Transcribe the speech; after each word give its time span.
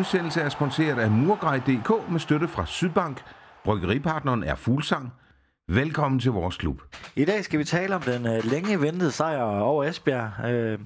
Udsendelse 0.00 0.40
er 0.40 0.48
sponsoreret 0.48 0.98
af 0.98 1.10
Murgrej.dk 1.10 2.10
med 2.10 2.20
støtte 2.20 2.48
fra 2.48 2.66
Sydbank. 2.66 3.22
Bryggeripartneren 3.64 4.44
er 4.44 4.54
Fuglsang. 4.54 5.12
Velkommen 5.68 6.20
til 6.20 6.30
vores 6.30 6.56
klub. 6.56 6.82
I 7.16 7.24
dag 7.24 7.44
skal 7.44 7.58
vi 7.58 7.64
tale 7.64 7.94
om 7.94 8.02
den 8.02 8.26
øh, 8.26 8.44
længe 8.44 8.80
ventede 8.80 9.10
sejr 9.10 9.42
over 9.42 9.84
Esbjerg. 9.84 10.50
Øh, 10.50 10.78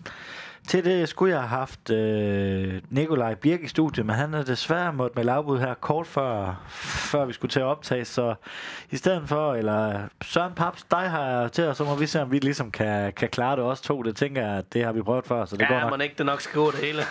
til 0.69 0.85
det 0.85 1.09
skulle 1.09 1.33
jeg 1.33 1.41
have 1.41 1.48
haft 1.48 1.91
øh, 1.91 2.83
Nikolaj 2.91 3.35
Birk 3.35 3.61
i 3.62 3.69
studiet, 3.69 4.07
men 4.07 4.15
han 4.15 4.35
er 4.35 4.43
desværre 4.43 4.93
måttet 4.93 5.24
med 5.24 5.35
afbud 5.35 5.59
her 5.59 5.74
kort 5.74 6.07
før, 6.07 6.65
før 7.10 7.24
vi 7.24 7.33
skulle 7.33 7.51
til 7.51 7.60
at 7.60 7.66
optage, 7.66 8.05
så 8.05 8.35
i 8.91 8.96
stedet 8.96 9.29
for, 9.29 9.55
eller 9.55 10.01
Søren 10.23 10.52
Paps, 10.55 10.85
dig 10.91 11.10
har 11.10 11.24
jeg 11.24 11.52
til, 11.52 11.65
og 11.65 11.77
så 11.77 11.85
må 11.85 11.95
vi 11.95 12.07
se, 12.07 12.23
om 12.23 12.33
vi 12.33 12.38
ligesom 12.38 12.71
kan, 12.71 13.12
kan 13.12 13.29
klare 13.29 13.57
det 13.57 13.65
også 13.65 13.83
to. 13.83 14.02
Det 14.02 14.16
tænker 14.16 14.46
jeg, 14.46 14.59
at 14.59 14.73
det 14.73 14.85
har 14.85 14.93
vi 14.93 15.02
prøvet 15.02 15.27
før, 15.27 15.45
så 15.45 15.57
det 15.57 15.62
ja, 15.62 15.74
går 15.74 15.80
nok. 15.80 15.91
man 15.91 16.01
ikke 16.01 16.15
det 16.19 16.27
nok 16.27 16.52
gå 16.55 16.71
det 16.71 16.80
hele. 16.80 17.02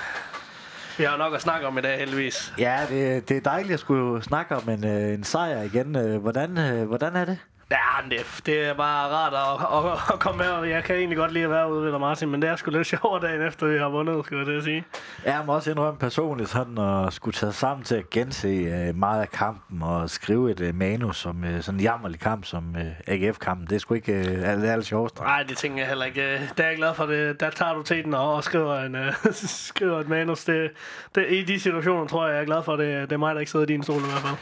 Vi 0.97 1.03
har 1.03 1.11
jo 1.11 1.17
nok 1.17 1.33
at 1.33 1.41
snakke 1.41 1.67
om 1.67 1.77
i 1.77 1.81
dag, 1.81 1.99
heldigvis. 1.99 2.53
Ja, 2.57 2.79
det, 2.89 3.29
det 3.29 3.37
er 3.37 3.41
dejligt 3.41 3.73
at 3.73 3.79
skulle 3.79 4.23
snakke 4.23 4.55
om 4.55 4.69
en, 4.69 4.85
øh, 4.85 5.13
en 5.13 5.23
sejr 5.23 5.61
igen. 5.61 5.95
Øh, 5.95 6.21
hvordan, 6.21 6.57
øh, 6.57 6.87
hvordan 6.87 7.15
er 7.15 7.25
det? 7.25 7.37
Ja, 7.73 8.09
det, 8.09 8.41
det 8.45 8.65
er 8.67 8.73
bare 8.73 9.09
rart 9.09 9.33
at, 9.33 9.91
at, 9.91 10.13
at 10.13 10.19
komme 10.19 10.43
her. 10.43 10.63
Jeg 10.63 10.83
kan 10.83 10.95
egentlig 10.95 11.17
godt 11.17 11.31
lide 11.31 11.43
at 11.43 11.49
være 11.49 11.73
ude 11.73 11.91
ved 11.91 11.99
Martin, 11.99 12.29
men 12.29 12.41
det 12.41 12.49
er 12.49 12.55
sgu 12.55 12.71
lidt 12.71 12.87
sjovere 12.87 13.27
dagen 13.27 13.47
efter, 13.47 13.67
vi 13.67 13.77
har 13.77 13.89
vundet, 13.89 14.25
skal 14.25 14.37
jeg 14.37 14.45
det 14.45 14.63
sige. 14.63 14.83
Jeg 15.25 15.43
må 15.45 15.53
også 15.53 15.71
indrømme 15.71 15.99
personligt 15.99 16.49
sådan 16.49 16.77
at 16.77 17.13
skulle 17.13 17.33
tage 17.33 17.51
sammen 17.51 17.83
til 17.83 17.95
at 17.95 18.09
gense 18.09 18.47
øh, 18.47 18.95
meget 18.95 19.21
af 19.21 19.29
kampen 19.29 19.83
og 19.83 20.09
skrive 20.09 20.51
et 20.51 20.59
øh, 20.59 20.75
manus 20.75 21.17
som 21.17 21.43
øh, 21.43 21.61
sådan 21.61 21.79
en 21.79 21.83
jammerlig 21.83 22.19
kamp 22.19 22.45
som 22.45 22.75
AGF-kampen. 23.07 23.67
Det 23.67 23.75
er 23.75 23.79
sgu 23.79 23.93
ikke 23.93 24.23
det 24.23 24.47
er 24.47 24.71
aller 24.71 24.81
sjovest. 24.81 25.19
Nej, 25.19 25.43
det 25.43 25.57
tænker 25.57 25.77
jeg 25.77 25.87
heller 25.87 26.05
ikke. 26.05 26.49
Det 26.57 26.65
er 26.65 26.67
jeg 26.67 26.77
glad 26.77 26.93
for. 26.93 27.05
Det. 27.05 27.39
Der 27.39 27.49
tager 27.49 27.73
du 27.73 27.83
til 27.83 28.03
den 28.03 28.13
og, 28.13 28.43
skriver, 28.43 28.79
en, 28.79 28.95
uh, 28.95 29.33
skriver 29.33 29.99
et 29.99 30.09
manus. 30.09 30.45
Det, 30.45 30.71
det, 31.15 31.25
I 31.29 31.43
de 31.43 31.59
situationer 31.59 32.07
tror 32.07 32.27
jeg, 32.27 32.33
jeg 32.33 32.41
er 32.41 32.45
glad 32.45 32.63
for. 32.63 32.75
Det, 32.75 33.09
det 33.09 33.11
er 33.11 33.17
mig, 33.17 33.35
der 33.35 33.39
ikke 33.39 33.51
sidder 33.51 33.65
i 33.65 33.67
din 33.67 33.83
stol 33.83 33.97
i 33.97 34.05
hvert 34.11 34.21
fald. 34.21 34.37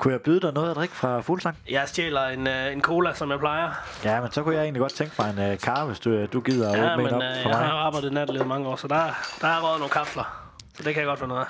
Kunne 0.00 0.12
jeg 0.12 0.20
byde 0.20 0.40
dig 0.40 0.52
noget 0.52 0.70
at 0.70 0.76
drikke 0.76 0.94
fra 0.94 1.20
Fuglsang? 1.20 1.56
Jeg 1.70 1.88
stjæler 1.88 2.26
en, 2.26 2.46
uh, 2.46 2.72
en 2.72 2.80
cola, 2.82 3.14
som 3.14 3.30
jeg 3.30 3.38
plejer. 3.38 3.70
Ja, 4.04 4.20
men 4.20 4.30
så 4.32 4.42
kunne 4.42 4.54
jeg 4.54 4.62
egentlig 4.62 4.80
godt 4.80 4.92
tænke 4.92 5.14
mig 5.18 5.30
en 5.46 5.52
uh, 5.52 5.58
kar, 5.58 5.84
hvis 5.86 6.00
du, 6.00 6.26
du 6.26 6.40
gider 6.40 6.72
at 6.72 6.78
Ja, 6.78 6.92
åbne 6.92 6.96
men 7.04 7.06
en 7.06 7.14
op 7.14 7.22
jeg 7.22 7.40
for 7.42 7.48
mig. 7.48 7.58
har 7.58 7.72
arbejdet 7.72 8.12
natlivet 8.12 8.46
mange 8.46 8.68
år, 8.68 8.76
så 8.76 8.88
der, 8.88 8.96
der 9.40 9.48
er 9.48 9.60
røget 9.60 9.78
nogle 9.78 9.92
kapsler. 9.92 10.52
Så 10.74 10.82
det 10.82 10.94
kan 10.94 11.00
jeg 11.00 11.06
godt 11.06 11.18
få 11.18 11.26
noget 11.26 11.40
af. 11.40 11.46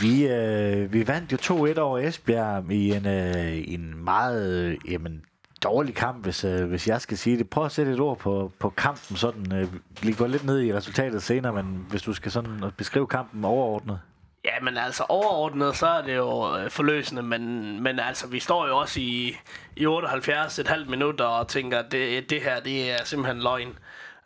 Vi, 0.00 0.26
øh, 0.28 0.92
vi 0.92 1.08
vandt 1.08 1.32
jo 1.32 1.36
2-1 1.74 1.78
over 1.78 1.98
Esbjerg 1.98 2.70
i 2.72 2.92
en, 2.92 3.06
øh, 3.06 3.64
en 3.74 4.04
meget 4.04 4.64
øh, 4.64 4.92
jamen, 4.92 5.22
dårlig 5.62 5.94
kamp, 5.94 6.24
hvis, 6.24 6.44
øh, 6.44 6.68
hvis 6.68 6.88
jeg 6.88 7.00
skal 7.00 7.18
sige 7.18 7.38
det. 7.38 7.50
Prøv 7.50 7.64
at 7.64 7.72
sætte 7.72 7.92
et 7.92 8.00
ord 8.00 8.18
på, 8.18 8.52
på 8.58 8.70
kampen. 8.70 9.16
Sådan, 9.16 9.52
øh, 9.52 9.68
vi 10.02 10.12
går 10.12 10.26
lidt 10.26 10.44
ned 10.44 10.60
i 10.60 10.74
resultatet 10.74 11.22
senere, 11.22 11.52
men 11.52 11.86
hvis 11.90 12.02
du 12.02 12.12
skal 12.12 12.32
sådan 12.32 12.62
beskrive 12.76 13.06
kampen 13.06 13.44
overordnet. 13.44 14.00
Ja, 14.46 14.60
men 14.62 14.76
altså 14.76 15.04
overordnet, 15.08 15.76
så 15.76 15.86
er 15.86 16.02
det 16.02 16.16
jo 16.16 16.56
øh, 16.56 16.70
forløsende, 16.70 17.22
men, 17.22 17.80
men 17.82 17.98
altså, 17.98 18.26
vi 18.26 18.40
står 18.40 18.66
jo 18.66 18.78
også 18.78 19.00
i, 19.00 19.36
i 19.76 19.86
78 19.86 20.58
et 20.58 20.68
halvt 20.68 20.88
minut 20.88 21.20
og 21.20 21.48
tænker, 21.48 21.78
at 21.78 21.92
det, 21.92 22.30
det 22.30 22.42
her, 22.42 22.60
det 22.60 22.90
er 22.90 23.04
simpelthen 23.04 23.42
løgn. 23.42 23.78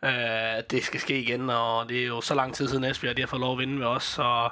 Øh, 0.04 0.10
det 0.70 0.84
skal 0.84 1.00
ske 1.00 1.20
igen, 1.20 1.50
og 1.50 1.88
det 1.88 2.02
er 2.02 2.06
jo 2.06 2.20
så 2.20 2.34
lang 2.34 2.54
tid 2.54 2.68
siden 2.68 2.84
Esbjerg, 2.84 3.16
de 3.16 3.22
har 3.22 3.26
fået 3.26 3.40
lov 3.40 3.52
at 3.52 3.58
vinde 3.58 3.78
med 3.78 3.86
os, 3.86 4.04
så 4.04 4.48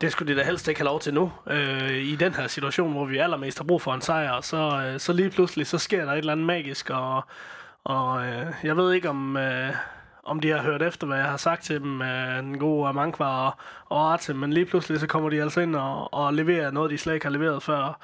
det 0.00 0.12
skulle 0.12 0.34
de 0.34 0.40
da 0.40 0.44
helst 0.44 0.68
ikke 0.68 0.80
have 0.80 0.86
lov 0.86 1.00
til 1.00 1.14
nu. 1.14 1.32
Øh, 1.46 1.92
I 1.92 2.16
den 2.16 2.34
her 2.34 2.46
situation, 2.46 2.92
hvor 2.92 3.04
vi 3.04 3.18
allermest 3.18 3.58
har 3.58 3.64
brug 3.64 3.82
for 3.82 3.94
en 3.94 4.00
sejr, 4.00 4.40
så, 4.40 4.82
øh, 4.86 5.00
så 5.00 5.12
lige 5.12 5.30
pludselig, 5.30 5.66
så 5.66 5.78
sker 5.78 6.04
der 6.04 6.12
et 6.12 6.18
eller 6.18 6.32
andet 6.32 6.46
magisk, 6.46 6.90
og, 6.90 7.24
og 7.84 8.26
øh, 8.26 8.46
jeg 8.62 8.76
ved 8.76 8.92
ikke 8.92 9.08
om... 9.08 9.36
Øh, 9.36 9.74
om 10.26 10.40
de 10.40 10.48
har 10.48 10.62
hørt 10.62 10.82
efter, 10.82 11.06
hvad 11.06 11.16
jeg 11.16 11.26
har 11.26 11.36
sagt 11.36 11.64
til 11.64 11.80
dem, 11.80 12.02
øh, 12.02 12.36
den 12.36 12.58
gode 12.58 12.88
Amankvar 12.88 13.46
og, 13.46 13.52
og 13.88 14.12
Arte, 14.12 14.34
men 14.34 14.52
lige 14.52 14.66
pludselig 14.66 15.00
så 15.00 15.06
kommer 15.06 15.30
de 15.30 15.42
altså 15.42 15.60
ind 15.60 15.76
og, 15.76 16.14
og 16.14 16.34
leverer 16.34 16.70
noget, 16.70 16.90
de 16.90 16.98
slet 16.98 17.14
ikke 17.14 17.26
har 17.26 17.30
leveret 17.30 17.62
før, 17.62 17.98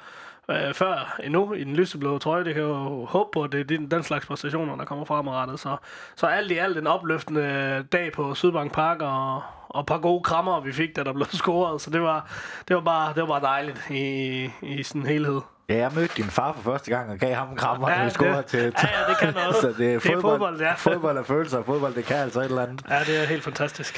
øh, 0.49 0.73
før 0.73 1.19
endnu 1.23 1.53
i 1.53 1.63
den 1.63 1.75
lyseblå 1.75 2.17
trøje. 2.17 2.43
Det 2.43 2.53
kan 2.53 2.63
jo 2.63 3.05
håbe 3.05 3.29
på, 3.33 3.43
at 3.43 3.51
det 3.51 3.59
er 3.59 3.63
den, 3.63 3.91
den 3.91 4.03
slags 4.03 4.25
præstationer, 4.25 4.75
der 4.75 4.85
kommer 4.85 5.05
fremadrettet. 5.05 5.59
Så, 5.59 5.77
så 6.15 6.27
alt 6.27 6.51
i 6.51 6.57
alt 6.57 6.77
en 6.77 6.87
opløftende 6.87 7.85
dag 7.91 8.11
på 8.11 8.35
Sydbank 8.35 8.73
Park, 8.73 9.01
og, 9.01 9.41
og 9.69 9.79
et 9.79 9.85
par 9.85 9.97
gode 9.97 10.23
krammer, 10.23 10.59
vi 10.59 10.71
fik, 10.71 10.95
da 10.95 11.03
der 11.03 11.13
blev 11.13 11.25
scoret. 11.41 11.81
Så 11.81 11.89
det 11.89 12.01
var, 12.01 12.31
det 12.67 12.75
var, 12.75 12.81
bare, 12.81 13.13
det 13.13 13.21
var 13.21 13.27
bare 13.27 13.41
dejligt 13.41 13.89
i, 13.89 14.49
i 14.61 14.83
sådan 14.83 15.05
helhed. 15.05 15.41
Ja, 15.69 15.75
jeg 15.77 15.91
mødte 15.95 16.13
din 16.17 16.25
far 16.25 16.53
for 16.53 16.61
første 16.71 16.91
gang 16.91 17.09
og 17.11 17.17
gav 17.17 17.35
ham 17.35 17.49
en 17.49 17.55
krammer, 17.57 17.89
Ja, 17.91 18.03
det- 18.03 18.11
scorede 18.13 18.43
til, 18.43 18.59
ja, 18.59 18.65
ja, 18.65 19.09
det 19.09 19.17
kan 19.19 19.33
noget. 19.33 19.55
så 19.55 19.67
det 19.67 19.69
er, 19.69 19.73
Det 19.75 19.95
er 19.95 19.99
fodbold, 19.99 20.21
fodbold, 20.21 20.61
ja. 20.61 20.73
fodbold 20.73 21.17
er 21.17 21.23
følelser, 21.23 21.57
og 21.57 21.65
fodbold 21.65 21.93
det 21.95 22.05
kan 22.05 22.15
altså 22.17 22.39
et 22.39 22.45
eller 22.45 22.61
andet. 22.63 22.81
Ja, 22.89 22.99
det 22.99 23.21
er 23.23 23.25
helt 23.25 23.43
fantastisk. 23.43 23.97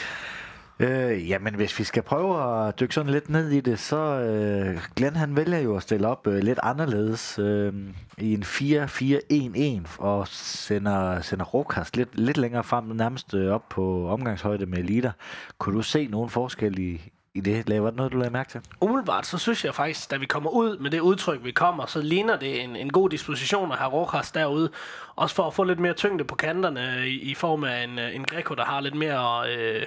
Øh, 0.80 1.30
jamen, 1.30 1.56
hvis 1.56 1.80
vi 1.80 1.84
skal 1.84 2.03
prøve 2.03 2.68
at 2.68 2.80
dykke 2.80 2.94
sådan 2.94 3.12
lidt 3.12 3.30
ned 3.30 3.50
i 3.50 3.59
det, 3.59 3.80
så 3.80 3.98
øh, 3.98 4.80
Glenn 4.96 5.16
han 5.16 5.36
vælger 5.36 5.59
jo 5.59 5.76
at 5.76 5.81
stille 5.84 6.08
op 6.08 6.28
øh, 6.28 6.44
lidt 6.44 6.59
anderledes 6.64 7.40
øh, 7.40 7.74
i 8.18 8.34
en 8.34 8.44
4-4-1-1 8.44 10.02
og 10.03 10.28
sender, 10.28 11.22
sender 11.22 11.46
Rokas 11.46 11.96
lidt, 11.96 12.09
lidt 12.20 12.38
længere 12.38 12.64
frem, 12.64 12.84
nærmest 12.84 13.34
øh, 13.34 13.52
op 13.53 13.70
på 13.70 14.09
omgangshøjde 14.09 14.66
med 14.66 14.78
Elita. 14.78 15.12
Kunne 15.58 15.76
du 15.78 15.82
se 15.82 16.08
nogen 16.08 16.30
forskel 16.30 16.80
i, 16.80 17.12
i 17.35 17.40
det? 17.40 17.84
Var 17.84 17.90
det 17.90 17.97
noget, 17.97 18.12
du 18.12 18.18
lagde 18.18 18.34
mærke 18.34 18.50
til? 18.50 18.62
Umiddelbart, 18.81 19.25
så 19.25 19.38
synes 19.38 19.66
jeg 19.66 19.75
faktisk, 19.75 20.12
da 20.12 20.18
vi 20.18 20.25
kommer 20.25 20.50
ud 20.50 20.78
med 20.78 20.91
det 20.91 21.00
udtryk, 21.00 21.44
vi 21.44 21.51
kommer, 21.51 21.85
så 21.85 22.01
ligner 22.01 22.40
det 22.40 22.63
en, 22.63 22.75
en 22.75 22.91
god 22.91 23.09
disposition 23.09 23.72
at 23.72 23.78
have 23.78 23.91
Rojas 23.91 24.31
derude. 24.31 24.69
Også 25.16 25.35
for 25.35 25.47
at 25.47 25.53
få 25.53 25.63
lidt 25.63 25.79
mere 25.79 25.94
tyngde 25.94 26.23
på 26.23 26.35
kanterne 26.35 27.09
i, 27.09 27.19
i 27.19 27.34
form 27.34 27.63
af 27.63 27.84
en, 27.84 28.00
øh, 28.00 28.16
en 28.16 28.25
Greco, 28.25 28.56
der 28.56 28.66
har 28.66 28.81
lidt 28.81 28.96
mere... 28.96 29.50
Øh, 29.50 29.84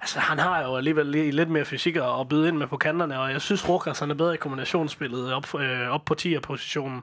altså, 0.00 0.18
han 0.18 0.38
har 0.38 0.62
jo 0.62 0.76
alligevel 0.76 1.06
lidt 1.06 1.50
mere 1.50 1.64
fysik 1.64 1.96
at, 1.96 2.28
byde 2.28 2.48
ind 2.48 2.56
med 2.56 2.66
på 2.66 2.76
kanterne, 2.76 3.20
og 3.20 3.32
jeg 3.32 3.40
synes, 3.40 3.68
Rojas 3.68 3.98
han 3.98 4.10
er 4.10 4.14
bedre 4.14 4.34
i 4.34 4.38
kombinationsspillet 4.38 5.32
op, 5.32 5.60
øh, 5.60 5.88
op 5.88 6.04
på 6.04 6.14
10'er-positionen. 6.20 7.02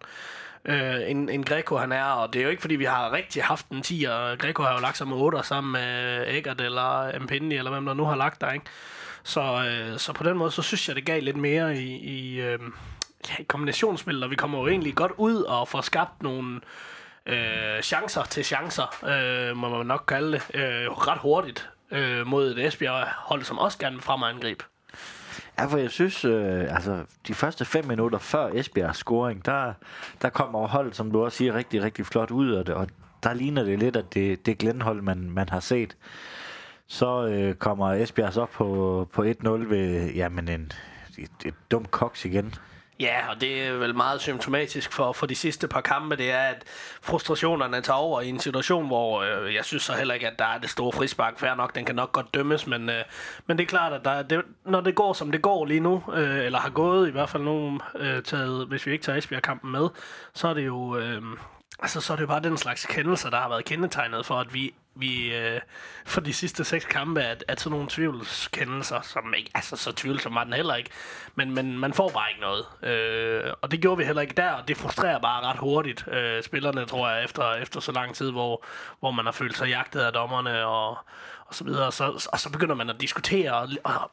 Øh, 0.65 0.95
en, 1.07 1.29
en 1.29 1.43
Greco 1.43 1.77
han 1.77 1.91
er, 1.91 2.03
og 2.03 2.33
det 2.33 2.39
er 2.39 2.43
jo 2.43 2.49
ikke 2.49 2.61
fordi 2.61 2.75
vi 2.75 2.85
har 2.85 3.11
rigtig 3.11 3.43
haft 3.43 3.69
en 3.69 3.81
10, 3.81 4.05
og 4.09 4.37
Greco 4.37 4.63
har 4.63 4.73
jo 4.73 4.79
lagt 4.79 4.97
sig 4.97 5.07
med 5.07 5.17
8 5.17 5.43
sammen 5.43 5.71
med 5.71 6.23
Eggert 6.27 6.61
eller 6.61 7.19
Mpindi, 7.19 7.55
eller 7.55 7.71
hvem 7.71 7.85
der 7.85 7.93
nu 7.93 8.05
har 8.05 8.15
lagt 8.15 8.41
der, 8.41 8.51
ikke? 8.51 8.65
Så, 9.23 9.41
øh, 9.41 9.99
så 9.99 10.13
på 10.13 10.23
den 10.23 10.37
måde, 10.37 10.51
så 10.51 10.61
synes 10.61 10.87
jeg, 10.87 10.95
det 10.95 11.05
gav 11.05 11.21
lidt 11.21 11.37
mere 11.37 11.77
i, 11.77 11.95
i, 11.95 12.41
øh, 12.41 12.59
ja, 13.29 13.33
i 13.39 13.43
kombinationsspil, 13.43 14.23
og 14.23 14.31
vi 14.31 14.35
kommer 14.35 14.59
jo 14.59 14.67
egentlig 14.67 14.95
godt 14.95 15.11
ud 15.17 15.35
og 15.35 15.67
får 15.67 15.81
skabt 15.81 16.23
nogle 16.23 16.59
øh, 17.25 17.81
chancer 17.81 18.23
til 18.23 18.45
chancer, 18.45 19.05
øh, 19.05 19.57
må 19.57 19.77
man 19.77 19.85
nok 19.85 20.03
kalde 20.07 20.31
det, 20.31 20.41
øh, 20.53 20.91
ret 20.91 21.19
hurtigt 21.19 21.69
øh, 21.91 22.27
mod 22.27 22.51
et 22.51 22.65
Esbjerg-hold, 22.65 23.43
som 23.43 23.59
også 23.59 23.77
gerne 23.77 23.95
vil 23.95 24.03
frem 24.03 24.21
og 24.21 24.29
angribe. 24.29 24.63
Ja, 25.59 25.65
for 25.65 25.77
jeg 25.77 25.89
synes, 25.89 26.25
øh, 26.25 26.75
altså 26.75 27.05
de 27.27 27.33
første 27.33 27.65
fem 27.65 27.85
minutter 27.85 28.19
før 28.19 28.49
Esbjergs 28.53 28.97
scoring, 28.97 29.45
der, 29.45 29.73
der 30.21 30.29
kommer 30.29 30.67
holdet, 30.67 30.95
som 30.95 31.11
du 31.11 31.23
også 31.23 31.37
siger, 31.37 31.53
rigtig, 31.53 31.83
rigtig 31.83 32.05
flot 32.05 32.31
ud 32.31 32.51
af 32.51 32.65
det, 32.65 32.75
og 32.75 32.87
der 33.23 33.33
ligner 33.33 33.63
det 33.63 33.79
lidt, 33.79 33.95
at 33.95 34.13
det, 34.13 34.45
det 34.45 34.57
Glenn-hold, 34.57 35.01
man, 35.01 35.29
man 35.29 35.49
har 35.49 35.59
set. 35.59 35.97
Så 36.91 37.25
øh, 37.25 37.55
kommer 37.55 37.93
Esbjerg 37.93 38.33
så 38.33 38.45
på, 38.45 39.07
på 39.13 39.23
1-0 39.23 39.49
ved, 39.49 40.11
jamen 40.13 40.47
en, 40.47 40.71
et, 41.17 41.31
et 41.45 41.53
dumt 41.71 41.91
koks 41.91 42.25
igen. 42.25 42.55
Ja, 42.99 43.29
og 43.29 43.41
det 43.41 43.67
er 43.67 43.71
vel 43.73 43.95
meget 43.95 44.21
symptomatisk 44.21 44.91
for, 44.93 45.11
for 45.11 45.25
de 45.25 45.35
sidste 45.35 45.67
par 45.67 45.81
kampe, 45.81 46.15
det 46.15 46.31
er, 46.31 46.39
at 46.39 46.63
frustrationerne 47.01 47.81
tager 47.81 47.97
over 47.97 48.21
i 48.21 48.29
en 48.29 48.39
situation, 48.39 48.87
hvor 48.87 49.21
øh, 49.21 49.55
jeg 49.55 49.65
synes 49.65 49.83
så 49.83 49.93
heller 49.93 50.13
ikke, 50.13 50.27
at 50.27 50.39
der 50.39 50.45
er 50.45 50.57
det 50.57 50.69
store 50.69 50.91
frispark. 50.91 51.39
Fair 51.39 51.55
nok, 51.55 51.75
den 51.75 51.85
kan 51.85 51.95
nok 51.95 52.11
godt 52.11 52.33
dømmes, 52.33 52.67
men, 52.67 52.89
øh, 52.89 53.03
men 53.47 53.57
det 53.57 53.63
er 53.63 53.67
klart, 53.67 53.93
at 53.93 54.05
der, 54.05 54.21
det, 54.21 54.41
når 54.65 54.81
det 54.81 54.95
går, 54.95 55.13
som 55.13 55.31
det 55.31 55.41
går 55.41 55.65
lige 55.65 55.79
nu, 55.79 56.03
øh, 56.13 56.45
eller 56.45 56.59
har 56.59 56.69
gået 56.69 57.07
i 57.07 57.11
hvert 57.11 57.29
fald 57.29 57.43
nogen 57.43 57.81
øh, 57.95 58.23
taget, 58.23 58.67
hvis 58.67 58.85
vi 58.85 58.91
ikke 58.91 59.03
tager 59.03 59.17
Esbjerg-kampen 59.17 59.71
med, 59.71 59.89
så 60.33 60.47
er 60.47 60.53
det 60.53 60.65
jo... 60.65 60.97
Øh, 60.97 61.21
Altså, 61.81 62.01
så 62.01 62.13
er 62.13 62.17
det 62.17 62.21
jo 62.21 62.27
bare 62.27 62.41
den 62.41 62.57
slags 62.57 62.85
kendelser, 62.85 63.29
der 63.29 63.37
har 63.37 63.49
været 63.49 63.65
kendetegnet 63.65 64.25
for, 64.25 64.35
at 64.35 64.53
vi, 64.53 64.73
vi 64.95 65.35
øh, 65.35 65.61
for 66.05 66.21
de 66.21 66.33
sidste 66.33 66.63
seks 66.63 66.85
kampe, 66.85 67.21
at, 67.21 67.43
at 67.47 67.59
sådan 67.59 67.71
nogle 67.71 67.87
tvivlskendelser, 67.89 69.01
som 69.01 69.33
ikke, 69.37 69.51
altså 69.55 69.75
så 69.75 69.91
tvivlsom 69.91 70.35
var 70.35 70.43
den 70.43 70.53
heller 70.53 70.75
ikke, 70.75 70.89
men, 71.35 71.55
men 71.55 71.79
man 71.79 71.93
får 71.93 72.09
bare 72.09 72.29
ikke 72.29 72.41
noget. 72.41 72.65
Øh, 72.83 73.53
og 73.61 73.71
det 73.71 73.81
gjorde 73.81 73.97
vi 73.97 74.03
heller 74.03 74.21
ikke 74.21 74.33
der, 74.37 74.51
og 74.51 74.67
det 74.67 74.77
frustrerer 74.77 75.19
bare 75.19 75.43
ret 75.43 75.57
hurtigt 75.57 76.07
øh, 76.07 76.43
spillerne, 76.43 76.85
tror 76.85 77.09
jeg, 77.09 77.23
efter, 77.23 77.53
efter 77.53 77.79
så 77.79 77.91
lang 77.91 78.15
tid, 78.15 78.31
hvor, 78.31 78.65
hvor 78.99 79.11
man 79.11 79.25
har 79.25 79.31
følt 79.31 79.57
sig 79.57 79.67
jagtet 79.67 79.99
af 79.99 80.13
dommerne 80.13 80.65
og, 80.65 80.89
og 81.45 81.55
så 81.55 81.63
videre. 81.63 81.85
Og 81.85 81.93
så, 81.93 82.27
og 82.31 82.39
så 82.39 82.51
begynder 82.51 82.75
man 82.75 82.89
at 82.89 83.01
diskutere, 83.01 83.53
og, 83.53 83.69
og 83.83 84.11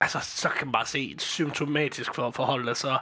altså, 0.00 0.18
så 0.22 0.48
kan 0.48 0.66
man 0.66 0.72
bare 0.72 0.86
se 0.86 1.14
symptomatisk 1.18 2.14
for 2.14 2.30
forholdet, 2.30 2.76
så 2.76 2.98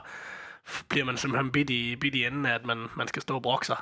bliver 0.89 1.05
man 1.05 1.17
simpelthen 1.17 1.51
bidt 1.51 1.69
i, 1.69 1.95
bidt 1.95 2.15
i 2.15 2.25
enden 2.25 2.45
af, 2.45 2.53
at 2.55 2.65
man, 2.65 2.77
man 2.97 3.07
skal 3.07 3.21
stå 3.21 3.35
og 3.35 3.41
brokke 3.41 3.65
sig. 3.65 3.77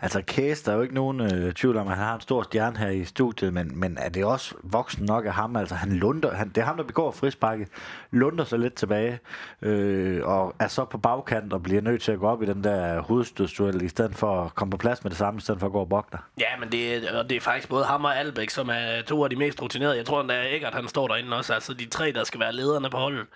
Altså 0.00 0.22
Kæs, 0.26 0.62
der 0.62 0.72
er 0.72 0.76
jo 0.76 0.82
ikke 0.82 0.94
nogen 0.94 1.20
øh, 1.20 1.52
tvivl 1.52 1.76
om, 1.76 1.88
at 1.88 1.96
han 1.96 2.04
har 2.06 2.14
en 2.14 2.20
stor 2.20 2.42
stjerne 2.42 2.78
her 2.78 2.88
i 2.88 3.04
studiet, 3.04 3.52
men, 3.52 3.80
men 3.80 3.98
er 4.00 4.08
det 4.08 4.24
også 4.24 4.54
voksen 4.62 5.04
nok 5.04 5.26
af 5.26 5.32
ham? 5.34 5.56
Altså 5.56 5.74
han 5.74 5.92
lunder, 5.92 6.34
han, 6.34 6.48
det 6.48 6.58
er 6.58 6.64
ham, 6.64 6.76
der 6.76 6.84
begår 6.84 7.10
frisparket, 7.10 7.68
lunder 8.10 8.44
sig 8.44 8.58
lidt 8.58 8.74
tilbage, 8.74 9.18
øh, 9.62 10.20
og 10.24 10.54
er 10.60 10.68
så 10.68 10.84
på 10.84 10.98
bagkant 10.98 11.52
og 11.52 11.62
bliver 11.62 11.80
nødt 11.80 12.02
til 12.02 12.12
at 12.12 12.18
gå 12.18 12.26
op 12.28 12.42
i 12.42 12.46
den 12.46 12.64
der 12.64 13.00
hovedstødsduel, 13.00 13.82
i 13.82 13.88
stedet 13.88 14.14
for 14.14 14.44
at 14.44 14.54
komme 14.54 14.70
på 14.70 14.76
plads 14.76 15.04
med 15.04 15.10
det 15.10 15.18
samme, 15.18 15.38
i 15.38 15.40
stedet 15.40 15.60
for 15.60 15.66
at 15.66 15.72
gå 15.72 15.80
og 15.80 15.88
bogte. 15.88 16.18
Ja, 16.40 16.46
men 16.60 16.72
det, 16.72 16.94
er- 17.08 17.18
og 17.18 17.30
det 17.30 17.36
er 17.36 17.40
faktisk 17.40 17.68
både 17.68 17.84
ham 17.84 18.04
og 18.04 18.16
Albæk, 18.18 18.50
som 18.50 18.68
er 18.68 19.02
to 19.06 19.24
af 19.24 19.30
de 19.30 19.36
mest 19.36 19.62
rutinerede. 19.62 19.96
Jeg 19.96 20.06
tror 20.06 20.20
endda, 20.20 20.34
at 20.34 20.54
Eggert, 20.54 20.74
han 20.74 20.88
står 20.88 21.08
derinde 21.08 21.36
også. 21.36 21.54
Altså 21.54 21.74
de 21.74 21.86
tre, 21.88 22.12
der 22.12 22.24
skal 22.24 22.40
være 22.40 22.52
lederne 22.52 22.90
på 22.90 22.96
holdet. 22.96 23.26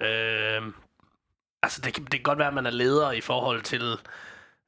Øh, 0.00 0.62
altså 1.62 1.80
det, 1.80 1.94
kan- 1.94 2.04
det 2.04 2.12
kan 2.12 2.22
godt 2.22 2.38
være, 2.38 2.48
at 2.48 2.54
man 2.54 2.66
er 2.66 2.70
leder 2.70 3.12
i 3.12 3.20
forhold 3.20 3.62
til, 3.62 3.98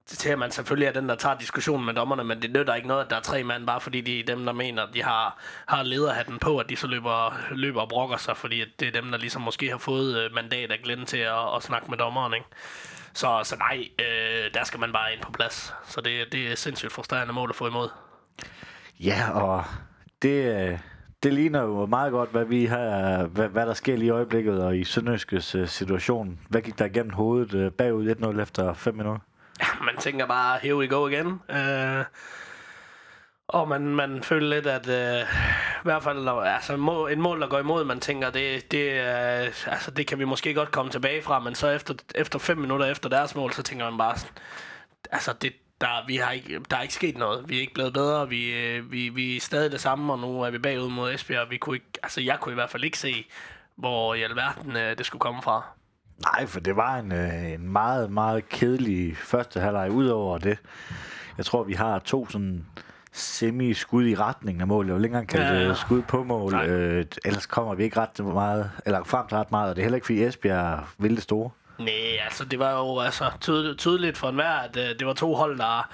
til 0.06 0.28
at 0.28 0.38
man 0.38 0.50
selvfølgelig 0.50 0.86
er 0.86 0.92
den, 0.92 1.08
der 1.08 1.14
tager 1.14 1.38
diskussionen 1.38 1.86
med 1.86 1.94
dommerne, 1.94 2.24
men 2.24 2.42
det 2.42 2.50
nytter 2.52 2.74
ikke 2.74 2.88
noget, 2.88 3.04
at 3.04 3.10
der 3.10 3.16
er 3.16 3.20
tre 3.20 3.44
mand, 3.44 3.66
bare 3.66 3.80
fordi 3.80 4.00
de 4.00 4.20
er 4.20 4.24
dem, 4.24 4.44
der 4.46 4.52
mener, 4.52 4.82
at 4.82 4.88
de 4.94 5.02
har, 5.02 5.38
har 5.66 5.82
lederhatten 5.82 6.38
på, 6.38 6.58
at 6.58 6.68
de 6.68 6.76
så 6.76 6.86
løber, 6.86 7.34
løber 7.50 7.80
og 7.80 7.88
brokker 7.88 8.16
sig, 8.16 8.36
fordi 8.36 8.60
at 8.60 8.68
det 8.80 8.88
er 8.88 9.00
dem, 9.00 9.10
der 9.10 9.18
ligesom 9.18 9.42
måske 9.42 9.70
har 9.70 9.78
fået 9.78 10.18
øh, 10.18 10.34
mandat 10.34 10.72
af 10.72 10.78
Glenn 10.84 11.06
til 11.06 11.16
at, 11.18 11.56
at 11.56 11.62
snakke 11.62 11.90
med 11.90 11.98
dommeren, 11.98 12.34
ikke? 12.34 12.46
Så, 13.14 13.40
så 13.44 13.56
nej, 13.56 13.88
øh, 13.98 14.50
der 14.54 14.64
skal 14.64 14.80
man 14.80 14.92
bare 14.92 15.12
ind 15.14 15.22
på 15.22 15.32
plads. 15.32 15.74
Så 15.88 16.00
det, 16.00 16.32
det 16.32 16.52
er 16.52 16.56
sindssygt 16.56 16.92
frustrerende 16.92 17.32
mål 17.32 17.50
at 17.50 17.56
få 17.56 17.66
imod. 17.66 17.88
Ja, 19.00 19.30
og 19.30 19.64
det, 20.22 20.68
øh, 20.70 20.78
det 21.24 21.34
ligner 21.34 21.62
jo 21.62 21.86
meget 21.86 22.12
godt, 22.12 22.30
hvad 22.30 22.44
vi 22.44 22.64
har, 22.64 23.24
hvad, 23.26 23.48
hvad 23.48 23.66
der 23.66 23.74
sker 23.74 23.96
lige 23.96 24.06
i 24.06 24.10
øjeblikket, 24.10 24.62
og 24.62 24.76
i 24.76 24.84
Sønderjyskes 24.84 25.54
uh, 25.54 25.66
situation. 25.66 26.38
Hvad 26.48 26.62
gik 26.62 26.78
der 26.78 26.84
igennem 26.84 27.12
hovedet 27.12 27.66
uh, 27.66 27.72
bagud 27.72 28.14
1-0 28.36 28.40
efter 28.40 28.74
5 28.74 28.94
minutter? 28.94 29.20
Ja, 29.60 29.66
man 29.84 29.96
tænker 29.98 30.26
bare, 30.26 30.58
here 30.62 30.76
we 30.76 30.88
go 30.88 31.08
igen. 31.08 31.26
Uh, 31.26 31.56
øh, 31.56 32.04
og 33.48 33.68
man, 33.68 33.82
man 33.82 34.22
føler 34.22 34.48
lidt, 34.48 34.66
at 34.66 34.86
uh, 34.86 35.28
i 35.80 35.84
hvert 35.84 36.02
fald 36.02 36.24
når, 36.24 36.40
altså, 36.40 36.76
må, 36.76 37.06
en 37.06 37.20
mål, 37.20 37.40
der 37.40 37.48
går 37.48 37.58
imod, 37.58 37.84
man 37.84 38.00
tænker, 38.00 38.30
det, 38.30 38.72
det, 38.72 38.88
uh, 38.90 39.72
altså, 39.72 39.90
det 39.90 40.06
kan 40.06 40.18
vi 40.18 40.24
måske 40.24 40.54
godt 40.54 40.70
komme 40.70 40.90
tilbage 40.90 41.22
fra, 41.22 41.38
men 41.38 41.54
så 41.54 41.68
efter, 41.68 41.94
efter 42.14 42.38
fem 42.38 42.58
minutter 42.58 42.86
efter 42.86 43.08
deres 43.08 43.34
mål, 43.34 43.52
så 43.52 43.62
tænker 43.62 43.90
man 43.90 43.98
bare, 43.98 44.18
sådan, 44.18 44.34
altså 45.12 45.32
det, 45.42 45.52
der, 45.80 46.06
vi 46.06 46.16
har 46.16 46.30
ikke, 46.30 46.60
der 46.70 46.76
er 46.76 46.82
ikke 46.82 46.94
sket 46.94 47.18
noget. 47.18 47.48
Vi 47.48 47.56
er 47.56 47.60
ikke 47.60 47.74
blevet 47.74 47.92
bedre. 47.92 48.28
Vi, 48.28 48.52
øh, 48.52 48.92
vi, 48.92 49.08
vi 49.08 49.36
er 49.36 49.40
stadig 49.40 49.72
det 49.72 49.80
samme, 49.80 50.12
og 50.12 50.18
nu 50.18 50.42
er 50.42 50.50
vi 50.50 50.58
bagud 50.58 50.90
mod 50.90 51.14
Esbjerg. 51.14 51.50
Vi 51.50 51.56
kunne 51.56 51.76
ikke, 51.76 51.86
altså, 52.02 52.20
jeg 52.20 52.38
kunne 52.40 52.52
i 52.52 52.54
hvert 52.54 52.70
fald 52.70 52.84
ikke 52.84 52.98
se, 52.98 53.26
hvor 53.76 54.14
i 54.14 54.22
alverden 54.22 54.76
øh, 54.76 54.98
det 54.98 55.06
skulle 55.06 55.20
komme 55.20 55.42
fra. 55.42 55.62
Nej, 56.32 56.46
for 56.46 56.60
det 56.60 56.76
var 56.76 56.96
en, 56.96 57.12
øh, 57.12 57.52
en 57.52 57.68
meget, 57.72 58.10
meget 58.12 58.48
kedelig 58.48 59.16
første 59.16 59.60
halvleg. 59.60 59.90
Udover 59.90 60.38
det, 60.38 60.58
jeg 61.36 61.46
tror, 61.46 61.62
vi 61.62 61.72
har 61.72 61.98
to 61.98 62.28
sådan 62.28 62.66
semi-skud 63.12 64.06
i 64.06 64.14
retningen 64.14 64.60
af 64.60 64.66
målet. 64.66 64.88
Jeg 64.88 64.96
vil 64.96 65.04
ikke 65.04 65.12
engang 65.16 65.28
kalde 65.28 65.46
Ja, 65.46 65.68
ja. 65.68 65.74
skud 65.74 66.02
på 66.02 66.24
mål. 66.24 66.52
Nej. 66.52 66.66
Øh, 66.66 67.04
ellers 67.24 67.46
kommer 67.46 67.74
vi 67.74 67.84
ikke 67.84 68.00
ret 68.00 68.24
meget, 68.24 68.70
eller 68.86 69.04
frem 69.04 69.26
til 69.28 69.36
ret 69.38 69.50
meget, 69.50 69.70
og 69.70 69.76
det 69.76 69.82
er 69.82 69.84
heller 69.84 69.96
ikke, 69.96 70.06
fordi 70.06 70.24
Esbjerg 70.24 70.84
vil 70.98 71.14
det 71.14 71.22
store. 71.22 71.50
Nej, 71.78 72.18
altså 72.24 72.44
det 72.44 72.58
var 72.58 72.70
jo 72.70 73.00
altså, 73.00 73.30
tydeligt, 73.40 73.78
tydeligt 73.78 74.18
for 74.18 74.28
enhver, 74.28 74.50
at 74.50 74.76
øh, 74.76 74.98
det 74.98 75.06
var 75.06 75.12
to 75.12 75.34
hold, 75.34 75.58
der, 75.58 75.88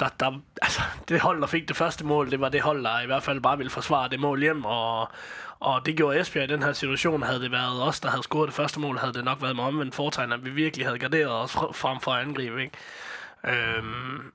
der, 0.00 0.08
der... 0.20 0.40
Altså, 0.62 0.82
det 1.08 1.20
hold, 1.20 1.40
der 1.40 1.46
fik 1.46 1.68
det 1.68 1.76
første 1.76 2.06
mål, 2.06 2.30
det 2.30 2.40
var 2.40 2.48
det 2.48 2.60
hold, 2.60 2.84
der 2.84 3.00
i 3.00 3.06
hvert 3.06 3.22
fald 3.22 3.40
bare 3.40 3.56
ville 3.56 3.70
forsvare 3.70 4.08
det 4.08 4.20
mål 4.20 4.40
hjem, 4.40 4.64
og, 4.64 5.08
og 5.60 5.86
det 5.86 5.96
gjorde 5.96 6.20
Esbjerg 6.20 6.44
i 6.44 6.52
den 6.52 6.62
her 6.62 6.72
situation. 6.72 7.22
Havde 7.22 7.40
det 7.40 7.52
været 7.52 7.82
os, 7.82 8.00
der 8.00 8.08
havde 8.08 8.22
scoret 8.22 8.46
det 8.46 8.54
første 8.54 8.80
mål, 8.80 8.98
havde 8.98 9.12
det 9.12 9.24
nok 9.24 9.42
været 9.42 9.56
med 9.56 9.64
omvendt 9.64 9.94
foretegn, 9.94 10.32
at 10.32 10.44
vi 10.44 10.50
virkelig 10.50 10.86
havde 10.86 10.98
garderet 10.98 11.32
os 11.32 11.52
frem 11.52 12.00
for 12.00 12.10
at 12.10 12.26
angribe, 12.26 12.62
ikke? 12.62 12.76
Øhm, 13.46 14.32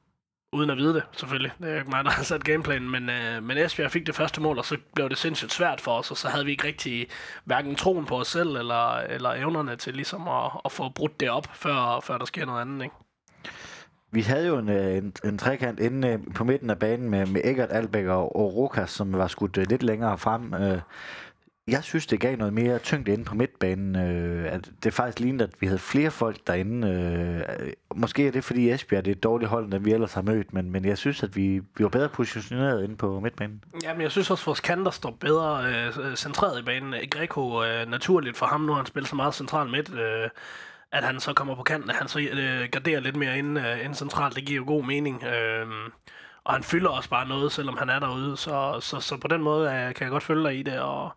uden 0.53 0.69
at 0.69 0.77
vide 0.77 0.93
det, 0.93 1.03
selvfølgelig. 1.11 1.51
Det 1.59 1.67
er 1.67 1.71
jo 1.71 1.77
ikke 1.77 1.89
mig, 1.89 2.03
der 2.03 2.11
har 2.11 2.23
sat 2.23 2.43
gameplanen, 2.43 2.89
men, 2.89 3.09
øh, 3.09 3.43
men 3.43 3.57
Esbjerg 3.57 3.91
fik 3.91 4.07
det 4.07 4.15
første 4.15 4.41
mål, 4.41 4.57
og 4.57 4.65
så 4.65 4.77
blev 4.95 5.09
det 5.09 5.17
sindssygt 5.17 5.53
svært 5.53 5.81
for 5.81 5.91
os, 5.91 6.11
og 6.11 6.17
så 6.17 6.27
havde 6.27 6.45
vi 6.45 6.51
ikke 6.51 6.67
rigtig 6.67 7.07
hverken 7.45 7.75
troen 7.75 8.05
på 8.05 8.19
os 8.19 8.27
selv, 8.27 8.55
eller, 8.55 8.97
eller 8.97 9.29
evnerne 9.29 9.75
til 9.75 9.93
ligesom 9.93 10.27
at, 10.27 10.51
at 10.65 10.71
få 10.71 10.89
brudt 10.89 11.19
det 11.19 11.29
op, 11.29 11.47
før, 11.53 11.99
før 12.03 12.17
der 12.17 12.25
sker 12.25 12.45
noget 12.45 12.61
andet, 12.61 12.83
ikke? 12.83 12.95
Vi 14.11 14.21
havde 14.21 14.47
jo 14.47 14.57
en, 14.57 14.69
øh, 14.69 14.97
en, 14.97 15.13
en 15.23 15.37
trekant 15.37 15.79
inde 15.79 16.07
øh, 16.07 16.19
på 16.35 16.43
midten 16.43 16.69
af 16.69 16.79
banen 16.79 17.09
med, 17.09 17.25
med 17.25 17.41
Egert, 17.43 17.71
Albeck 17.71 18.07
og, 18.07 18.35
og 18.35 18.55
Rokas, 18.55 18.89
som 18.89 19.13
var 19.13 19.27
skudt 19.27 19.57
øh, 19.57 19.65
lidt 19.69 19.83
længere 19.83 20.17
frem. 20.17 20.53
Øh, 20.53 20.79
jeg 21.71 21.83
synes, 21.83 22.07
det 22.07 22.19
gav 22.19 22.35
noget 22.35 22.53
mere 22.53 22.79
tyngde 22.79 23.13
inde 23.13 23.25
på 23.25 23.35
midtbanen. 23.35 23.95
Øh, 23.95 24.53
at 24.53 24.71
det 24.83 24.93
faktisk 24.93 25.19
lignede, 25.19 25.43
at 25.43 25.61
vi 25.61 25.67
havde 25.67 25.79
flere 25.79 26.11
folk 26.11 26.37
derinde. 26.47 26.87
Øh, 26.87 27.73
måske 27.95 28.27
er 28.27 28.31
det, 28.31 28.43
fordi 28.43 28.69
Esbjerg 28.69 29.05
det 29.05 29.11
er 29.11 29.15
et 29.15 29.23
dårligt 29.23 29.49
hold, 29.49 29.73
end 29.73 29.83
vi 29.83 29.91
ellers 29.93 30.13
har 30.13 30.21
mødt, 30.21 30.53
men, 30.53 30.71
men 30.71 30.85
jeg 30.85 30.97
synes, 30.97 31.23
at 31.23 31.35
vi, 31.35 31.61
vi 31.77 31.83
var 31.83 31.89
bedre 31.89 32.09
positioneret 32.09 32.83
inde 32.83 32.97
på 32.97 33.19
midtbanen. 33.19 33.63
Jamen, 33.83 34.01
jeg 34.01 34.11
synes 34.11 34.31
også, 34.31 34.43
at 34.43 34.47
vores 34.47 34.59
kanter 34.59 34.91
står 34.91 35.17
bedre 35.19 35.63
øh, 35.65 36.15
centreret 36.15 36.59
i 36.59 36.63
banen. 36.63 36.93
Greco, 37.11 37.63
øh, 37.63 37.89
naturligt 37.89 38.37
for 38.37 38.45
ham, 38.45 38.61
nu 38.61 38.73
han 38.73 38.85
spiller 38.85 39.07
så 39.07 39.15
meget 39.15 39.33
centralt 39.33 39.71
midt, 39.71 39.93
øh, 39.93 40.29
at 40.91 41.03
han 41.03 41.19
så 41.19 41.33
kommer 41.33 41.55
på 41.55 41.63
kanten, 41.63 41.89
at 41.89 41.95
han 41.95 42.07
så 42.07 42.19
øh, 42.19 42.69
garderer 42.71 42.99
lidt 42.99 43.15
mere 43.15 43.37
ind, 43.37 43.59
øh, 43.59 43.85
ind 43.85 43.95
centralt. 43.95 44.35
Det 44.35 44.45
giver 44.45 44.57
jo 44.57 44.65
god 44.67 44.83
mening. 44.83 45.23
Øh, 45.23 45.67
og 46.43 46.53
han 46.53 46.63
fylder 46.63 46.89
også 46.89 47.09
bare 47.09 47.27
noget, 47.27 47.51
selvom 47.51 47.77
han 47.77 47.89
er 47.89 47.99
derude. 47.99 48.37
Så, 48.37 48.77
så, 48.81 48.99
så 48.99 49.17
på 49.17 49.27
den 49.27 49.41
måde 49.41 49.65
øh, 49.65 49.93
kan 49.93 50.03
jeg 50.03 50.09
godt 50.09 50.23
følge 50.23 50.43
dig 50.43 50.59
i 50.59 50.63
det. 50.63 50.79
Og 50.79 51.11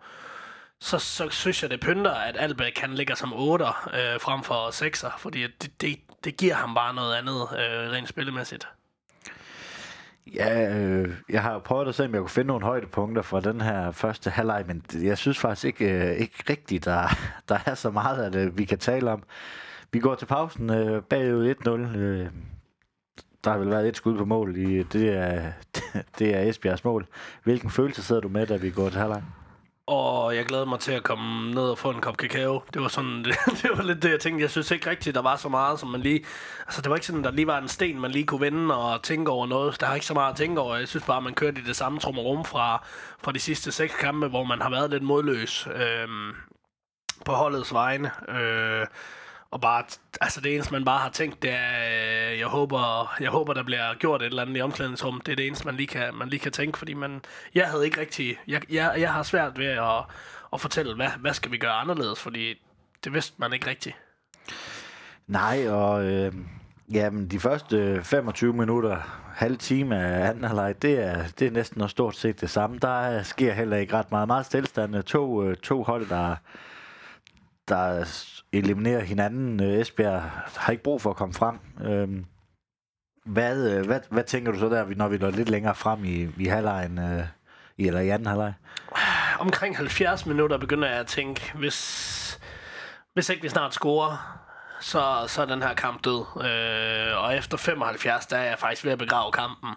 så, 0.82 0.98
så 0.98 1.28
synes 1.30 1.62
jeg, 1.62 1.70
det 1.70 1.80
pynter, 1.80 2.10
at 2.10 2.36
Albæk 2.38 2.72
kan 2.72 2.94
ligger 2.94 3.14
som 3.14 3.32
8 3.32 3.64
øh, 3.64 3.70
frem 4.20 4.42
for 4.42 4.70
6'er, 4.70 5.18
fordi 5.18 5.42
det, 5.42 5.80
det, 5.80 5.98
det 6.24 6.36
giver 6.36 6.54
ham 6.54 6.74
bare 6.74 6.94
noget 6.94 7.14
andet 7.14 7.42
øh, 7.42 7.92
rent 7.92 8.08
spillemæssigt. 8.08 8.68
Ja, 10.34 10.78
øh, 10.78 11.14
jeg 11.28 11.42
har 11.42 11.58
prøvet 11.58 11.88
at 11.88 11.94
se, 11.94 12.04
om 12.04 12.12
jeg 12.12 12.20
kunne 12.20 12.30
finde 12.30 12.48
nogle 12.48 12.64
højdepunkter 12.64 13.22
fra 13.22 13.40
den 13.40 13.60
her 13.60 13.90
første 13.90 14.30
halvleg, 14.30 14.64
men 14.66 14.84
jeg 14.94 15.18
synes 15.18 15.38
faktisk 15.38 15.64
ikke, 15.64 16.10
øh, 16.10 16.16
ikke 16.16 16.44
rigtigt, 16.50 16.84
der, 16.84 17.08
der 17.48 17.58
er 17.66 17.74
så 17.74 17.90
meget, 17.90 18.24
at 18.24 18.34
øh, 18.34 18.58
vi 18.58 18.64
kan 18.64 18.78
tale 18.78 19.10
om. 19.10 19.22
Vi 19.92 19.98
går 20.00 20.14
til 20.14 20.26
pausen 20.26 20.70
øh, 20.70 21.02
bagud 21.02 21.54
1-0. 21.66 21.70
Øh, 21.96 22.28
der 23.44 23.50
har 23.50 23.58
vel 23.58 23.70
været 23.70 23.88
et 23.88 23.96
skud 23.96 24.18
på 24.18 24.24
mål. 24.24 24.56
I, 24.56 24.82
det, 24.82 25.08
er, 25.08 25.52
det 26.18 26.34
er 26.34 26.40
Esbjergs 26.40 26.84
mål. 26.84 27.06
Hvilken 27.44 27.70
følelse 27.70 28.02
sidder 28.02 28.20
du 28.20 28.28
med, 28.28 28.46
da 28.46 28.56
vi 28.56 28.70
går 28.70 28.88
til 28.88 28.98
halvleg? 28.98 29.22
Og 29.92 30.36
jeg 30.36 30.46
glæder 30.46 30.64
mig 30.64 30.80
til 30.80 30.92
at 30.92 31.02
komme 31.02 31.50
ned 31.50 31.62
og 31.62 31.78
få 31.78 31.90
en 31.90 32.00
kop 32.00 32.16
kakao. 32.16 32.62
Det 32.74 32.82
var 32.82 32.88
sådan, 32.88 33.24
det, 33.24 33.36
det 33.62 33.70
var 33.76 33.82
lidt 33.82 34.02
det, 34.02 34.10
jeg 34.10 34.20
tænkte. 34.20 34.42
Jeg 34.42 34.50
synes 34.50 34.70
ikke 34.70 34.90
rigtigt, 34.90 35.14
der 35.14 35.22
var 35.22 35.36
så 35.36 35.48
meget, 35.48 35.80
som 35.80 35.88
man 35.88 36.00
lige... 36.00 36.24
Altså, 36.66 36.82
det 36.82 36.90
var 36.90 36.96
ikke 36.96 37.06
sådan, 37.06 37.24
der 37.24 37.30
lige 37.30 37.46
var 37.46 37.58
en 37.58 37.68
sten, 37.68 38.00
man 38.00 38.10
lige 38.10 38.26
kunne 38.26 38.40
vende 38.40 38.76
og 38.76 39.02
tænke 39.02 39.30
over 39.30 39.46
noget. 39.46 39.80
Der 39.80 39.86
er 39.86 39.94
ikke 39.94 40.06
så 40.06 40.14
meget 40.14 40.30
at 40.30 40.36
tænke 40.36 40.60
over. 40.60 40.76
Jeg 40.76 40.88
synes 40.88 41.04
bare, 41.04 41.22
man 41.22 41.34
kørte 41.34 41.60
i 41.60 41.64
det 41.64 41.76
samme 41.76 41.98
trummerum 41.98 42.44
fra, 42.44 42.84
fra 43.22 43.32
de 43.32 43.38
sidste 43.38 43.72
seks 43.72 43.94
kampe, 43.94 44.28
hvor 44.28 44.44
man 44.44 44.60
har 44.62 44.70
været 44.70 44.90
lidt 44.90 45.02
modløs 45.02 45.68
øh, 45.74 46.08
på 47.24 47.32
holdets 47.32 47.72
vegne. 47.72 48.10
Øh, 48.28 48.86
og 49.52 49.60
bare, 49.60 49.84
altså 50.20 50.40
det 50.40 50.54
eneste, 50.54 50.72
man 50.72 50.84
bare 50.84 50.98
har 50.98 51.10
tænkt, 51.10 51.42
det 51.42 51.50
er, 51.50 52.32
øh, 52.32 52.38
jeg 52.38 52.46
håber, 52.46 53.14
jeg 53.20 53.30
håber, 53.30 53.54
der 53.54 53.62
bliver 53.62 53.94
gjort 53.94 54.22
et 54.22 54.26
eller 54.26 54.42
andet 54.42 54.56
i 54.56 54.60
omklædningsrummet. 54.60 55.26
Det 55.26 55.32
er 55.32 55.36
det 55.36 55.46
eneste, 55.46 55.66
man 55.66 55.76
lige 55.76 55.86
kan, 55.86 56.14
man 56.14 56.28
lige 56.28 56.40
kan 56.40 56.52
tænke, 56.52 56.78
fordi 56.78 56.94
man, 56.94 57.20
jeg 57.54 57.68
havde 57.68 57.84
ikke 57.84 58.00
rigtig, 58.00 58.38
jeg, 58.48 58.72
jeg, 58.72 58.94
jeg 58.98 59.12
har 59.12 59.22
svært 59.22 59.58
ved 59.58 59.66
at, 59.66 60.04
at 60.52 60.60
fortælle, 60.60 60.94
hvad, 60.94 61.08
hvad 61.20 61.34
skal 61.34 61.52
vi 61.52 61.58
gøre 61.58 61.72
anderledes, 61.72 62.20
fordi 62.20 62.62
det 63.04 63.14
vidste 63.14 63.34
man 63.38 63.52
ikke 63.52 63.66
rigtigt. 63.66 63.96
Nej, 65.26 65.68
og 65.68 66.04
øh, 66.04 66.32
jamen, 66.92 67.28
de 67.28 67.40
første 67.40 67.76
øh, 67.76 68.02
25 68.02 68.52
minutter, 68.52 68.96
halv 69.34 69.58
time 69.58 69.96
af 69.96 70.28
anden 70.28 70.44
halvleg, 70.44 70.82
det 70.82 70.98
er, 70.98 71.24
det 71.38 71.46
er 71.46 71.50
næsten 71.50 71.80
og 71.80 71.90
stort 71.90 72.16
set 72.16 72.40
det 72.40 72.50
samme. 72.50 72.78
Der 72.78 73.22
sker 73.22 73.52
heller 73.52 73.76
ikke 73.76 73.96
ret 73.96 74.10
meget. 74.10 74.28
Meget 74.28 74.46
stillstand. 74.46 75.02
To, 75.02 75.44
øh, 75.44 75.56
to 75.56 75.82
hold, 75.82 76.08
der, 76.08 76.36
der 77.68 78.04
eliminere 78.52 79.00
hinanden. 79.00 79.62
Øh, 79.62 79.80
Esbjerg 79.80 80.22
har 80.56 80.70
ikke 80.70 80.82
brug 80.82 81.02
for 81.02 81.10
at 81.10 81.16
komme 81.16 81.34
frem. 81.34 81.58
Øhm, 81.84 82.24
hvad, 83.24 83.70
øh, 83.70 83.86
hvad, 83.86 84.00
hvad 84.10 84.24
tænker 84.24 84.52
du 84.52 84.58
så 84.58 84.68
der, 84.68 84.86
når 84.96 85.08
vi 85.08 85.18
når 85.18 85.30
lidt 85.30 85.48
længere 85.48 85.74
frem 85.74 86.04
i, 86.04 86.28
i 86.38 86.46
halvlejen, 86.46 86.98
øh, 86.98 87.24
i, 87.76 87.86
eller 87.86 88.00
i 88.00 88.08
anden 88.08 88.26
halvleg? 88.26 88.52
Omkring 89.38 89.76
70 89.76 90.26
minutter 90.26 90.58
begynder 90.58 90.88
jeg 90.88 90.98
at 90.98 91.06
tænke, 91.06 91.52
hvis, 91.54 92.40
hvis 93.14 93.28
ikke 93.28 93.42
vi 93.42 93.48
snart 93.48 93.74
scorer, 93.74 94.38
så, 94.80 95.24
så 95.26 95.42
er 95.42 95.46
den 95.46 95.62
her 95.62 95.74
kamp 95.74 96.04
død. 96.04 96.24
Øh, 96.36 97.24
og 97.24 97.36
efter 97.36 97.56
75, 97.56 98.26
der 98.26 98.36
er 98.36 98.44
jeg 98.44 98.58
faktisk 98.58 98.84
ved 98.84 98.92
at 98.92 98.98
begrave 98.98 99.32
kampen. 99.32 99.70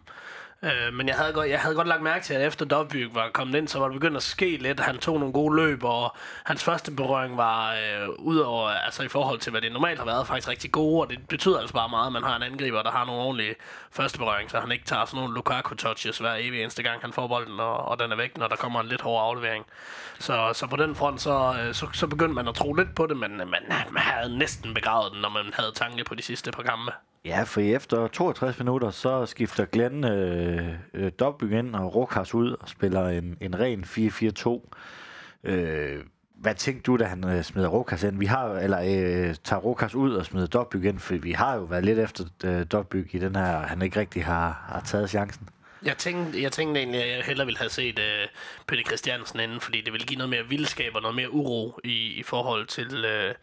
Øh, 0.64 0.94
men 0.94 1.08
jeg 1.08 1.16
havde, 1.16 1.34
godt, 1.34 1.50
jeg 1.50 1.60
havde 1.60 1.76
godt 1.76 1.88
lagt 1.88 2.02
mærke 2.02 2.26
til, 2.26 2.34
at 2.34 2.48
efter 2.48 2.66
Dobbyg 2.66 3.16
var 3.16 3.30
kommet 3.34 3.56
ind, 3.58 3.68
så 3.68 3.80
var 3.80 3.88
det 3.88 3.94
begyndt 3.94 4.18
at 4.18 4.24
ske 4.24 4.58
lidt. 4.58 4.80
Han 4.80 4.98
tog 4.98 5.20
nogle 5.20 5.34
gode 5.34 5.56
løb, 5.56 5.84
og 5.84 6.16
hans 6.44 6.64
første 6.64 6.92
berøring 6.92 7.38
var 7.38 7.74
øh, 7.74 8.10
udover, 8.20 8.70
altså 8.70 9.04
i 9.04 9.08
forhold 9.08 9.40
til, 9.40 9.52
hvad 9.52 9.62
det 9.62 9.72
normalt 9.72 10.00
har 10.00 10.06
været, 10.06 10.28
faktisk 10.28 10.48
rigtig 10.48 10.72
gode, 10.72 11.02
og 11.02 11.10
det 11.10 11.28
betyder 11.28 11.60
altså 11.60 11.74
bare 11.74 11.90
meget, 11.90 12.08
at 12.08 12.14
man 12.14 12.24
har 12.24 12.36
en 12.36 12.44
angriber, 12.44 12.84
der 12.84 12.92
har 12.92 13.06
nogle 13.06 13.22
ordentlige 13.22 13.56
første 13.92 14.18
berøring, 14.18 14.52
så 14.52 14.60
han 14.60 14.72
ikke 14.72 14.86
tager 14.86 15.06
sådan 15.06 15.20
nogle 15.20 15.34
Lukaku-touches 15.34 16.18
hver 16.18 16.36
evig 16.40 16.62
eneste 16.62 16.84
gang, 16.84 17.02
han 17.02 17.14
får 17.14 17.28
bolden, 17.28 17.60
og, 17.60 17.78
og 17.78 18.00
den 18.00 18.12
er 18.12 18.16
væk, 18.16 18.38
når 18.38 18.48
der 18.48 18.56
kommer 18.56 18.82
en 18.82 18.88
lidt 18.88 19.02
hård 19.02 19.24
aflevering. 19.24 19.66
Så, 20.20 20.54
så 20.54 20.68
på 20.68 20.76
den 20.76 20.96
front, 20.96 21.22
så, 21.22 21.56
øh, 21.60 21.74
så, 21.74 21.88
så 21.94 22.08
begyndte 22.08 22.36
man 22.36 22.48
at 22.48 22.56
tro 22.56 22.74
lidt 22.74 22.96
på 22.96 23.08
det, 23.08 23.18
men 23.18 23.42
øh, 23.42 23.48
man, 23.48 23.62
man 23.92 24.04
havde 24.04 24.38
næsten 24.38 24.74
begravet 24.74 25.12
den, 25.12 25.22
når 25.22 25.30
man 25.30 25.54
havde 25.54 25.72
tanke 25.72 26.04
på 26.04 26.16
de 26.16 26.22
sidste 26.22 26.52
par 26.52 26.64
kampe. 26.64 26.92
Ja, 27.26 27.44
for 27.44 27.62
efter 27.62 28.08
62 28.08 28.60
minutter, 28.60 28.92
så 28.92 29.26
skifter 29.26 29.66
Glenn 29.66 30.04
øh, 30.04 30.74
øh, 30.94 31.12
ind 31.52 31.76
og 31.76 31.96
Rukas 31.96 32.34
ud 32.34 32.52
og 32.52 32.70
spiller 32.70 33.08
en, 33.08 33.38
en 33.42 33.60
ren 33.60 33.84
4-4-2. 33.84 35.50
Øh, 35.50 36.04
hvad 36.36 36.56
tænkte 36.56 36.84
du, 36.84 36.98
da 36.98 37.04
han 37.04 37.24
øh, 37.24 37.44
smider 37.44 37.68
Rukas 37.68 38.04
ind? 38.04 38.20
Vi 38.20 38.26
har, 38.26 38.50
eller 38.50 38.80
øh, 38.80 39.36
tager 39.44 39.60
Rukas 39.60 39.96
ud 39.96 40.14
og 40.14 40.26
smider 40.26 40.48
Dobby 40.48 40.86
ind, 40.86 41.00
for 41.00 41.16
vi 41.16 41.32
har 41.32 41.56
jo 41.56 41.62
været 41.62 41.86
lidt 41.86 42.00
efter 42.00 42.24
øh, 42.44 42.66
Dobbyg 42.72 43.16
i 43.16 43.20
den 43.20 43.36
her, 43.36 43.60
han 43.60 43.82
ikke 43.82 44.00
rigtig 44.00 44.26
har, 44.26 44.66
har 44.70 44.82
taget 44.86 45.10
chancen. 45.10 45.50
Jeg 45.84 45.98
tænkte, 45.98 46.42
jeg 46.42 46.52
tænkte 46.52 46.80
egentlig, 46.80 47.04
at 47.04 47.18
jeg 47.18 47.24
hellere 47.26 47.46
ville 47.46 47.60
have 47.60 47.70
set 47.70 48.00
øh, 48.00 48.28
Peter 48.68 48.84
Christiansen 48.84 49.40
inden, 49.40 49.60
fordi 49.60 49.82
det 49.82 49.94
ville 49.94 50.08
give 50.08 50.18
noget 50.18 50.30
mere 50.30 50.44
vildskab 50.50 50.96
og 50.96 51.02
noget 51.02 51.16
mere 51.16 51.34
uro 51.34 51.80
i, 51.84 52.14
i 52.20 52.24
forhold 52.24 52.68
til, 52.68 53.06
Øh, 53.06 53.34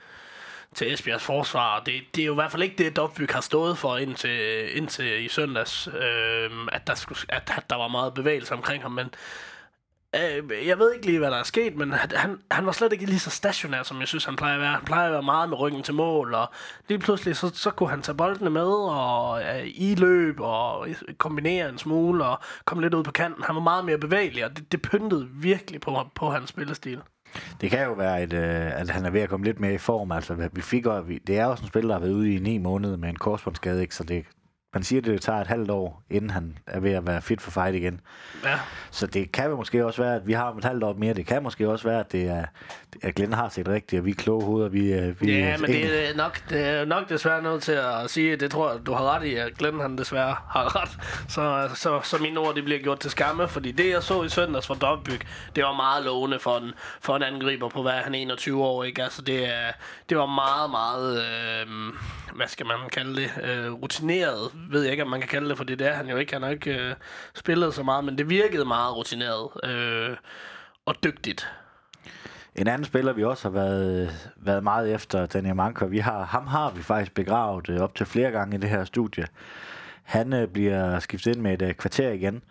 til 0.74 0.92
Esbjergs 0.92 1.24
forsvar. 1.24 1.80
Det, 1.80 1.94
det 2.14 2.22
er 2.22 2.26
jo 2.26 2.32
i 2.32 2.34
hvert 2.34 2.50
fald 2.50 2.62
ikke 2.62 2.84
det, 2.84 2.96
Dobbyk 2.96 3.30
har 3.30 3.40
stået 3.40 3.78
for 3.78 3.96
indtil, 3.96 4.76
indtil 4.76 5.24
i 5.24 5.28
søndags, 5.28 5.88
øh, 5.88 6.50
at, 6.72 6.86
der 6.86 6.94
skulle, 6.94 7.18
at, 7.28 7.52
at 7.56 7.70
der 7.70 7.76
var 7.76 7.88
meget 7.88 8.14
bevægelse 8.14 8.54
omkring 8.54 8.82
ham, 8.82 8.92
men 8.92 9.06
øh, 10.16 10.66
jeg 10.66 10.78
ved 10.78 10.92
ikke 10.94 11.06
lige, 11.06 11.18
hvad 11.18 11.30
der 11.30 11.36
er 11.36 11.42
sket, 11.42 11.76
men 11.76 11.92
han, 11.92 12.38
han 12.50 12.66
var 12.66 12.72
slet 12.72 12.92
ikke 12.92 13.06
lige 13.06 13.18
så 13.18 13.30
stationær, 13.30 13.82
som 13.82 14.00
jeg 14.00 14.08
synes, 14.08 14.24
han 14.24 14.36
plejer 14.36 14.54
at 14.54 14.60
være. 14.60 14.72
Han 14.72 14.84
plejer 14.84 15.06
at 15.06 15.12
være 15.12 15.22
meget 15.22 15.48
med 15.48 15.60
ryggen 15.60 15.82
til 15.82 15.94
mål, 15.94 16.34
og 16.34 16.50
lige 16.88 16.98
pludselig, 16.98 17.36
så, 17.36 17.50
så 17.54 17.70
kunne 17.70 17.90
han 17.90 18.02
tage 18.02 18.16
boldene 18.16 18.50
med, 18.50 18.72
og 18.90 19.42
øh, 19.42 19.66
i 19.74 19.94
løb, 19.94 20.40
og 20.40 20.88
kombinere 21.18 21.68
en 21.68 21.78
smule, 21.78 22.24
og 22.24 22.38
komme 22.64 22.82
lidt 22.82 22.94
ud 22.94 23.04
på 23.04 23.12
kanten. 23.12 23.44
Han 23.44 23.54
var 23.54 23.62
meget 23.62 23.84
mere 23.84 23.98
bevægelig, 23.98 24.44
og 24.44 24.56
det, 24.56 24.72
det 24.72 24.82
pyntede 24.82 25.28
virkelig 25.32 25.80
på, 25.80 26.10
på 26.14 26.30
hans 26.30 26.48
spillestil. 26.48 27.00
Det 27.60 27.70
kan 27.70 27.84
jo 27.84 27.92
være, 27.92 28.20
at, 28.20 28.32
øh, 28.32 28.80
at 28.80 28.90
han 28.90 29.04
er 29.04 29.10
ved 29.10 29.20
at 29.20 29.28
komme 29.28 29.46
lidt 29.46 29.60
mere 29.60 29.74
i 29.74 29.78
form. 29.78 30.12
Altså, 30.12 30.48
vi 30.52 30.60
fik, 30.60 30.84
vi, 31.06 31.18
det 31.18 31.38
er 31.38 31.46
også 31.46 31.64
en 31.64 31.68
spiller, 31.68 31.88
der 31.88 31.94
har 31.94 32.06
været 32.06 32.14
ude 32.14 32.34
i 32.34 32.38
ni 32.38 32.58
måneder 32.58 32.96
med 32.96 33.08
en 33.08 33.16
korsbåndsskade, 33.16 33.82
ikke? 33.82 33.94
så 33.94 34.04
det, 34.04 34.24
man 34.74 34.82
siger, 34.82 35.00
at 35.00 35.06
det 35.06 35.22
tager 35.22 35.40
et 35.40 35.46
halvt 35.46 35.70
år, 35.70 36.02
inden 36.10 36.30
han 36.30 36.58
er 36.66 36.80
ved 36.80 36.92
at 36.92 37.06
være 37.06 37.22
fit 37.22 37.40
for 37.40 37.50
fight 37.50 37.74
igen. 37.74 38.00
Ja. 38.44 38.58
Så 38.90 39.06
det 39.06 39.32
kan 39.32 39.50
jo 39.50 39.56
måske 39.56 39.86
også 39.86 40.02
være, 40.02 40.16
at 40.16 40.26
vi 40.26 40.32
har 40.32 40.52
et 40.52 40.64
halvt 40.64 40.84
år 40.84 40.92
mere. 40.92 41.14
Det 41.14 41.26
kan 41.26 41.42
måske 41.42 41.68
også 41.68 41.88
være, 41.88 42.00
at, 42.00 42.12
det 42.12 42.28
er, 42.28 42.44
at 43.02 43.14
Glenn 43.14 43.32
har 43.32 43.48
set 43.48 43.68
rigtigt, 43.68 44.00
og 44.00 44.06
vi 44.06 44.10
er 44.10 44.14
kloge 44.14 44.44
hoveder. 44.44 44.68
Vi, 44.68 44.92
øh, 44.92 45.20
vi 45.20 45.32
ja, 45.32 45.56
men 45.56 45.70
det 45.70 46.10
er, 46.10 46.16
nok, 46.16 46.50
det 46.50 46.66
er 46.66 46.84
nok 46.84 47.08
desværre 47.08 47.42
noget 47.42 47.62
til 47.62 47.72
at 47.72 48.10
sige, 48.10 48.36
det 48.36 48.50
tror 48.50 48.72
jeg, 48.72 48.86
du 48.86 48.92
har 48.92 49.16
ret 49.16 49.24
i, 49.24 49.34
at 49.34 49.54
Glenn 49.58 49.80
han 49.80 49.98
desværre 49.98 50.36
har 50.48 50.82
ret. 50.82 50.98
Så, 51.28 51.70
så, 51.74 52.00
så 52.04 52.18
mine 52.18 52.40
ord 52.40 52.54
de 52.54 52.62
bliver 52.62 52.80
gjort 52.80 52.98
til 53.00 53.10
skamme, 53.10 53.48
fordi 53.48 53.72
det 53.72 53.90
jeg 53.90 54.02
så 54.02 54.22
i 54.22 54.28
søndags 54.28 54.66
fra 54.66 54.74
Dobbyg, 54.74 55.20
det 55.56 55.64
var 55.64 55.76
meget 55.76 56.04
lovende 56.04 56.38
for 56.38 56.56
en, 56.58 56.72
for 57.00 57.16
en 57.16 57.22
angriber 57.22 57.68
på, 57.68 57.82
hvad 57.82 57.92
han 57.92 58.14
21 58.14 58.64
år, 58.64 58.84
ikke? 58.84 59.02
Altså 59.02 59.22
det, 59.22 59.48
det 60.08 60.18
var 60.18 60.26
meget, 60.26 60.70
meget, 60.70 61.18
øh, 61.18 61.66
hvad 62.36 62.46
skal 62.46 62.66
man 62.66 62.76
kalde 62.92 63.16
det, 63.16 63.30
øh, 63.42 63.72
rutineret, 63.72 64.50
ved 64.70 64.82
jeg 64.82 64.90
ikke, 64.90 65.02
om 65.02 65.10
man 65.10 65.20
kan 65.20 65.28
kalde 65.28 65.48
det, 65.48 65.56
for 65.56 65.64
det 65.64 65.80
er 65.80 65.92
han 65.92 66.08
jo 66.08 66.16
ikke. 66.16 66.32
Han 66.32 66.42
har 66.42 66.50
ikke 66.50 66.78
øh, 66.78 66.94
spillet 67.34 67.74
så 67.74 67.82
meget, 67.82 68.04
men 68.04 68.18
det 68.18 68.30
virkede 68.30 68.64
meget 68.64 68.96
rutineret 68.96 69.48
øh, 69.64 70.16
og 70.86 70.94
dygtigt. 71.04 71.48
En 72.54 72.68
anden 72.68 72.84
spiller, 72.84 73.12
vi 73.12 73.24
også 73.24 73.48
har 73.48 73.52
været, 73.52 74.30
været 74.36 74.62
meget 74.62 74.94
efter, 74.94 75.26
Daniel 75.26 75.56
Manker, 75.56 75.86
vi 75.86 75.98
har, 75.98 76.24
ham 76.24 76.46
har 76.46 76.70
vi 76.70 76.82
faktisk 76.82 77.14
begravet 77.14 77.68
øh, 77.68 77.80
op 77.80 77.94
til 77.94 78.06
flere 78.06 78.30
gange 78.30 78.56
i 78.56 78.60
det 78.60 78.70
her 78.70 78.84
studie. 78.84 79.26
Han 80.02 80.32
øh, 80.32 80.48
bliver 80.48 80.98
skiftet 80.98 81.34
ind 81.34 81.40
med 81.40 81.62
et 81.62 81.68
øh, 81.68 81.74
kvarter 81.74 82.10
igen, 82.10 82.42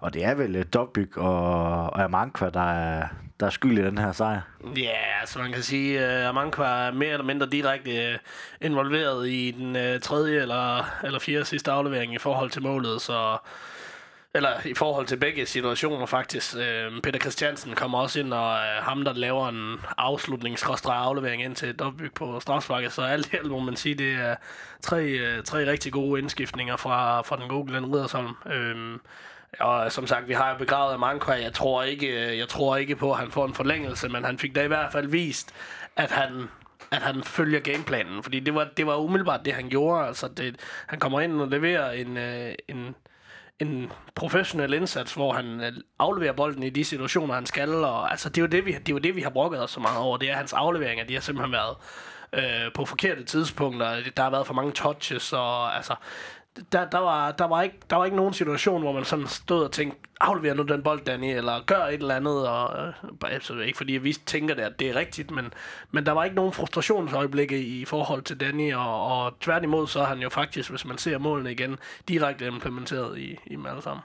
og 0.00 0.14
det 0.14 0.24
er 0.24 0.34
vel 0.34 0.56
øh, 0.56 0.64
Dobbyg 0.74 1.18
og, 1.18 1.70
og 1.90 2.02
Amankwa, 2.02 2.50
der 2.50 2.72
er, 2.72 3.08
der 3.40 3.46
er 3.46 3.50
skyld 3.50 3.78
i 3.78 3.82
den 3.82 3.98
her 3.98 4.12
sejr. 4.12 4.40
Ja, 4.76 4.82
yeah, 4.82 5.26
så 5.26 5.38
man 5.38 5.52
kan 5.52 5.62
sige, 5.62 6.00
at 6.00 6.22
uh, 6.22 6.28
Amankwa 6.28 6.66
er 6.66 6.92
mere 6.92 7.10
eller 7.10 7.24
mindre 7.24 7.46
direkte 7.46 8.12
øh, 8.12 8.18
involveret 8.60 9.28
i 9.28 9.50
den 9.50 9.76
øh, 9.76 10.00
tredje 10.00 10.40
eller, 10.40 10.90
eller 11.04 11.18
fjerde 11.18 11.44
sidste 11.44 11.70
aflevering 11.70 12.14
i 12.14 12.18
forhold 12.18 12.50
til 12.50 12.62
målet, 12.62 13.02
så 13.02 13.38
eller 14.36 14.66
i 14.66 14.74
forhold 14.74 15.06
til 15.06 15.16
begge 15.16 15.46
situationer 15.46 16.06
faktisk. 16.06 16.56
Øh, 16.56 17.02
Peter 17.02 17.18
Christiansen 17.18 17.74
kommer 17.74 17.98
også 17.98 18.20
ind, 18.20 18.32
og 18.32 18.54
øh, 18.54 18.84
ham, 18.84 19.04
der 19.04 19.12
laver 19.12 19.48
en 19.48 19.80
afslutningsaflevering 19.98 21.42
ind 21.42 21.56
til 21.56 21.68
et 21.68 21.82
på 22.14 22.40
strafsparket. 22.40 22.92
Så 22.92 23.02
alt 23.02 23.32
i 23.32 23.36
alt 23.36 23.50
må 23.50 23.58
man 23.58 23.76
sige, 23.76 23.94
det 23.94 24.12
er 24.12 24.36
tre, 24.82 25.04
øh, 25.04 25.42
tre 25.44 25.70
rigtig 25.70 25.92
gode 25.92 26.20
indskiftninger 26.20 26.76
fra, 26.76 27.20
fra 27.20 27.36
den 27.36 27.48
gode 27.48 27.66
Glenn 27.66 27.94
Ridersholm. 27.94 28.36
Øh, 28.52 28.98
og 29.60 29.84
øh, 29.84 29.90
som 29.90 30.06
sagt, 30.06 30.28
vi 30.28 30.32
har 30.32 30.50
jo 30.50 30.58
begravet 30.58 30.94
Amanko, 30.94 31.30
Manko. 31.30 31.44
Jeg 31.44 31.52
tror 31.52 31.82
ikke, 31.82 32.06
øh, 32.06 32.38
jeg 32.38 32.48
tror 32.48 32.76
ikke 32.76 32.96
på, 32.96 33.12
at 33.12 33.18
han 33.18 33.30
får 33.30 33.46
en 33.46 33.54
forlængelse, 33.54 34.08
men 34.08 34.24
han 34.24 34.38
fik 34.38 34.54
da 34.54 34.62
i 34.62 34.68
hvert 34.68 34.92
fald 34.92 35.08
vist, 35.08 35.54
at 35.96 36.10
han 36.10 36.48
at 36.90 37.02
han 37.02 37.22
følger 37.24 37.60
gameplanen, 37.60 38.22
fordi 38.22 38.40
det 38.40 38.54
var, 38.54 38.68
det 38.76 38.86
var 38.86 38.96
umiddelbart 38.96 39.44
det, 39.44 39.52
han 39.52 39.68
gjorde. 39.68 40.06
Altså, 40.06 40.28
det, 40.28 40.56
han 40.86 40.98
kommer 40.98 41.20
ind 41.20 41.40
og 41.40 41.48
leverer 41.48 41.90
en, 41.90 42.16
øh, 42.16 42.54
en, 42.68 42.94
en 43.60 43.92
professionel 44.14 44.74
indsats, 44.74 45.14
hvor 45.14 45.32
han 45.32 45.60
øh, 45.60 45.72
afleverer 45.98 46.32
bolden 46.32 46.62
i 46.62 46.70
de 46.70 46.84
situationer, 46.84 47.34
han 47.34 47.46
skal. 47.46 47.74
Og, 47.74 48.10
altså, 48.10 48.28
det 48.28 48.38
er 48.38 48.42
jo 48.42 48.48
det, 48.48 48.66
vi, 48.66 48.72
det 48.72 48.88
er 48.88 48.92
jo 48.92 48.98
det, 48.98 49.16
vi 49.16 49.20
har 49.20 49.30
brokket 49.30 49.62
os 49.62 49.70
så 49.70 49.80
meget 49.80 49.98
over. 49.98 50.16
Det 50.16 50.30
er 50.30 50.36
hans 50.36 50.52
afleveringer. 50.52 51.04
De 51.04 51.14
har 51.14 51.20
simpelthen 51.20 51.52
været 51.52 51.76
øh, 52.32 52.72
på 52.74 52.84
forkerte 52.84 53.24
tidspunkter. 53.24 53.96
Der 54.16 54.22
har 54.22 54.30
været 54.30 54.46
for 54.46 54.54
mange 54.54 54.72
touches, 54.72 55.32
og 55.32 55.76
altså, 55.76 55.94
der, 56.72 56.84
der, 56.84 56.98
var, 56.98 57.32
der, 57.32 57.44
var 57.44 57.62
ikke, 57.62 57.76
der 57.90 57.96
var 57.96 58.04
ikke 58.04 58.16
nogen 58.16 58.34
situation, 58.34 58.82
hvor 58.82 58.92
man 58.92 59.04
sådan 59.04 59.26
stod 59.26 59.64
og 59.64 59.72
tænkte, 59.72 59.98
aflever 60.20 60.54
nu 60.54 60.62
den 60.62 60.82
bold, 60.82 61.04
Danny, 61.04 61.36
eller 61.36 61.64
gør 61.66 61.84
et 61.84 61.94
eller 61.94 62.14
andet. 62.14 62.48
Og, 62.48 62.86
øh, 62.86 62.92
altså, 63.32 63.58
ikke 63.58 63.76
fordi 63.76 63.92
vi 63.92 64.12
tænker 64.12 64.54
det, 64.54 64.62
at 64.62 64.80
det 64.80 64.90
er 64.90 64.94
rigtigt, 64.94 65.30
men, 65.30 65.52
men 65.90 66.06
der 66.06 66.12
var 66.12 66.24
ikke 66.24 66.36
nogen 66.36 66.52
frustrationsøjeblikke 66.52 67.58
i 67.58 67.84
forhold 67.84 68.22
til 68.22 68.40
Danny, 68.40 68.74
og, 68.74 69.06
og 69.06 69.40
tværtimod 69.40 69.86
så 69.86 70.00
er 70.00 70.06
han 70.06 70.18
jo 70.18 70.28
faktisk, 70.28 70.70
hvis 70.70 70.84
man 70.84 70.98
ser 70.98 71.18
målene 71.18 71.52
igen, 71.52 71.76
direkte 72.08 72.46
implementeret 72.46 73.18
i, 73.18 73.38
i 73.46 73.56
dem 73.56 73.66
alle 73.66 73.82
sammen. 73.82 74.02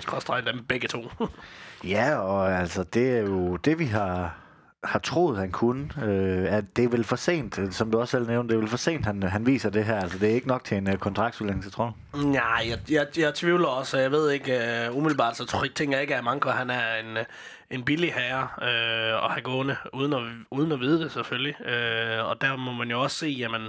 Skråstrej 0.00 0.40
dem 0.40 0.64
begge 0.64 0.88
to. 0.88 1.10
ja, 1.94 2.16
og 2.16 2.52
altså, 2.52 2.84
det 2.84 3.18
er 3.18 3.20
jo 3.20 3.56
det, 3.56 3.78
vi 3.78 3.84
har 3.84 4.36
har 4.84 4.98
troet, 4.98 5.38
han 5.38 5.50
kunne. 5.50 5.88
Øh, 6.02 6.52
at 6.52 6.76
det 6.76 6.84
er 6.84 6.88
vel 6.88 7.04
for 7.04 7.16
sent, 7.16 7.60
som 7.70 7.90
du 7.90 8.00
også 8.00 8.10
selv 8.10 8.26
nævnte, 8.26 8.48
det 8.48 8.56
er 8.56 8.60
vel 8.60 8.70
for 8.70 8.76
sent, 8.76 9.06
han, 9.06 9.22
han 9.22 9.46
viser 9.46 9.70
det 9.70 9.84
her. 9.84 10.00
Altså, 10.00 10.18
det 10.18 10.30
er 10.30 10.34
ikke 10.34 10.48
nok 10.48 10.64
til 10.64 10.76
en 10.76 10.88
øh, 10.88 10.98
kontraktudlængelse, 10.98 11.70
tror 11.70 11.96
du? 12.14 12.18
Nej, 12.18 12.66
jeg, 12.68 12.78
jeg, 12.90 13.06
jeg 13.18 13.34
tvivler 13.34 13.66
også. 13.66 13.98
Jeg 13.98 14.10
ved 14.10 14.30
ikke, 14.30 14.86
øh, 14.86 14.96
umiddelbart, 14.96 15.36
så 15.36 15.44
tror 15.44 15.62
jeg, 15.62 15.74
tænker 15.74 15.96
jeg 15.96 16.02
ikke, 16.02 16.16
at 16.16 16.24
Manko, 16.24 16.50
han 16.50 16.70
er 16.70 16.96
en, 16.96 17.16
øh, 17.16 17.24
en 17.70 17.84
billig 17.84 18.14
herre 18.14 18.48
øh, 18.62 19.24
at 19.24 19.30
have 19.30 19.42
gående, 19.42 19.76
uden 19.92 20.12
at, 20.12 20.20
uden 20.50 20.72
at 20.72 20.80
vide 20.80 21.00
det 21.00 21.12
selvfølgelig. 21.12 21.60
Øh, 21.66 22.28
og 22.28 22.40
der 22.40 22.56
må 22.56 22.72
man 22.72 22.90
jo 22.90 23.02
også 23.02 23.16
se, 23.16 23.26
jamen, 23.26 23.68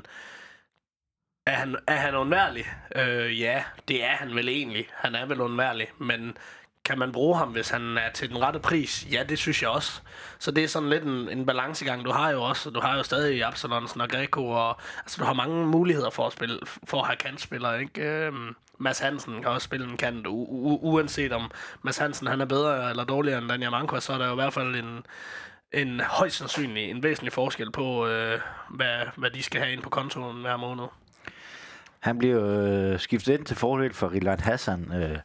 er 1.48 1.56
han, 1.56 1.76
er 1.88 1.96
han 1.96 2.16
undværlig? 2.16 2.66
Øh, 2.96 3.40
ja, 3.40 3.64
det 3.88 4.04
er 4.04 4.16
han 4.16 4.36
vel 4.36 4.50
egentlig. 4.50 4.88
Han 4.94 5.16
er 5.16 5.26
vel 5.26 5.42
undværlig, 5.42 5.88
men 5.98 6.38
kan 6.86 7.00
man 7.00 7.12
bruge 7.12 7.38
ham, 7.38 7.48
hvis 7.48 7.70
han 7.70 7.98
er 7.98 8.12
til 8.14 8.30
den 8.30 8.42
rette 8.42 8.60
pris? 8.60 9.08
Ja, 9.12 9.24
det 9.30 9.38
synes 9.40 9.62
jeg 9.62 9.70
også. 9.70 10.02
Så 10.40 10.52
det 10.52 10.64
er 10.64 10.68
sådan 10.68 10.90
lidt 10.90 11.04
en, 11.04 11.30
en 11.30 11.46
balancegang. 11.46 12.06
Du 12.06 12.12
har 12.12 12.30
jo 12.30 12.44
også, 12.44 12.70
du 12.70 12.80
har 12.80 12.98
jo 12.98 13.04
stadig 13.04 13.44
Absalonsen 13.46 14.02
og 14.02 14.10
Greco, 14.10 14.50
og 14.50 14.78
altså, 15.00 15.18
du 15.20 15.26
har 15.26 15.34
mange 15.34 15.68
muligheder 15.68 16.10
for 16.10 16.28
at 16.28 16.34
spille, 16.34 16.60
for 16.84 17.02
at 17.02 17.08
have 17.08 17.16
kantspillere, 17.18 17.80
ikke? 17.82 18.02
Øhm, 18.02 18.56
Mads 18.78 19.00
Hansen 19.00 19.34
kan 19.42 19.46
også 19.52 19.66
spille 19.66 19.86
en 19.92 19.98
kant, 19.98 20.28
u- 20.28 20.30
u- 20.30 20.80
uanset 20.82 21.32
om 21.34 21.52
Mads 21.84 21.98
Hansen 21.98 22.28
han 22.28 22.42
er 22.42 22.46
bedre 22.46 22.90
eller 22.90 23.04
dårligere 23.04 23.40
end 23.40 23.50
Daniel 23.50 23.72
Manko, 23.72 24.00
så 24.00 24.14
er 24.14 24.18
der 24.18 24.26
jo 24.26 24.32
i 24.32 24.36
hvert 24.36 24.54
fald 24.54 24.76
en, 24.76 25.04
en 25.74 26.00
højst 26.00 26.36
sandsynlig, 26.38 26.90
en 26.92 27.04
væsentlig 27.04 27.34
forskel 27.34 27.72
på, 27.72 28.08
øh, 28.08 28.40
hvad, 28.70 28.96
hvad 29.16 29.30
de 29.30 29.44
skal 29.44 29.62
have 29.62 29.74
ind 29.74 29.82
på 29.82 29.90
kontoen 29.90 30.42
hver 30.42 30.58
måned. 30.58 30.84
Han 32.00 32.18
bliver 32.18 32.44
øh, 32.46 33.00
skiftet 33.00 33.34
ind 33.34 33.46
til 33.46 33.56
fordel 33.56 33.94
for 33.94 34.12
Rilan 34.12 34.40
Hassan, 34.40 34.92
øh, 34.96 35.18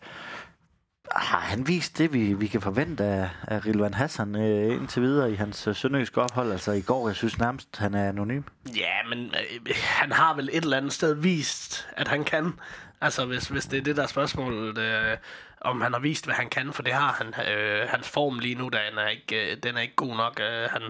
har 1.10 1.40
han 1.40 1.68
vist 1.68 1.98
det, 1.98 2.12
vi, 2.12 2.32
vi 2.32 2.46
kan 2.46 2.60
forvente 2.60 3.04
af, 3.04 3.30
af 3.48 3.66
Rilvan 3.66 3.94
Hassan 3.94 4.36
øh, 4.36 4.72
indtil 4.76 5.02
videre 5.02 5.32
i 5.32 5.34
hans 5.34 5.66
øh, 5.66 5.76
sønderjyske 5.76 6.22
ophold? 6.22 6.52
Altså 6.52 6.72
i 6.72 6.80
går, 6.80 7.08
jeg 7.08 7.16
synes 7.16 7.38
nærmest, 7.38 7.76
han 7.76 7.94
er 7.94 8.08
anonym. 8.08 8.42
Ja, 8.76 9.08
men 9.08 9.18
øh, 9.18 9.74
han 9.76 10.12
har 10.12 10.34
vel 10.34 10.48
et 10.52 10.64
eller 10.64 10.76
andet 10.76 10.92
sted 10.92 11.14
vist, 11.14 11.88
at 11.96 12.08
han 12.08 12.24
kan. 12.24 12.52
Altså 13.00 13.26
hvis, 13.26 13.48
hvis 13.48 13.66
det 13.66 13.78
er 13.78 13.82
det, 13.82 13.96
der 13.96 14.06
spørgsmål, 14.06 14.76
det, 14.76 14.82
Øh, 14.82 15.16
om 15.64 15.80
han 15.80 15.92
har 15.92 16.00
vist, 16.00 16.24
hvad 16.24 16.34
han 16.34 16.48
kan, 16.48 16.72
for 16.72 16.82
det 16.82 16.92
har 16.92 17.12
han. 17.12 17.48
Øh, 17.48 17.88
hans 17.88 18.08
form 18.08 18.38
lige 18.38 18.54
nu, 18.54 18.68
den 18.68 18.98
er 18.98 19.08
ikke, 19.08 19.50
øh, 19.50 19.56
den 19.62 19.76
er 19.76 19.80
ikke 19.80 19.94
god 19.94 20.16
nok. 20.16 20.40
Øh, 20.40 20.70
han, 20.70 20.82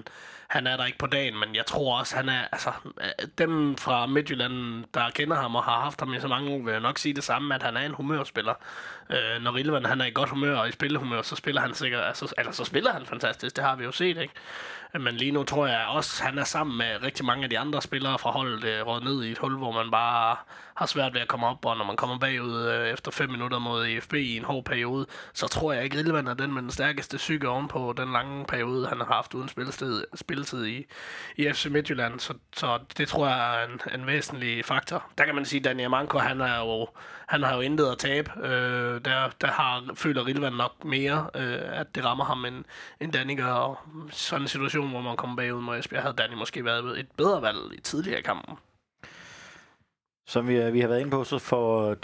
han 0.54 0.66
er 0.66 0.76
der 0.76 0.84
ikke 0.84 0.98
på 0.98 1.06
dagen, 1.06 1.38
men 1.38 1.54
jeg 1.54 1.66
tror 1.66 1.98
også, 1.98 2.16
han 2.16 2.28
er, 2.28 2.40
altså, 2.52 2.70
øh, 3.00 3.28
dem 3.38 3.76
fra 3.76 4.06
Midtjylland, 4.06 4.84
der 4.94 5.10
kender 5.10 5.36
ham 5.36 5.56
og 5.56 5.64
har 5.64 5.80
haft 5.80 6.00
ham 6.00 6.14
i 6.14 6.20
så 6.20 6.28
mange 6.28 6.50
år, 6.50 6.62
vil 6.62 6.72
jeg 6.72 6.80
nok 6.80 6.98
sige 6.98 7.14
det 7.14 7.24
samme, 7.24 7.54
at 7.54 7.62
han 7.62 7.76
er 7.76 7.80
en 7.80 7.94
humørspiller. 7.94 8.54
Øh, 9.10 9.42
når 9.42 9.54
Rilvan, 9.54 9.84
han 9.84 10.00
er 10.00 10.04
i 10.04 10.10
godt 10.10 10.30
humør 10.30 10.56
og 10.56 10.68
i 10.68 10.72
spillehumør, 10.72 11.22
så 11.22 11.36
spiller 11.36 11.60
han 11.60 11.74
sikkert, 11.74 12.04
altså, 12.04 12.34
eller 12.38 12.52
så 12.52 12.64
spiller 12.64 12.92
han 12.92 13.06
fantastisk, 13.06 13.56
det 13.56 13.64
har 13.64 13.76
vi 13.76 13.84
jo 13.84 13.92
set, 13.92 14.16
ikke? 14.16 14.34
Men 15.00 15.14
lige 15.14 15.32
nu 15.32 15.42
tror 15.42 15.66
jeg 15.66 15.86
også, 15.88 16.24
han 16.24 16.38
er 16.38 16.44
sammen 16.44 16.78
med 16.78 17.02
rigtig 17.02 17.24
mange 17.24 17.44
af 17.44 17.50
de 17.50 17.58
andre 17.58 17.82
spillere 17.82 18.18
fra 18.18 18.30
holdet 18.30 18.64
øh, 18.64 18.86
råd 18.86 19.00
ned 19.00 19.24
i 19.24 19.30
et 19.30 19.38
hul, 19.38 19.56
hvor 19.56 19.72
man 19.72 19.90
bare 19.90 20.36
har 20.76 20.86
svært 20.86 21.14
ved 21.14 21.20
at 21.20 21.28
komme 21.28 21.46
op, 21.46 21.66
og 21.66 21.76
når 21.76 21.84
man 21.84 21.96
kommer 21.96 22.18
bagud 22.18 22.62
øh, 22.66 22.88
efter 22.88 23.10
5 23.10 23.30
minutter 23.30 23.58
mod 23.58 23.86
EFB 23.86 24.14
i 24.14 24.36
en 24.36 24.44
hård 24.44 24.64
periode, 24.64 25.06
så 25.32 25.48
tror 25.48 25.72
jeg 25.72 25.84
ikke, 25.84 25.98
Rilvan 25.98 26.26
er 26.26 26.34
den 26.34 26.54
med 26.54 26.62
den 26.62 26.70
stærkeste 26.70 27.16
psyke 27.16 27.48
ovenpå 27.48 27.94
den 27.96 28.12
lange 28.12 28.44
periode, 28.44 28.86
han 28.86 28.98
har 28.98 29.04
haft 29.04 29.34
uden 29.34 29.48
spilletid, 29.48 30.04
spilletid 30.14 30.66
i, 30.66 30.86
i 31.36 31.52
FC 31.52 31.66
Midtjylland. 31.66 32.20
Så, 32.20 32.34
så 32.56 32.78
det 32.98 33.08
tror 33.08 33.28
jeg 33.28 33.62
er 33.62 33.66
en, 33.68 34.00
en 34.00 34.06
væsentlig 34.06 34.64
faktor. 34.64 35.04
Der 35.18 35.24
kan 35.24 35.34
man 35.34 35.44
sige, 35.44 35.58
at 35.58 35.64
Daniel 35.64 35.90
Manko, 35.90 36.18
han, 36.18 36.40
er 36.40 36.58
jo, 36.58 36.88
han 37.26 37.42
har 37.42 37.54
jo 37.54 37.60
intet 37.60 37.86
at 37.86 37.98
tabe. 37.98 38.30
Øh, 38.46 39.00
der, 39.04 39.30
der 39.40 39.46
har, 39.46 39.84
føler 39.94 40.26
Rilvan 40.26 40.52
nok 40.52 40.84
mere, 40.84 41.30
øh, 41.34 41.80
at 41.80 41.94
det 41.94 42.04
rammer 42.04 42.24
ham, 42.24 42.44
end, 42.44 42.64
end 43.00 43.12
Danny 43.12 43.36
gør. 43.36 43.52
Og 43.52 43.78
sådan 44.10 44.42
en 44.42 44.48
situation, 44.48 44.90
hvor 44.90 45.00
man 45.00 45.16
kommer 45.16 45.36
bagud 45.36 45.60
mod 45.60 45.78
Esbjerg, 45.78 46.02
havde 46.02 46.16
Danny 46.16 46.34
måske 46.34 46.64
været 46.64 46.98
et 47.00 47.06
bedre 47.16 47.42
valg 47.42 47.58
i 47.72 47.80
tidligere 47.80 48.22
kampen. 48.22 48.58
Som 50.26 50.48
vi, 50.48 50.56
øh, 50.56 50.72
vi 50.72 50.80
har 50.80 50.88
været 50.88 51.00
inde 51.00 51.10
på, 51.10 51.24
så 51.24 51.38
får 51.38 51.94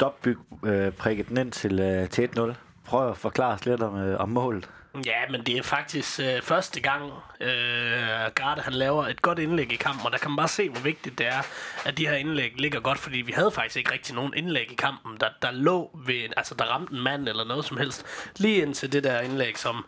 Dobbyg 0.00 0.36
øh, 0.64 0.92
prikket 0.92 1.28
den 1.28 1.38
ind 1.38 1.52
til, 1.52 1.80
øh, 1.80 2.08
til 2.08 2.28
1-0. 2.38 2.52
Prøv 2.84 3.10
at 3.10 3.16
forklare 3.16 3.54
os 3.54 3.66
lidt 3.66 3.82
om, 3.82 3.96
øh, 3.96 4.20
om 4.20 4.28
målet. 4.28 4.68
Ja, 5.06 5.28
men 5.30 5.42
det 5.42 5.56
er 5.56 5.62
faktisk 5.62 6.20
øh, 6.20 6.42
første 6.42 6.80
gang, 6.80 7.12
øh, 7.40 8.30
Garde 8.34 8.60
han 8.60 8.72
laver 8.72 9.06
et 9.06 9.22
godt 9.22 9.38
indlæg 9.38 9.72
i 9.72 9.76
kampen, 9.76 10.06
og 10.06 10.12
der 10.12 10.18
kan 10.18 10.30
man 10.30 10.36
bare 10.36 10.48
se, 10.48 10.68
hvor 10.68 10.80
vigtigt 10.80 11.18
det 11.18 11.26
er, 11.26 11.42
at 11.84 11.98
de 11.98 12.06
her 12.08 12.16
indlæg 12.16 12.52
ligger 12.56 12.80
godt, 12.80 12.98
fordi 12.98 13.18
vi 13.18 13.32
havde 13.32 13.50
faktisk 13.50 13.76
ikke 13.76 13.92
rigtig 13.92 14.14
nogen 14.14 14.32
indlæg 14.36 14.72
i 14.72 14.74
kampen, 14.74 15.16
der, 15.20 15.28
der 15.42 15.50
lå 15.50 15.98
ved, 16.06 16.22
altså 16.36 16.54
der 16.54 16.64
ramte 16.64 16.94
en 16.94 17.00
mand 17.00 17.28
eller 17.28 17.44
noget 17.44 17.64
som 17.64 17.76
helst, 17.76 18.06
lige 18.36 18.62
indtil 18.62 18.92
det 18.92 19.04
der 19.04 19.20
indlæg, 19.20 19.58
som 19.58 19.86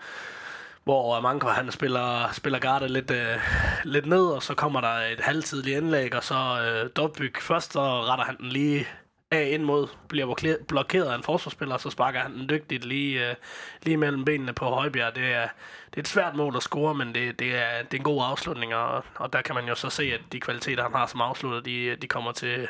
hvor 0.84 1.20
Manko 1.20 1.48
han 1.48 1.72
spiller, 1.72 2.32
spiller 2.32 2.58
Garde 2.58 2.88
lidt, 2.88 3.10
øh, 3.10 3.36
lidt 3.84 4.06
ned, 4.06 4.26
og 4.26 4.42
så 4.42 4.54
kommer 4.54 4.80
der 4.80 4.88
et 4.88 5.20
halvtidligt 5.20 5.76
indlæg, 5.76 6.14
og 6.14 6.24
så 6.24 6.34
øh, 6.34 6.90
Dobbyg 6.96 7.34
først, 7.40 7.72
så 7.72 7.80
retter 7.80 8.24
han 8.24 8.36
den 8.38 8.48
lige 8.48 8.86
af 9.30 9.48
ind 9.52 9.62
mod, 9.62 9.88
bliver 10.08 10.58
blokeret 10.68 11.06
af 11.06 11.14
en 11.14 11.22
forsvarsspiller, 11.22 11.74
og 11.74 11.80
så 11.80 11.90
sparker 11.90 12.20
han 12.20 12.34
den 12.34 12.48
dygtigt 12.48 12.84
lige, 12.84 13.30
øh, 13.30 13.34
lige 13.82 13.96
mellem 13.96 14.24
benene 14.24 14.52
på 14.52 14.64
Højbjerg. 14.64 15.14
Det 15.14 15.32
er, 15.34 15.48
det 15.90 15.96
er 15.96 16.00
et 16.00 16.08
svært 16.08 16.36
mål 16.36 16.56
at 16.56 16.62
score, 16.62 16.94
men 16.94 17.14
det, 17.14 17.38
det, 17.38 17.54
er, 17.54 17.82
det 17.82 17.94
er 17.94 17.98
en 18.00 18.04
god 18.04 18.22
afslutning, 18.24 18.74
og, 18.74 19.04
og 19.14 19.32
der 19.32 19.42
kan 19.42 19.54
man 19.54 19.66
jo 19.66 19.74
så 19.74 19.90
se, 19.90 20.02
at 20.02 20.20
de 20.32 20.40
kvaliteter, 20.40 20.82
han 20.82 20.92
har 20.92 21.06
som 21.06 21.20
afslutter, 21.20 21.60
de, 21.60 21.96
de 21.96 22.06
kommer 22.06 22.32
til, 22.32 22.68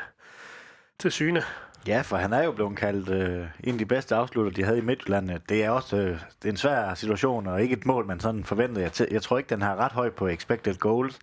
til 0.99 1.11
syne. 1.11 1.43
Ja, 1.87 2.01
for 2.01 2.17
han 2.17 2.33
er 2.33 2.43
jo 2.43 2.51
blevet 2.51 2.77
kaldt 2.77 3.09
øh, 3.09 3.45
en 3.63 3.73
af 3.73 3.77
de 3.77 3.85
bedste 3.85 4.15
afslutter, 4.15 4.51
de 4.51 4.63
havde 4.63 4.77
i 4.77 4.81
Midtjylland. 4.81 5.29
Det 5.49 5.63
er 5.63 5.69
også 5.69 5.97
øh, 5.97 6.07
det 6.09 6.45
er 6.45 6.49
en 6.49 6.57
svær 6.57 6.93
situation, 6.93 7.47
og 7.47 7.61
ikke 7.61 7.73
et 7.73 7.85
mål, 7.85 8.05
man 8.05 8.19
sådan 8.19 8.43
forventede. 8.43 8.81
Jeg, 8.81 8.91
t- 8.91 9.13
jeg 9.13 9.21
tror 9.21 9.37
ikke, 9.37 9.49
den 9.49 9.61
har 9.61 9.75
ret 9.75 9.91
højt 9.91 10.13
på 10.13 10.27
expected 10.27 10.75
goals. 10.75 11.19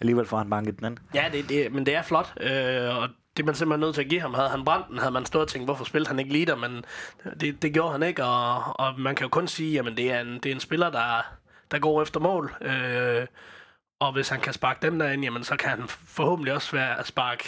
Alligevel 0.00 0.26
får 0.26 0.38
han 0.38 0.50
banket 0.50 0.78
den 0.78 0.86
ind. 0.86 0.96
Ja, 1.14 1.24
det, 1.32 1.48
det, 1.48 1.72
men 1.72 1.86
det 1.86 1.94
er 1.94 2.02
flot, 2.02 2.32
øh, 2.40 2.96
og 2.96 3.08
det 3.36 3.42
er 3.42 3.46
man 3.46 3.54
simpelthen 3.54 3.80
nødt 3.80 3.94
til 3.94 4.02
at 4.02 4.08
give 4.08 4.20
ham. 4.20 4.34
Havde 4.34 4.48
han 4.48 4.64
brændt 4.64 4.88
den, 4.88 4.98
havde 4.98 5.12
man 5.12 5.26
stået 5.26 5.42
og 5.42 5.48
tænkt, 5.48 5.66
hvorfor 5.66 5.84
spillede 5.84 6.08
han 6.08 6.18
ikke 6.18 6.32
lige 6.32 6.46
der, 6.46 6.56
men 6.56 6.84
det, 7.40 7.62
det 7.62 7.72
gjorde 7.72 7.92
han 7.92 8.02
ikke, 8.02 8.24
og, 8.24 8.80
og 8.80 9.00
man 9.00 9.14
kan 9.14 9.24
jo 9.24 9.28
kun 9.28 9.48
sige, 9.48 9.78
at 9.78 9.84
det 9.96 10.12
er 10.12 10.20
en, 10.20 10.34
det 10.42 10.46
er 10.46 10.54
en 10.54 10.60
spiller, 10.60 10.90
der, 10.90 11.26
der 11.70 11.78
går 11.78 12.02
efter 12.02 12.20
mål. 12.20 12.54
Øh, 12.60 13.26
og 14.00 14.12
hvis 14.12 14.28
han 14.28 14.40
kan 14.40 14.52
sparke 14.52 14.78
dem 14.82 14.98
derind, 14.98 15.22
jamen, 15.22 15.44
så 15.44 15.56
kan 15.56 15.70
han 15.70 15.82
forhåbentlig 15.88 16.54
også 16.54 16.72
være 16.72 16.98
at 16.98 17.06
sparke, 17.06 17.44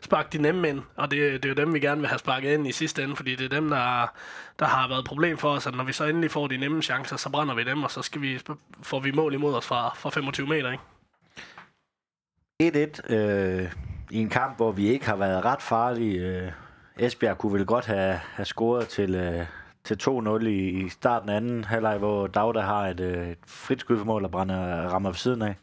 sparke 0.00 0.28
de 0.32 0.38
nemme 0.38 0.68
ind. 0.68 0.82
Og 0.96 1.10
det, 1.10 1.42
det 1.42 1.44
er 1.44 1.48
jo 1.48 1.54
dem, 1.54 1.74
vi 1.74 1.80
gerne 1.80 2.00
vil 2.00 2.08
have 2.08 2.18
sparket 2.18 2.54
ind 2.54 2.66
i 2.66 2.72
sidste 2.72 3.04
ende, 3.04 3.16
fordi 3.16 3.36
det 3.36 3.44
er 3.44 3.48
dem, 3.60 3.70
der, 3.70 4.12
der 4.58 4.66
har 4.66 4.88
været 4.88 5.04
problem 5.04 5.38
for 5.38 5.50
os. 5.50 5.66
At 5.66 5.74
når 5.74 5.84
vi 5.84 5.92
så 5.92 6.04
endelig 6.04 6.30
får 6.30 6.46
de 6.46 6.56
nemme 6.56 6.82
chancer, 6.82 7.16
så 7.16 7.30
brænder 7.30 7.54
vi 7.54 7.64
dem, 7.64 7.82
og 7.82 7.90
så 7.90 8.02
skal 8.02 8.20
vi, 8.20 8.40
får 8.82 9.00
vi 9.00 9.10
mål 9.10 9.34
imod 9.34 9.54
os 9.54 9.66
fra, 9.66 9.94
fra 9.96 10.10
25 10.10 10.46
meter. 10.46 10.70
Ikke? 10.70 10.84
1-1 13.10 13.14
øh, 13.14 13.72
i 14.10 14.18
en 14.18 14.28
kamp, 14.28 14.56
hvor 14.56 14.72
vi 14.72 14.88
ikke 14.88 15.06
har 15.06 15.16
været 15.16 15.44
ret 15.44 15.62
farlige. 15.62 16.20
Øh, 16.20 16.52
Esbjerg 16.98 17.38
kunne 17.38 17.52
vel 17.52 17.66
godt 17.66 17.86
have, 17.86 18.20
have 18.34 18.46
scoret 18.46 18.88
til, 18.88 19.14
øh, 19.14 19.46
til 19.84 19.98
2-0 20.02 20.46
i, 20.46 20.68
i 20.68 20.88
starten 20.88 21.28
af 21.28 21.36
anden 21.36 21.64
halvleg, 21.64 21.98
hvor 21.98 22.26
Dagda 22.26 22.60
har 22.60 22.86
et, 22.86 23.00
øh, 23.00 23.28
et 23.28 23.38
frit 23.46 23.80
skudformål 23.80 24.24
og 24.24 24.30
brænder, 24.30 24.88
rammer 24.88 25.10
ved 25.10 25.16
siden 25.16 25.42
af. 25.42 25.54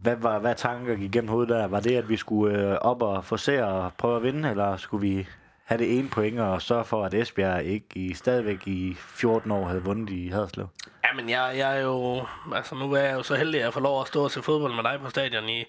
Hvad 0.00 0.16
var 0.16 0.38
hvad 0.38 0.54
tanker 0.54 0.94
gik 0.94 1.12
gennem 1.12 1.30
hovedet 1.30 1.48
der? 1.48 1.66
Var 1.66 1.80
det, 1.80 1.96
at 1.96 2.08
vi 2.08 2.16
skulle 2.16 2.58
øh, 2.58 2.78
op 2.80 3.02
og 3.02 3.24
forsere 3.24 3.64
og 3.64 3.92
prøve 3.98 4.16
at 4.16 4.22
vinde, 4.22 4.50
eller 4.50 4.76
skulle 4.76 5.08
vi 5.08 5.26
have 5.64 5.78
det 5.78 5.98
ene 5.98 6.08
point 6.08 6.40
og 6.40 6.62
sørge 6.62 6.84
for, 6.84 7.04
at 7.04 7.14
Esbjerg 7.14 7.64
ikke 7.64 7.86
i, 7.94 8.14
stadigvæk 8.14 8.66
i 8.66 8.96
14 8.98 9.50
år 9.50 9.66
havde 9.66 9.82
vundet 9.82 10.10
i 10.10 10.28
Haderslev? 10.28 10.68
men 11.16 11.30
jeg, 11.30 11.54
jeg 11.56 11.76
er 11.76 11.80
jo... 11.80 12.26
Altså, 12.54 12.74
nu 12.74 12.92
er 12.92 13.00
jeg 13.00 13.14
jo 13.14 13.22
så 13.22 13.34
heldig, 13.34 13.60
at 13.60 13.64
jeg 13.64 13.72
får 13.72 13.80
lov 13.80 14.00
at 14.00 14.08
stå 14.08 14.24
og 14.24 14.30
se 14.30 14.42
fodbold 14.42 14.74
med 14.74 14.84
dig 14.84 15.00
på 15.02 15.10
stadion 15.10 15.48
i, 15.48 15.64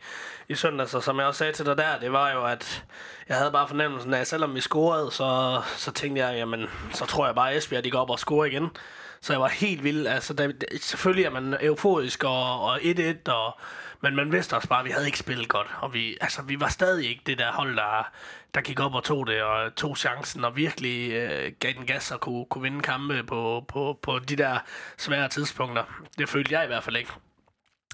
i 0.49 0.55
søndags. 0.55 0.91
Så 0.91 1.01
som 1.01 1.17
jeg 1.17 1.25
også 1.25 1.37
sagde 1.37 1.53
til 1.53 1.65
dig 1.65 1.77
der, 1.77 1.99
det 2.01 2.11
var 2.11 2.31
jo, 2.31 2.45
at 2.45 2.85
jeg 3.29 3.37
havde 3.37 3.51
bare 3.51 3.67
fornemmelsen 3.67 4.13
af, 4.13 4.19
at 4.19 4.27
selvom 4.27 4.55
vi 4.55 4.61
scorede, 4.61 5.11
så, 5.11 5.61
så 5.77 5.91
tænkte 5.91 6.25
jeg, 6.25 6.37
jamen, 6.37 6.65
så 6.93 7.05
tror 7.05 7.25
jeg 7.25 7.35
bare, 7.35 7.51
at 7.51 7.57
Esbjerg 7.57 7.83
de 7.83 7.91
går 7.91 7.99
op 7.99 8.09
og 8.09 8.19
score 8.19 8.47
igen. 8.47 8.69
Så 9.21 9.33
jeg 9.33 9.41
var 9.41 9.47
helt 9.47 9.83
vild. 9.83 10.07
Altså, 10.07 10.33
der, 10.33 10.51
selvfølgelig 10.81 11.25
er 11.25 11.29
man 11.29 11.55
euforisk 11.61 12.23
og, 12.23 12.61
og 12.61 12.81
1-1, 12.81 13.31
og, 13.31 13.59
men 14.01 14.15
man 14.15 14.31
vidste 14.31 14.55
også 14.55 14.67
bare, 14.67 14.79
at 14.79 14.85
vi 14.85 14.91
havde 14.91 15.05
ikke 15.05 15.17
spillet 15.17 15.47
godt. 15.47 15.67
Og 15.79 15.93
vi, 15.93 16.17
altså, 16.21 16.41
vi 16.41 16.59
var 16.59 16.67
stadig 16.67 17.09
ikke 17.09 17.21
det 17.25 17.37
der 17.37 17.51
hold, 17.51 17.75
der, 17.75 18.11
der 18.55 18.61
gik 18.61 18.79
op 18.79 18.95
og 18.95 19.03
tog 19.03 19.27
det, 19.27 19.41
og 19.41 19.75
tog 19.75 19.97
chancen, 19.97 20.45
og 20.45 20.55
virkelig 20.55 21.11
øh, 21.11 21.51
gav 21.59 21.73
den 21.73 21.85
gas 21.85 22.11
og 22.11 22.19
kunne, 22.19 22.45
kunne 22.45 22.61
vinde 22.61 22.81
kampe 22.81 23.23
på, 23.23 23.65
på, 23.67 23.99
på 24.01 24.19
de 24.19 24.35
der 24.35 24.59
svære 24.97 25.29
tidspunkter. 25.29 25.83
Det 26.17 26.29
følte 26.29 26.53
jeg 26.53 26.63
i 26.63 26.67
hvert 26.67 26.83
fald 26.83 26.95
ikke. 26.95 27.11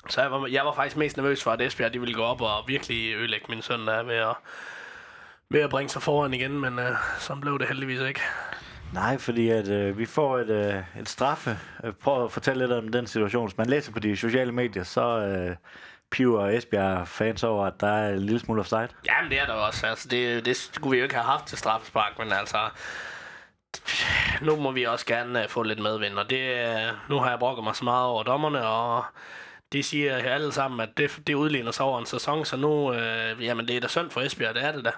Så 0.10 0.22
jeg 0.22 0.32
var, 0.32 0.48
jeg 0.48 0.66
var 0.66 0.74
faktisk 0.74 0.98
mest 0.98 1.18
nervøs 1.18 1.44
for, 1.44 1.52
at 1.52 1.62
Esbjerg 1.62 1.94
de 1.94 2.00
ville 2.00 2.16
gå 2.16 2.22
op 2.22 2.42
og 2.42 2.64
virkelig 2.68 3.16
ødelægge 3.16 3.46
min 3.50 3.62
søndag 3.62 4.08
ved 4.08 4.16
at, 4.16 4.36
ved 5.50 5.62
at 5.62 5.70
bringe 5.70 5.90
sig 5.90 6.02
foran 6.02 6.34
igen, 6.34 6.60
men 6.60 6.80
øh, 6.80 6.96
så 7.20 7.36
blev 7.36 7.60
det 7.60 7.68
heldigvis 7.68 8.00
ikke. 8.00 8.22
Nej, 8.94 9.18
fordi 9.18 9.50
at 9.50 9.70
øh, 9.70 9.98
vi 9.98 10.06
får 10.06 10.40
et, 10.40 10.50
øh, 10.50 11.02
et 11.02 11.10
straffe. 11.10 11.58
Øh, 11.84 11.94
prøv 11.94 12.26
at 12.26 12.32
fortælle 12.32 12.68
lidt 12.68 12.72
om 12.72 12.92
den 12.92 13.08
situation. 13.08 13.48
Hvis 13.48 13.58
man 13.58 13.68
læser 13.68 13.92
på 13.92 14.00
de 14.00 14.18
sociale 14.18 14.52
medier, 14.52 14.84
så 14.84 15.02
øh, 15.02 15.56
piver 16.12 16.48
Esbjerg 16.48 17.08
fans 17.08 17.44
over, 17.44 17.66
at 17.66 17.74
der 17.80 17.88
er 17.88 18.14
en 18.14 18.20
lille 18.20 18.40
smule 18.40 18.60
offside. 18.60 18.88
Jamen, 19.06 19.32
det 19.32 19.40
er 19.40 19.46
der 19.46 19.54
også. 19.54 19.88
Altså, 19.88 20.08
det, 20.08 20.46
det 20.46 20.58
skulle 20.58 20.92
vi 20.92 20.98
jo 20.98 21.04
ikke 21.04 21.16
have 21.16 21.26
haft 21.26 21.46
til 21.46 21.58
straffespark, 21.58 22.20
men 22.20 22.32
altså... 22.32 22.58
Nu 24.42 24.56
må 24.56 24.72
vi 24.72 24.84
også 24.84 25.06
gerne 25.06 25.44
øh, 25.44 25.50
få 25.50 25.64
lidt 25.64 25.80
medvind, 25.80 26.20
og 26.20 26.30
det, 26.30 26.68
øh, 26.68 26.94
nu 27.10 27.20
har 27.20 27.30
jeg 27.30 27.40
brokket 27.40 27.64
mig 27.64 27.76
så 27.76 27.84
meget 27.84 28.06
over 28.06 28.24
dommerne, 28.24 28.68
og 28.68 29.06
de 29.74 29.84
siger 29.84 30.16
alle 30.16 30.52
sammen, 30.52 30.80
at 30.80 30.90
det, 30.98 31.20
det 31.28 31.34
udligner 31.34 31.72
sig 31.72 31.86
over 31.86 32.00
en 32.00 32.06
sæson, 32.06 32.46
så 32.46 32.58
nu, 32.58 32.94
øh, 32.94 33.44
jamen 33.44 33.68
det 33.68 33.76
er 33.76 33.80
da 33.80 33.88
synd 33.88 34.10
for 34.10 34.22
Esbjerg, 34.22 34.56
det 34.56 34.64
er 34.64 34.72
det 34.72 34.86
da. 34.86 34.92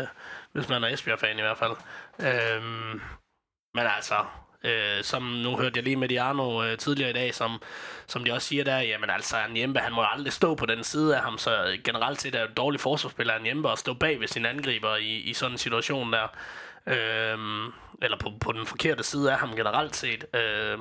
Øh, 0.00 0.06
hvis 0.52 0.68
man 0.68 0.84
er 0.84 0.88
Esbjerg-fan 0.88 1.38
i 1.38 1.42
hvert 1.42 1.58
fald. 1.58 1.76
Øh, 2.20 2.62
men 3.74 3.86
altså, 3.96 4.14
Øh, 4.64 5.02
som 5.04 5.22
nu 5.22 5.56
hørte 5.56 5.76
jeg 5.76 5.84
lige 5.84 5.96
med 5.96 6.08
Diano 6.08 6.64
øh, 6.64 6.78
tidligere 6.78 7.10
i 7.10 7.12
dag, 7.12 7.34
som, 7.34 7.62
som 8.06 8.24
de 8.24 8.32
også 8.32 8.48
siger 8.48 8.64
der, 8.64 8.78
jamen 8.78 9.10
altså, 9.10 9.36
Njembe, 9.50 9.80
han 9.80 9.92
må 9.92 10.04
aldrig 10.12 10.32
stå 10.32 10.54
på 10.54 10.66
den 10.66 10.84
side 10.84 11.16
af 11.16 11.22
ham, 11.22 11.38
så 11.38 11.78
generelt 11.84 12.20
set 12.20 12.34
er 12.34 12.46
det 12.46 12.56
dårlig 12.56 12.80
forsvarsspiller, 12.80 13.38
Njembe, 13.38 13.70
at 13.70 13.78
stå 13.78 13.94
bag 13.94 14.20
ved 14.20 14.28
sin 14.28 14.46
angriber 14.46 14.96
i, 14.96 15.16
i 15.16 15.32
sådan 15.32 15.52
en 15.54 15.58
situation 15.58 16.12
der. 16.12 16.26
Øh, 16.86 17.38
eller 18.02 18.18
på, 18.18 18.30
på 18.40 18.52
den 18.52 18.66
forkerte 18.66 19.02
side 19.02 19.32
af 19.32 19.38
ham 19.38 19.56
generelt 19.56 19.96
set. 19.96 20.24
Øh, 20.34 20.78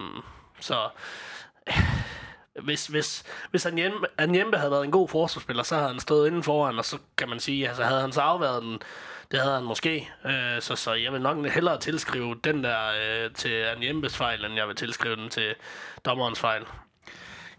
så 0.59 0.89
hvis, 2.63 2.87
hvis, 2.87 3.23
hvis 3.51 3.65
Anjembe 4.17 4.57
havde 4.57 4.71
været 4.71 4.83
en 4.83 4.91
god 4.91 5.09
forsvarsspiller, 5.09 5.63
så 5.63 5.75
havde 5.75 5.87
han 5.87 5.99
stået 5.99 6.27
inden 6.27 6.43
foran, 6.43 6.77
og 6.77 6.85
så 6.85 6.97
kan 7.17 7.29
man 7.29 7.39
sige, 7.39 7.67
altså 7.67 7.83
havde 7.83 8.01
han 8.01 8.11
så 8.11 8.21
afværet 8.21 8.61
den, 8.63 8.81
det 9.33 9.41
havde 9.41 9.55
han 9.55 9.63
måske. 9.63 10.09
Øh, 10.25 10.61
så, 10.61 10.75
så 10.75 10.93
jeg 10.93 11.13
vil 11.13 11.21
nok 11.21 11.45
hellere 11.47 11.79
tilskrive 11.79 12.35
den 12.43 12.63
der 12.63 12.79
øh, 12.89 13.31
til 13.31 13.49
Anjembes 13.49 14.17
fejl, 14.17 14.45
end 14.45 14.55
jeg 14.55 14.67
vil 14.67 14.75
tilskrive 14.75 15.15
den 15.15 15.29
til 15.29 15.55
dommerens 16.05 16.39
fejl. 16.39 16.61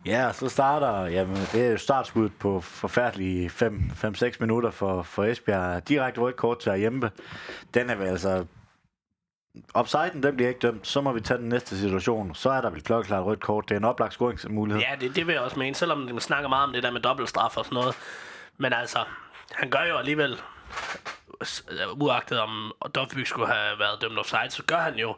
Ja, 0.06 0.32
så 0.32 0.48
starter, 0.48 1.06
jamen, 1.06 1.37
det 1.37 1.66
er 1.66 1.70
jo 1.70 1.76
startskuddet 1.76 2.32
på 2.38 2.60
forfærdelige 2.60 3.48
5-6 3.48 4.37
minutter 4.40 4.70
for, 4.70 5.02
for 5.02 5.24
Esbjerg. 5.24 5.88
Direkte 5.88 6.20
rødt 6.20 6.37
kort 6.37 6.58
til 6.58 6.70
Ajembe. 6.70 7.10
Den 7.74 7.90
er 7.90 7.94
vel 7.94 8.08
altså 8.08 8.46
Offsiden, 9.74 10.22
den 10.22 10.37
bliver 10.37 10.48
ikke 10.48 10.60
dømt. 10.60 10.87
Så 10.87 11.00
må 11.00 11.12
vi 11.12 11.20
tage 11.20 11.38
den 11.38 11.48
næste 11.48 11.78
situation. 11.78 12.34
Så 12.34 12.50
er 12.50 12.60
der 12.60 12.70
vel 12.70 12.82
klokkeklart 12.82 13.24
rødt 13.24 13.40
kort. 13.40 13.68
Det 13.68 13.74
er 13.74 13.78
en 13.78 13.84
oplagt 13.84 14.12
scoringsmulighed. 14.12 14.82
Ja, 14.82 14.96
det, 15.00 15.16
det 15.16 15.26
vil 15.26 15.32
jeg 15.32 15.42
også 15.42 15.58
mene. 15.58 15.74
Selvom 15.74 15.98
man 15.98 16.20
snakker 16.20 16.48
meget 16.48 16.66
om 16.66 16.72
det 16.72 16.82
der 16.82 16.90
med 16.90 17.00
dobbeltstraf 17.00 17.56
og 17.56 17.64
sådan 17.64 17.74
noget. 17.74 17.94
Men 18.58 18.72
altså, 18.72 18.98
han 19.52 19.70
gør 19.70 19.84
jo 19.84 19.96
alligevel 19.96 20.40
Øh, 21.70 22.01
uagtet 22.01 22.40
om 22.40 22.73
Dovby 22.94 23.25
skulle 23.25 23.53
have 23.53 23.79
været 23.79 24.01
dømt 24.03 24.18
offside, 24.18 24.51
så 24.51 24.62
gør 24.62 24.79
han 24.79 24.94
jo 24.94 25.16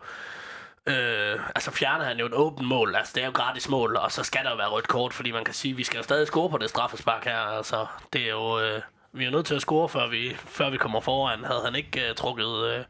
Øh, 0.89 1.41
altså 1.55 1.71
fjerner 1.71 2.05
han 2.05 2.19
jo 2.19 2.27
et 2.27 2.35
åbent 2.35 2.69
mål, 2.69 2.95
altså 2.95 3.13
det 3.15 3.23
er 3.23 3.27
jo 3.27 3.33
gratis 3.33 3.69
mål, 3.69 3.97
og 3.97 4.13
så 4.13 4.23
skal 4.23 4.45
der 4.45 4.51
jo 4.51 4.57
være 4.57 4.69
rødt 4.69 4.89
kort, 4.89 5.13
fordi 5.13 5.31
man 5.31 5.45
kan 5.45 5.55
sige, 5.55 5.73
at 5.73 5.79
vi 5.79 5.85
skal 5.85 5.97
jo 5.97 6.03
stadig 6.03 6.27
score 6.27 6.51
på 6.51 6.59
det 6.59 6.71
straffespark 6.71 7.25
her, 7.25 7.39
altså 7.39 7.87
det 8.13 8.23
er 8.23 8.31
jo, 8.31 8.61
øh, 8.61 8.83
vi 9.13 9.25
er 9.25 9.31
nødt 9.31 9.47
til 9.47 9.55
at 9.55 9.61
score, 9.61 9.89
før 9.89 10.09
vi, 10.09 10.37
før 10.37 10.71
vi 10.71 10.77
kommer 10.77 11.01
foran. 11.01 11.45
Havde 11.45 11.63
han 11.65 11.75
ikke 11.75 12.09
øh, 12.09 12.15
trukket 12.15 12.65
øh, 12.65 12.85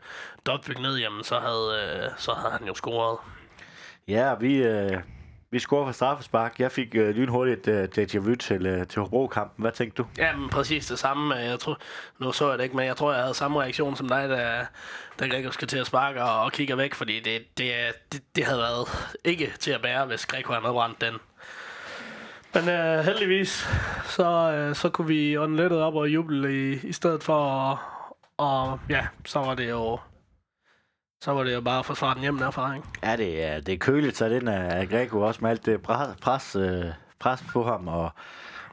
Dovbyk 0.46 0.78
ned, 0.80 0.96
jamen 0.96 1.24
så 1.24 1.38
havde, 1.38 2.02
øh, 2.04 2.10
så 2.16 2.32
havde 2.32 2.52
han 2.52 2.66
jo 2.66 2.74
scoret. 2.74 3.18
Ja, 4.08 4.34
vi, 4.34 4.56
øh, 4.56 5.00
vi 5.50 5.58
scorer 5.58 5.84
fra 5.84 5.92
straffespark. 5.92 6.60
Jeg 6.60 6.72
fik 6.72 6.94
øh, 6.94 7.08
lynhurtigt 7.08 7.68
øh, 7.68 7.88
déjà 7.98 8.18
vu 8.18 8.34
til, 8.34 8.66
øh, 8.66 8.86
til 8.86 9.02
Hobro-kampen. 9.02 9.62
Hvad 9.62 9.72
tænkte 9.72 10.02
du? 10.02 10.08
Jamen, 10.18 10.48
præcis 10.48 10.86
det 10.86 10.98
samme. 10.98 11.40
Øh, 11.40 11.46
jeg 11.46 11.58
tror, 11.58 11.78
nu 12.18 12.32
så 12.32 12.48
jeg 12.48 12.58
det 12.58 12.64
ikke, 12.64 12.76
men 12.76 12.86
jeg 12.86 12.96
tror, 12.96 13.12
jeg 13.12 13.22
havde 13.22 13.34
samme 13.34 13.62
reaktion 13.62 13.96
som 13.96 14.08
dig, 14.08 14.28
da, 14.28 14.66
da 15.20 15.28
Gregor 15.28 15.50
skal 15.50 15.68
til 15.68 15.78
at 15.78 15.86
sparke 15.86 16.22
og, 16.22 16.44
og 16.44 16.52
kigger 16.52 16.76
væk, 16.76 16.94
fordi 16.94 17.20
det, 17.20 17.58
det, 17.58 17.72
det, 18.12 18.22
det 18.36 18.44
havde 18.44 18.58
været 18.58 18.88
ikke 19.24 19.52
til 19.58 19.70
at 19.70 19.82
bære, 19.82 20.06
hvis 20.06 20.26
Gregor 20.26 20.54
havde 20.54 20.72
brændt 20.72 21.00
den. 21.00 21.14
Men 22.54 22.68
øh, 22.68 23.04
heldigvis, 23.04 23.68
så, 24.04 24.52
øh, 24.52 24.74
så 24.74 24.88
kunne 24.88 25.06
vi 25.06 25.36
ånde 25.38 25.56
lettet 25.56 25.82
op 25.82 25.94
og 25.94 26.08
juble 26.08 26.72
i, 26.72 26.86
i 26.86 26.92
stedet 26.92 27.22
for, 27.22 27.34
og, 27.34 27.78
og 28.36 28.80
ja, 28.88 29.06
så 29.24 29.38
var 29.38 29.54
det 29.54 29.70
jo 29.70 29.98
så 31.20 31.32
var 31.32 31.44
det 31.44 31.54
jo 31.54 31.60
bare 31.60 31.78
at 31.78 31.86
forsvare 31.86 32.14
den 32.14 32.22
hjem 32.22 32.38
derfra, 32.38 32.74
ikke? 32.74 32.88
Ja, 33.02 33.16
det 33.16 33.44
er, 33.44 33.60
det 33.60 33.74
er 33.74 33.78
køligt 33.78 34.16
så 34.16 34.28
den 34.28 34.48
er 34.48 34.86
Greco 34.86 35.20
også 35.20 35.40
med 35.42 35.50
alt 35.50 35.66
det 35.66 35.82
pres, 35.82 36.16
pres, 36.20 36.56
øh, 36.56 36.84
pres 37.18 37.44
på 37.52 37.64
ham, 37.64 37.88
og, 37.88 38.10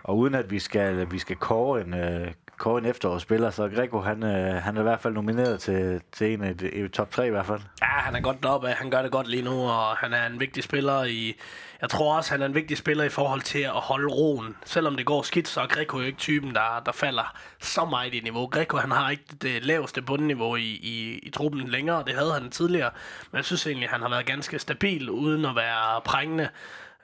og 0.03 0.17
uden 0.17 0.35
at 0.35 0.51
vi 0.51 0.59
skal, 0.59 1.11
vi 1.11 1.19
skal 1.19 1.35
kåre 1.35 1.81
en, 1.81 1.93
øh, 1.93 2.31
kåre 2.57 2.77
en 2.77 2.85
efterårsspiller, 2.85 3.49
så 3.49 3.69
Greco 3.69 3.99
han, 3.99 4.23
øh, 4.23 4.61
han 4.61 4.77
er 4.77 4.81
i 4.81 4.83
hvert 4.83 4.99
fald 4.99 5.13
nomineret 5.13 5.59
til, 5.59 6.01
til 6.11 6.33
en 6.33 6.43
af 6.43 6.57
de, 6.57 6.71
i 6.71 6.87
top 6.87 7.11
3 7.11 7.27
i 7.27 7.29
hvert 7.29 7.45
fald. 7.45 7.59
Ja, 7.81 7.85
han 7.85 8.15
er 8.15 8.21
godt 8.21 8.43
deroppe. 8.43 8.67
Han 8.67 8.89
gør 8.89 9.01
det 9.01 9.11
godt 9.11 9.27
lige 9.27 9.43
nu, 9.43 9.51
og 9.51 9.97
han 9.97 10.13
er 10.13 10.25
en 10.25 10.39
vigtig 10.39 10.63
spiller 10.63 11.03
i... 11.03 11.35
Jeg 11.81 11.89
tror 11.89 12.15
også, 12.17 12.31
han 12.31 12.41
er 12.41 12.45
en 12.45 12.55
vigtig 12.55 12.77
spiller 12.77 13.03
i 13.03 13.09
forhold 13.09 13.41
til 13.41 13.59
at 13.59 13.71
holde 13.71 14.07
roen. 14.07 14.55
Selvom 14.65 14.95
det 14.95 15.05
går 15.05 15.21
skidt, 15.21 15.47
så 15.47 15.61
er 15.61 15.67
Greco 15.67 15.99
jo 15.99 16.05
ikke 16.05 16.17
typen, 16.17 16.55
der, 16.55 16.81
der 16.85 16.91
falder 16.91 17.35
så 17.61 17.85
meget 17.85 18.13
i 18.13 18.19
niveau. 18.19 18.47
Greco, 18.47 18.77
han 18.77 18.91
har 18.91 19.09
ikke 19.09 19.23
det 19.41 19.65
laveste 19.65 20.01
bundniveau 20.01 20.55
i, 20.55 20.61
i, 20.61 21.19
i 21.23 21.29
truppen 21.29 21.67
længere. 21.67 22.03
Det 22.07 22.15
havde 22.15 22.33
han 22.33 22.49
tidligere. 22.49 22.91
Men 23.31 23.37
jeg 23.37 23.45
synes 23.45 23.67
egentlig, 23.67 23.89
han 23.89 24.01
har 24.01 24.09
været 24.09 24.25
ganske 24.25 24.59
stabil, 24.59 25.09
uden 25.09 25.45
at 25.45 25.55
være 25.55 26.01
prængende. 26.01 26.49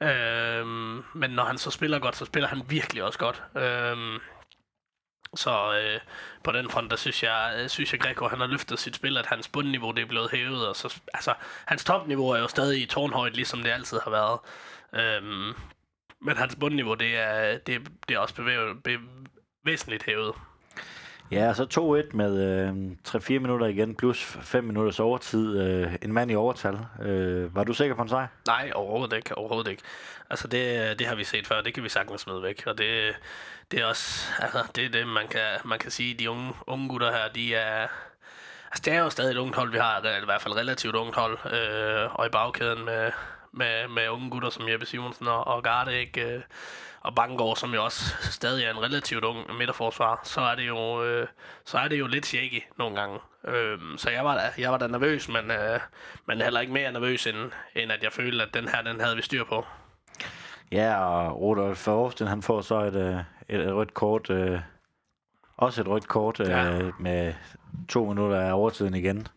Øhm, 0.02 1.04
men 1.14 1.30
når 1.30 1.44
han 1.44 1.58
så 1.58 1.72
spiller 1.72 2.00
godt, 2.00 2.16
så 2.16 2.26
spiller 2.26 2.50
han 2.50 2.62
virkelig 2.70 3.04
også 3.04 3.20
godt. 3.20 3.44
Øhm, 3.56 4.20
så 5.36 5.74
øh, 5.74 6.00
på 6.44 6.52
den 6.52 6.70
front, 6.70 6.92
der 6.92 6.98
synes 6.98 7.24
jeg, 7.24 7.56
øh, 7.58 7.70
synes 7.70 7.94
jeg 7.94 8.00
Greco, 8.00 8.28
han 8.28 8.39
har 8.39 8.48
løftet 8.48 8.80
sit 8.80 8.96
spil, 8.96 9.18
at 9.18 9.26
hans 9.26 9.48
bundniveau 9.48 9.92
det 9.92 10.02
er 10.02 10.06
blevet 10.06 10.32
hævet, 10.32 10.68
og 10.68 10.76
så, 10.76 11.02
altså, 11.13 11.34
hans 11.65 11.84
topniveau 11.84 12.30
er 12.30 12.39
jo 12.39 12.48
stadig 12.48 12.82
i 12.82 12.86
tårnhøjt, 12.86 13.36
ligesom 13.36 13.63
det 13.63 13.70
altid 13.70 14.00
har 14.04 14.12
været. 14.12 14.39
Øhm, 14.94 15.54
men 16.22 16.38
hans 16.38 16.56
bundniveau, 16.56 16.94
det 16.94 17.18
er, 17.18 17.58
det, 17.58 17.92
det 18.08 18.15
er 18.15 18.20
også 18.20 18.36
bevæget, 18.36 18.84
be, 18.84 18.98
væsentligt 19.65 20.04
hævet. 20.04 20.36
Ja, 21.32 21.50
og 21.50 21.56
så 21.56 22.04
2-1 22.12 22.15
med 22.18 22.42
øh, 22.42 22.92
3-4 23.08 23.39
minutter 23.39 23.65
igen, 23.68 23.96
plus 23.96 24.38
5 24.42 24.63
minutters 24.63 25.00
overtid. 25.00 25.60
Øh, 25.60 25.96
en 26.02 26.13
mand 26.13 26.32
i 26.32 26.36
overtal. 26.36 26.80
Øh, 27.02 27.56
var 27.56 27.63
du 27.63 27.74
sikker 27.74 27.96
på 27.96 28.02
en 28.02 28.10
sejr? 28.10 28.28
Nej, 28.48 28.72
overhovedet 28.76 29.15
ikke. 29.15 29.38
Overhovedet 29.38 29.72
ikke. 29.72 29.84
Altså, 30.30 30.48
det, 30.48 31.00
det 31.00 31.08
har 31.08 31.15
vi 31.15 31.24
set 31.24 31.48
før. 31.48 31.62
Det 31.62 31.74
kan 31.74 31.84
vi 31.84 31.89
sagtens 31.89 32.22
smide 32.22 32.44
væk. 32.44 32.63
Og 32.65 32.78
det, 32.78 33.15
det 33.72 33.80
er 33.80 33.86
også... 33.86 34.32
Altså, 34.39 34.63
det 34.76 34.86
er 34.86 34.89
det, 34.89 35.08
man 35.08 35.28
kan, 35.28 35.42
man 35.65 35.80
kan 35.80 35.92
sige. 35.92 36.13
De 36.13 36.30
unge, 36.30 36.54
unge 36.68 36.89
gutter 36.89 37.12
her, 37.12 37.30
de 37.36 37.56
er... 37.56 37.88
Altså, 38.65 38.82
det 38.86 38.94
er 38.94 39.00
jo 39.00 39.10
stadig 39.10 39.32
et 39.32 39.38
ungt 39.38 39.56
hold, 39.56 39.72
vi 39.72 39.78
har. 39.78 40.22
I 40.22 40.26
hvert 40.26 40.42
fald 40.42 40.56
relativt 40.56 40.96
ungt 40.96 41.15
hold. 41.15 41.38
Øh, 41.54 42.15
og 42.15 42.26
i 42.26 42.30
bagkæden 42.30 42.86
med, 42.86 43.12
med, 43.52 43.88
med 43.88 44.10
unge 44.10 44.30
gutter 44.30 44.50
som 44.50 44.70
Jeppe 44.70 44.86
Simonsen 44.86 45.28
og, 45.28 45.48
og 45.48 45.63
Garde, 45.63 46.00
ikke? 46.00 46.36
Øh, 46.36 46.42
og 47.02 47.16
Bangor, 47.16 47.56
som 47.56 47.74
jo 47.74 47.84
også 47.84 48.04
stadig 48.22 48.66
er 48.66 48.72
en 48.72 48.82
relativt 48.84 49.24
ung 49.24 49.58
midterforsvar, 49.58 50.20
så 50.24 50.42
er 50.42 50.56
det 50.56 50.68
jo, 50.68 51.04
øh, 51.04 51.28
så 51.66 51.78
er 51.78 51.88
det 51.88 52.00
jo 52.00 52.08
lidt 52.08 52.26
shaky 52.26 52.64
nogle 52.78 52.96
gange. 53.00 53.20
Øh, 53.48 53.78
så 53.98 54.10
jeg 54.10 54.26
var 54.26 54.36
da, 54.36 54.42
jeg 54.58 54.72
var 54.72 54.78
da 54.78 54.88
nervøs, 54.88 55.30
men, 55.30 55.52
øh, 55.52 55.80
men 56.28 56.42
heller 56.42 56.60
ikke 56.60 56.74
mere 56.74 56.92
nervøs, 56.92 57.28
end, 57.28 57.38
end 57.76 57.92
at 57.92 58.04
jeg 58.04 58.12
følte, 58.14 58.44
at 58.44 58.54
den 58.54 58.68
her, 58.68 58.82
den 58.82 59.00
havde 59.02 59.16
vi 59.16 59.22
styr 59.22 59.44
på. 59.44 59.66
Ja, 60.72 61.06
og 61.06 61.42
Rudolf 61.42 61.78
Forsten, 61.78 62.28
han 62.28 62.42
får 62.42 62.62
så 62.62 62.80
et, 62.82 62.96
øh, 62.96 63.16
et, 63.50 63.68
et 63.68 63.74
rødt 63.76 63.94
kort. 63.94 64.30
Øh, 64.30 64.60
også 65.58 65.82
et 65.82 65.88
rødt 65.88 66.08
kort 66.08 66.40
øh, 66.40 66.48
Ja. 66.50 66.80
med 67.00 67.34
to 67.90 68.06
minutter 68.06 68.40
af 68.42 68.54
overtiden 68.54 68.94
igen. 68.96 69.28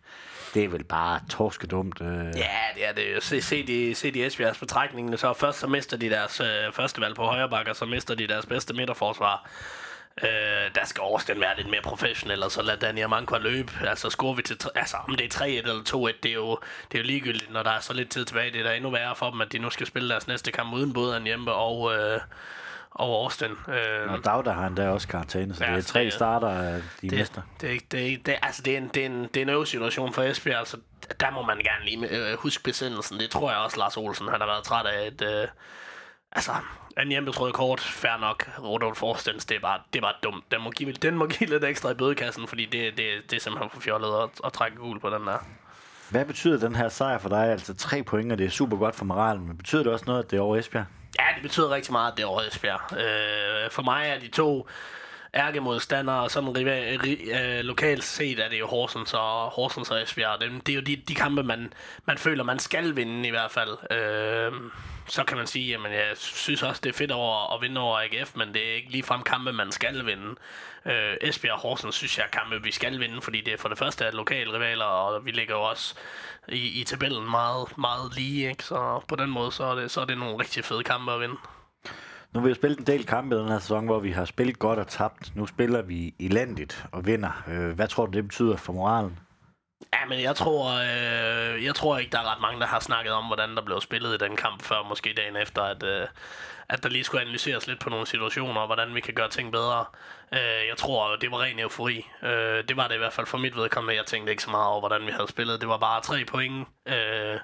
Det 0.54 0.64
er 0.64 0.68
vel 0.68 0.84
bare 0.84 1.20
torskedumt. 1.30 2.00
Øh. 2.00 2.26
Ja, 2.36 2.58
det 2.74 2.88
er 2.88 2.92
det. 2.92 3.22
Se, 3.22 3.42
se, 3.42 3.66
de, 3.66 3.94
se 3.94 4.10
de 4.10 4.26
Esbjergs 4.26 4.58
betragtninger, 4.58 5.16
så 5.16 5.32
først 5.32 5.58
så 5.58 5.66
mister 5.66 5.96
de 5.96 6.10
deres 6.10 6.40
øh, 6.40 6.72
første 6.72 7.00
valg 7.00 7.16
på 7.16 7.24
højre 7.24 7.48
bakke, 7.48 7.70
og 7.70 7.76
så 7.76 7.84
mister 7.86 8.14
de 8.14 8.26
deres 8.26 8.46
bedste 8.46 8.74
midterforsvar. 8.74 9.50
Øh, 10.22 10.28
der 10.74 10.84
skal 10.84 11.00
Årsten 11.00 11.40
være 11.40 11.56
lidt 11.56 11.70
mere 11.70 11.82
professionel, 11.82 12.42
og 12.42 12.50
så 12.50 12.62
lad 12.62 12.76
Daniel 12.76 13.08
Manko 13.08 13.38
løbe. 13.38 13.72
Altså, 13.86 14.10
scorer 14.10 14.34
vi 14.34 14.42
til, 14.42 14.58
altså, 14.74 14.96
om 15.08 15.16
det 15.16 15.34
er 15.34 15.44
3-1 15.44 15.44
eller 15.44 16.10
2-1, 16.14 16.18
det 16.22 16.28
er, 16.30 16.34
jo, 16.34 16.58
det 16.92 16.98
er 16.98 17.02
jo 17.02 17.06
ligegyldigt, 17.06 17.52
når 17.52 17.62
der 17.62 17.70
er 17.70 17.80
så 17.80 17.92
lidt 17.92 18.10
tid 18.10 18.24
tilbage. 18.24 18.50
Det 18.50 18.60
er 18.60 18.64
da 18.64 18.74
endnu 18.74 18.90
værre 18.90 19.16
for 19.16 19.30
dem, 19.30 19.40
at 19.40 19.52
de 19.52 19.58
nu 19.58 19.70
skal 19.70 19.86
spille 19.86 20.08
deres 20.08 20.26
næste 20.26 20.52
kamp 20.52 20.74
uden 20.74 20.92
både 20.92 21.16
en 21.16 21.24
hjemme 21.24 21.52
og, 21.52 21.94
øh, 21.94 22.20
og 22.94 23.08
Årsten. 23.10 23.50
Øh, 23.50 24.12
Og 24.12 24.24
Dag, 24.24 24.44
der 24.44 24.52
har 24.52 24.62
han 24.62 24.76
der 24.76 24.88
også 24.88 25.08
karantæne, 25.08 25.54
så 25.54 25.64
Ja, 25.64 25.70
det 25.70 25.78
er 25.78 25.82
tre 25.82 26.10
starter, 26.10 26.48
øh, 26.48 26.82
de 27.02 27.10
det, 27.10 27.18
mister. 27.18 27.42
det, 27.60 27.74
er 27.74 27.78
det, 27.90 28.12
er 28.12 28.16
det, 28.26 28.34
altså, 28.42 28.62
det 28.62 28.72
er 28.74 28.78
en, 28.78 28.88
det 28.88 29.02
er 29.02 29.06
en, 29.06 29.22
det 29.22 29.36
er 29.36 29.42
en 29.42 29.48
øvesituation 29.48 30.12
for 30.12 30.22
Esbjerg, 30.22 30.58
altså, 30.58 30.76
der 31.20 31.30
må 31.30 31.42
man 31.42 31.56
gerne 31.58 31.84
lige 31.84 32.08
øh, 32.30 32.38
huske 32.38 32.62
besindelsen. 32.64 33.20
Det 33.20 33.30
tror 33.30 33.50
jeg 33.50 33.58
også, 33.58 33.78
Lars 33.78 33.96
Olsen, 33.96 34.28
han 34.28 34.40
har 34.40 34.46
været 34.46 34.64
træt 34.64 34.86
af. 34.86 35.06
Et, 35.06 35.22
øh, 35.22 35.48
altså, 36.32 36.52
en 37.00 37.08
hjemmetrøjet 37.08 37.54
kort, 37.54 37.80
fair 37.80 38.20
nok. 38.20 38.48
Rudolf 38.62 38.98
Forstens, 38.98 39.44
det 39.44 39.56
er 39.56 39.60
bare, 39.60 39.78
det 39.92 39.98
er 39.98 40.02
bare 40.02 40.14
dumt. 40.22 40.44
Den 40.52 40.62
må, 40.62 40.70
give, 40.70 40.92
den 40.92 41.14
må 41.16 41.26
give 41.26 41.50
lidt 41.50 41.64
ekstra 41.64 41.90
i 41.90 41.94
bødekassen, 41.94 42.48
fordi 42.48 42.64
det, 42.66 42.96
det, 42.96 43.06
det 43.30 43.36
er 43.36 43.40
simpelthen 43.40 43.70
for 43.70 43.80
fjollet 43.80 44.08
at, 44.22 44.30
at 44.44 44.52
trække 44.52 44.76
gul 44.76 45.00
på 45.00 45.10
den 45.10 45.26
der. 45.26 45.38
Hvad 46.10 46.24
betyder 46.24 46.58
den 46.58 46.74
her 46.76 46.88
sejr 46.88 47.18
for 47.18 47.28
dig? 47.28 47.46
Altså 47.46 47.74
tre 47.74 48.02
point, 48.02 48.32
og 48.32 48.38
det 48.38 48.46
er 48.46 48.50
super 48.50 48.76
godt 48.76 48.94
for 48.94 49.04
moralen, 49.04 49.46
men 49.46 49.56
betyder 49.56 49.82
det 49.82 49.92
også 49.92 50.04
noget, 50.06 50.24
at 50.24 50.30
det 50.30 50.36
er 50.36 50.40
over 50.40 50.56
Esbjerg? 50.56 50.84
Ja, 51.18 51.24
det 51.34 51.42
betyder 51.42 51.70
rigtig 51.70 51.92
meget, 51.92 52.16
det 52.16 52.24
over 52.24 52.40
Esbjerg. 52.42 52.96
Øh, 52.96 53.70
for 53.70 53.82
mig 53.82 54.06
er 54.06 54.18
de 54.18 54.28
to 54.28 54.68
ærkemodstandere, 55.34 56.30
sådan 56.30 56.56
rival, 56.56 56.98
ri, 56.98 57.14
øh, 57.14 57.64
lokalt 57.64 58.04
set 58.04 58.38
er 58.38 58.48
det 58.48 58.60
jo 58.60 58.66
Horsens 58.66 59.14
og, 59.14 59.50
Horsens 59.50 59.90
og 59.90 60.02
Esbjerg. 60.02 60.40
Det, 60.40 60.66
det 60.66 60.72
er 60.72 60.76
jo 60.76 60.82
de, 60.82 60.96
de 60.96 61.14
kampe, 61.14 61.42
man, 61.42 61.72
man 62.06 62.18
føler, 62.18 62.44
man 62.44 62.58
skal 62.58 62.96
vinde 62.96 63.28
i 63.28 63.30
hvert 63.30 63.50
fald. 63.50 63.92
Øh, 63.98 64.52
så 65.06 65.24
kan 65.24 65.36
man 65.36 65.46
sige, 65.46 65.74
at 65.74 65.92
jeg 65.92 66.16
synes 66.16 66.62
også, 66.62 66.80
det 66.84 66.88
er 66.88 66.98
fedt 66.98 67.12
over 67.12 67.54
at 67.54 67.62
vinde 67.62 67.80
over 67.80 67.98
AGF, 67.98 68.36
men 68.36 68.54
det 68.54 68.70
er 68.70 68.74
ikke 68.74 68.90
ligefrem 68.90 69.22
kampe, 69.22 69.52
man 69.52 69.72
skal 69.72 70.06
vinde. 70.06 70.34
Øh, 70.86 71.16
Esbjerg 71.20 71.54
og 71.54 71.60
Horsens 71.60 71.94
synes 71.94 72.18
jeg 72.18 72.24
er 72.24 72.38
kampe, 72.38 72.62
vi 72.62 72.72
skal 72.72 73.00
vinde, 73.00 73.22
fordi 73.22 73.40
det 73.40 73.52
er 73.52 73.58
for 73.58 73.68
det 73.68 73.78
første 73.78 74.04
er 74.04 74.10
lokale 74.10 74.52
rivaler, 74.52 74.84
og 74.84 75.24
vi 75.24 75.30
ligger 75.30 75.54
jo 75.54 75.62
også 75.62 75.94
i, 76.48 76.80
i 76.80 76.84
tabellen 76.84 77.30
meget, 77.30 77.78
meget 77.78 78.16
lige. 78.16 78.48
Ikke? 78.48 78.64
Så 78.64 79.04
på 79.08 79.16
den 79.16 79.30
måde, 79.30 79.52
så 79.52 79.64
er, 79.64 79.74
det, 79.74 79.90
så 79.90 80.00
er 80.00 80.04
det 80.04 80.18
nogle 80.18 80.38
rigtig 80.40 80.64
fede 80.64 80.82
kampe 80.82 81.12
at 81.12 81.20
vinde. 81.20 81.36
Nu 82.32 82.40
har 82.40 82.44
vi 82.44 82.48
jo 82.48 82.54
spillet 82.54 82.78
en 82.78 82.86
del 82.86 83.06
kampe 83.06 83.36
i 83.36 83.38
den 83.38 83.48
her 83.48 83.58
sæson, 83.58 83.84
hvor 83.84 84.00
vi 84.00 84.10
har 84.10 84.24
spillet 84.24 84.58
godt 84.58 84.78
og 84.78 84.86
tabt. 84.86 85.32
Nu 85.36 85.46
spiller 85.46 85.82
vi 85.82 86.14
elendigt 86.20 86.86
og 86.92 87.06
vinder. 87.06 87.44
Øh, 87.48 87.70
hvad 87.74 87.88
tror 87.88 88.06
du, 88.06 88.12
det 88.12 88.24
betyder 88.24 88.56
for 88.56 88.72
moralen? 88.72 89.18
Ja, 89.92 90.04
men 90.08 90.20
jeg 90.22 90.36
tror, 90.36 90.70
øh, 90.70 91.64
jeg 91.64 91.74
tror 91.74 91.98
ikke, 91.98 92.12
der 92.12 92.18
er 92.18 92.32
ret 92.32 92.40
mange, 92.40 92.60
der 92.60 92.66
har 92.66 92.80
snakket 92.80 93.12
om, 93.12 93.24
hvordan 93.24 93.56
der 93.56 93.62
blev 93.62 93.80
spillet 93.80 94.14
i 94.14 94.24
den 94.24 94.36
kamp 94.36 94.62
før, 94.62 94.82
måske 94.88 95.14
dagen 95.16 95.36
efter, 95.36 95.62
at, 95.62 95.82
øh, 95.82 96.06
at 96.68 96.82
der 96.82 96.88
lige 96.88 97.04
skulle 97.04 97.22
analyseres 97.22 97.66
lidt 97.66 97.80
på 97.80 97.90
nogle 97.90 98.06
situationer, 98.06 98.60
og 98.60 98.66
hvordan 98.66 98.94
vi 98.94 99.00
kan 99.00 99.14
gøre 99.14 99.28
ting 99.28 99.52
bedre. 99.52 99.84
Øh, 100.32 100.66
jeg 100.68 100.76
tror, 100.76 101.16
det 101.16 101.30
var 101.30 101.42
ren 101.42 101.58
eufori. 101.58 102.06
Øh, 102.22 102.64
det 102.68 102.76
var 102.76 102.88
det 102.88 102.94
i 102.94 102.98
hvert 102.98 103.12
fald 103.12 103.26
for 103.26 103.38
mit 103.38 103.56
vedkommende. 103.56 103.96
Jeg 103.96 104.06
tænkte 104.06 104.30
ikke 104.30 104.42
så 104.42 104.50
meget 104.50 104.66
over, 104.66 104.80
hvordan 104.80 105.06
vi 105.06 105.10
havde 105.12 105.28
spillet. 105.28 105.60
Det 105.60 105.68
var 105.68 105.78
bare 105.78 106.02
tre 106.02 106.24
point. 106.24 106.68
Øh, 106.86 107.38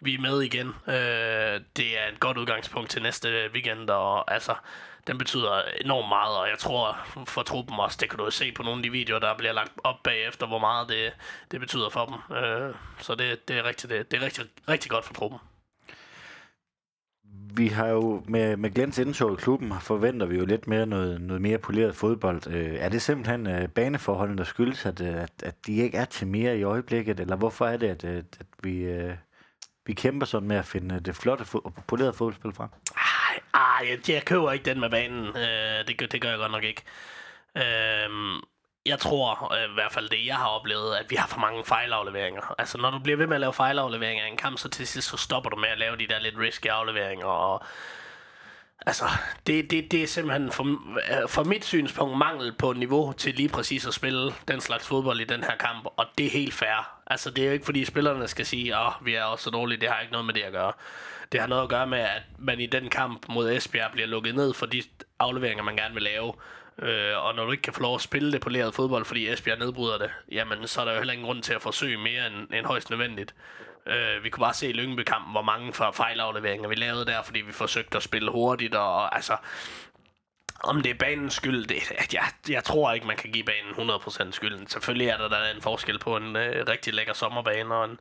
vi 0.00 0.14
er 0.14 0.20
med 0.20 0.42
igen. 0.42 0.74
Øh, 0.86 1.60
det 1.76 1.98
er 1.98 2.08
et 2.12 2.20
godt 2.20 2.38
udgangspunkt 2.38 2.90
til 2.90 3.02
næste 3.02 3.50
weekend, 3.54 3.90
og 3.90 4.32
altså, 4.34 4.54
den 5.08 5.18
betyder 5.18 5.62
enormt 5.84 6.08
meget, 6.08 6.36
og 6.36 6.48
jeg 6.48 6.58
tror 6.58 6.96
for 7.26 7.42
truppen 7.42 7.80
også, 7.80 7.98
det 8.00 8.10
kan 8.10 8.18
du 8.18 8.30
se 8.30 8.52
på 8.52 8.62
nogle 8.62 8.78
af 8.78 8.82
de 8.82 8.90
videoer, 8.90 9.18
der 9.20 9.36
bliver 9.38 9.52
lagt 9.52 9.72
op 9.84 10.02
bagefter, 10.04 10.46
hvor 10.46 10.58
meget 10.58 10.88
det, 10.88 11.12
det 11.50 11.60
betyder 11.60 11.88
for 11.88 12.04
dem. 12.04 12.36
Øh, 12.36 12.74
så 12.98 13.14
det, 13.14 13.48
det 13.48 13.58
er 13.58 13.64
rigtig, 13.64 13.90
det, 13.90 14.10
det 14.10 14.20
er 14.20 14.24
rigtig, 14.24 14.44
rigtig 14.68 14.90
godt 14.90 15.04
for 15.04 15.14
truppen. 15.14 15.38
Vi 17.54 17.68
har 17.68 17.86
jo 17.86 18.22
med, 18.28 18.56
med 18.56 18.70
Glens 18.70 18.98
indtog 18.98 19.32
i 19.32 19.36
klubben, 19.36 19.72
forventer 19.80 20.26
vi 20.26 20.36
jo 20.36 20.44
lidt 20.44 20.68
mere 20.68 20.86
noget, 20.86 21.20
noget 21.20 21.42
mere 21.42 21.58
poleret 21.58 21.96
fodbold. 21.96 22.46
Øh, 22.46 22.74
er 22.74 22.88
det 22.88 23.02
simpelthen 23.02 23.46
øh, 23.46 23.68
baneforholdene, 23.68 24.38
der 24.38 24.44
skyldes, 24.44 24.86
at, 24.86 25.00
øh, 25.00 25.22
at, 25.22 25.32
at 25.42 25.66
de 25.66 25.76
ikke 25.76 25.96
er 25.96 26.04
til 26.04 26.26
mere 26.26 26.58
i 26.58 26.62
øjeblikket? 26.62 27.20
Eller 27.20 27.36
hvorfor 27.36 27.66
er 27.66 27.76
det, 27.76 27.88
at, 27.88 28.04
at, 28.04 28.24
at 28.40 28.46
vi, 28.62 28.78
øh, 28.78 29.14
vi 29.88 29.94
kæmper 29.94 30.26
sådan 30.26 30.48
med 30.48 30.56
at 30.56 30.66
finde 30.66 30.94
øh, 30.94 31.00
det 31.00 31.16
flotte 31.16 31.44
og 31.64 31.74
polerede 31.86 32.12
fodboldspil 32.12 32.52
frem? 32.52 32.68
Ej, 32.96 33.40
ej 33.54 33.88
jeg, 33.90 34.14
jeg 34.14 34.24
køber 34.24 34.52
ikke 34.52 34.64
den 34.64 34.80
med 34.80 34.90
banen. 34.90 35.26
Øh, 35.26 35.86
det, 35.86 36.12
det 36.12 36.20
gør 36.20 36.28
jeg 36.28 36.38
godt 36.38 36.52
nok 36.52 36.64
ikke. 36.64 36.82
Øh, 37.56 38.08
jeg 38.86 38.98
tror 38.98 39.54
øh, 39.54 39.70
i 39.70 39.74
hvert 39.74 39.92
fald 39.92 40.08
det, 40.08 40.26
jeg 40.26 40.36
har 40.36 40.48
oplevet, 40.48 40.96
at 40.96 41.10
vi 41.10 41.16
har 41.16 41.26
for 41.26 41.40
mange 41.40 41.64
fejlafleveringer. 41.64 42.54
Altså, 42.58 42.78
når 42.78 42.90
du 42.90 42.98
bliver 42.98 43.16
ved 43.16 43.26
med 43.26 43.36
at 43.36 43.40
lave 43.40 43.52
fejlafleveringer 43.52 44.26
i 44.26 44.30
en 44.30 44.36
kamp, 44.36 44.58
så 44.58 44.68
til 44.68 44.86
sidst 44.86 45.08
så 45.08 45.16
stopper 45.16 45.50
du 45.50 45.56
med 45.56 45.68
at 45.68 45.78
lave 45.78 45.96
de 45.96 46.06
der 46.06 46.18
lidt 46.18 46.38
risky 46.38 46.66
afleveringer, 46.66 47.26
og 47.26 47.62
Altså, 48.86 49.04
det, 49.46 49.70
det, 49.70 49.92
det 49.92 50.02
er 50.02 50.06
simpelthen 50.06 50.52
for, 50.52 50.64
øh, 50.64 51.28
for 51.28 51.44
mit 51.44 51.64
synspunkt 51.64 52.18
mangel 52.18 52.52
på 52.52 52.72
niveau 52.72 53.12
til 53.12 53.34
lige 53.34 53.48
præcis 53.48 53.86
at 53.86 53.94
spille 53.94 54.32
den 54.48 54.60
slags 54.60 54.86
fodbold 54.86 55.20
i 55.20 55.24
den 55.24 55.44
her 55.44 55.56
kamp, 55.56 55.86
og 55.96 56.06
det 56.18 56.26
er 56.26 56.30
helt 56.30 56.54
fair. 56.54 57.00
Altså, 57.06 57.30
det 57.30 57.42
er 57.42 57.46
jo 57.46 57.52
ikke 57.52 57.64
fordi 57.64 57.84
spillerne 57.84 58.28
skal 58.28 58.46
sige, 58.46 58.74
at 58.74 58.86
oh, 58.86 59.06
vi 59.06 59.14
er 59.14 59.22
også 59.22 59.44
så 59.44 59.50
dårlige, 59.50 59.80
det 59.80 59.88
har 59.88 60.00
ikke 60.00 60.12
noget 60.12 60.26
med 60.26 60.34
det 60.34 60.40
at 60.40 60.52
gøre. 60.52 60.72
Det 61.32 61.40
har 61.40 61.46
noget 61.46 61.62
at 61.62 61.68
gøre 61.68 61.86
med, 61.86 61.98
at 61.98 62.22
man 62.38 62.60
i 62.60 62.66
den 62.66 62.88
kamp 62.88 63.28
mod 63.28 63.50
Esbjerg 63.50 63.92
bliver 63.92 64.06
lukket 64.06 64.34
ned 64.34 64.54
for 64.54 64.66
de 64.66 64.82
afleveringer, 65.18 65.64
man 65.64 65.76
gerne 65.76 65.94
vil 65.94 66.02
lave. 66.02 66.32
Øh, 66.82 67.24
og 67.24 67.34
når 67.34 67.44
du 67.44 67.50
ikke 67.50 67.62
kan 67.62 67.72
få 67.72 67.82
lov 67.82 67.94
at 67.94 68.00
spille 68.00 68.32
det 68.32 68.40
polerede 68.40 68.72
fodbold, 68.72 69.04
fordi 69.04 69.28
Esbjerg 69.28 69.58
nedbryder 69.58 69.98
det, 69.98 70.10
jamen 70.32 70.66
så 70.66 70.80
er 70.80 70.84
der 70.84 70.92
jo 70.92 70.98
heller 70.98 71.12
ingen 71.12 71.26
grund 71.26 71.42
til 71.42 71.54
at 71.54 71.62
forsøge 71.62 71.98
mere 71.98 72.26
end, 72.26 72.54
end 72.54 72.66
højst 72.66 72.90
nødvendigt. 72.90 73.34
Øh, 73.88 74.24
vi 74.24 74.30
kunne 74.30 74.42
bare 74.42 74.54
se 74.54 74.68
i 74.68 74.72
Lyngby-kampen, 74.72 75.32
hvor 75.32 75.42
mange 75.42 75.72
fejlafleveringer 75.72 76.68
vi 76.68 76.74
lavede 76.74 77.06
der, 77.06 77.22
fordi 77.22 77.40
vi 77.40 77.52
forsøgte 77.52 77.96
at 77.96 78.02
spille 78.02 78.30
hurtigt, 78.30 78.74
og 78.74 79.14
altså, 79.16 79.36
om 80.64 80.82
det 80.82 80.90
er 80.90 80.94
banens 80.94 81.34
skyld, 81.34 81.66
det, 81.66 82.12
jeg, 82.12 82.22
jeg 82.48 82.64
tror 82.64 82.92
ikke, 82.92 83.06
man 83.06 83.16
kan 83.16 83.32
give 83.32 83.44
banen 83.44 83.90
100% 83.90 84.32
skylden. 84.32 84.66
Selvfølgelig 84.66 85.08
er 85.08 85.16
der, 85.16 85.28
der 85.28 85.36
er 85.36 85.54
en 85.54 85.62
forskel 85.62 85.98
på 85.98 86.16
en 86.16 86.36
øh, 86.36 86.66
rigtig 86.68 86.94
lækker 86.94 87.12
sommerbane 87.12 87.74
og 87.74 87.84
en, 87.84 88.00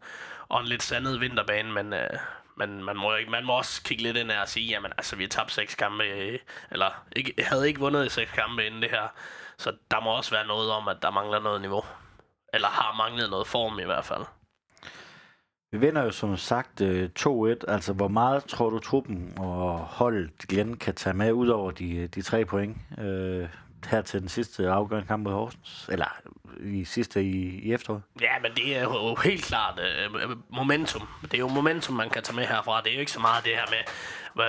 og 0.49 0.61
en 0.61 0.67
lidt 0.67 0.83
sandet 0.83 1.21
vinterbane, 1.21 1.71
men, 1.71 1.93
øh, 1.93 2.09
men 2.57 2.83
man 2.83 2.97
må, 2.97 3.13
man 3.29 3.45
må 3.45 3.57
også 3.57 3.83
kigge 3.83 4.03
lidt 4.03 4.17
ind 4.17 4.31
og 4.31 4.49
sige, 4.49 4.67
jamen 4.67 4.91
altså, 4.97 5.15
vi 5.15 5.23
har 5.23 5.29
tabt 5.29 5.51
seks 5.51 5.75
kampe, 5.75 6.03
øh, 6.03 6.39
eller 6.71 7.03
ikke, 7.15 7.33
havde 7.43 7.67
ikke 7.67 7.79
vundet 7.79 8.11
seks 8.11 8.31
kampe 8.31 8.65
inden 8.65 8.81
det 8.81 8.89
her. 8.89 9.07
Så 9.57 9.73
der 9.91 9.99
må 9.99 10.09
også 10.17 10.31
være 10.31 10.47
noget 10.47 10.71
om, 10.71 10.87
at 10.87 10.97
der 11.01 11.11
mangler 11.11 11.39
noget 11.39 11.61
niveau. 11.61 11.85
Eller 12.53 12.67
har 12.67 12.93
manglet 12.93 13.29
noget 13.29 13.47
form 13.47 13.79
i 13.79 13.83
hvert 13.83 14.05
fald. 14.05 14.25
Vi 15.71 15.77
vinder 15.77 16.03
jo 16.03 16.11
som 16.11 16.37
sagt 16.37 16.81
øh, 16.81 17.09
2-1. 17.19 17.27
Altså, 17.67 17.93
hvor 17.93 18.07
meget 18.07 18.43
tror 18.43 18.69
du, 18.69 18.79
truppen 18.79 19.33
og 19.37 19.79
holdet 19.79 20.31
igen 20.43 20.77
kan 20.77 20.93
tage 20.93 21.13
med 21.13 21.31
ud 21.31 21.47
over 21.47 21.71
de, 21.71 21.95
øh, 21.95 22.09
de 22.15 22.21
tre 22.21 22.45
point 22.45 22.77
øh, 22.97 23.47
her 23.85 24.01
til 24.01 24.21
den 24.21 24.29
sidste 24.29 24.69
afgørende 24.69 25.07
kamp 25.07 25.23
mod 25.23 25.33
Horsens? 25.33 25.89
Eller 25.91 26.21
i 26.63 26.85
sidste 26.85 27.23
i, 27.23 27.59
i 27.59 27.73
efteråret? 27.73 28.01
Ja, 28.21 28.39
men 28.41 28.51
det 28.55 28.77
er 28.77 28.81
jo 28.81 29.15
helt 29.23 29.43
klart 29.43 29.79
uh, 29.79 30.31
momentum. 30.49 31.07
Det 31.21 31.33
er 31.33 31.37
jo 31.37 31.47
momentum, 31.47 31.95
man 31.95 32.09
kan 32.09 32.23
tage 32.23 32.35
med 32.35 32.45
herfra. 32.45 32.81
Det 32.81 32.89
er 32.89 32.93
jo 32.93 32.99
ikke 32.99 33.11
så 33.11 33.19
meget 33.19 33.45
det 33.45 33.53
her 33.53 33.65
med, 33.69 33.79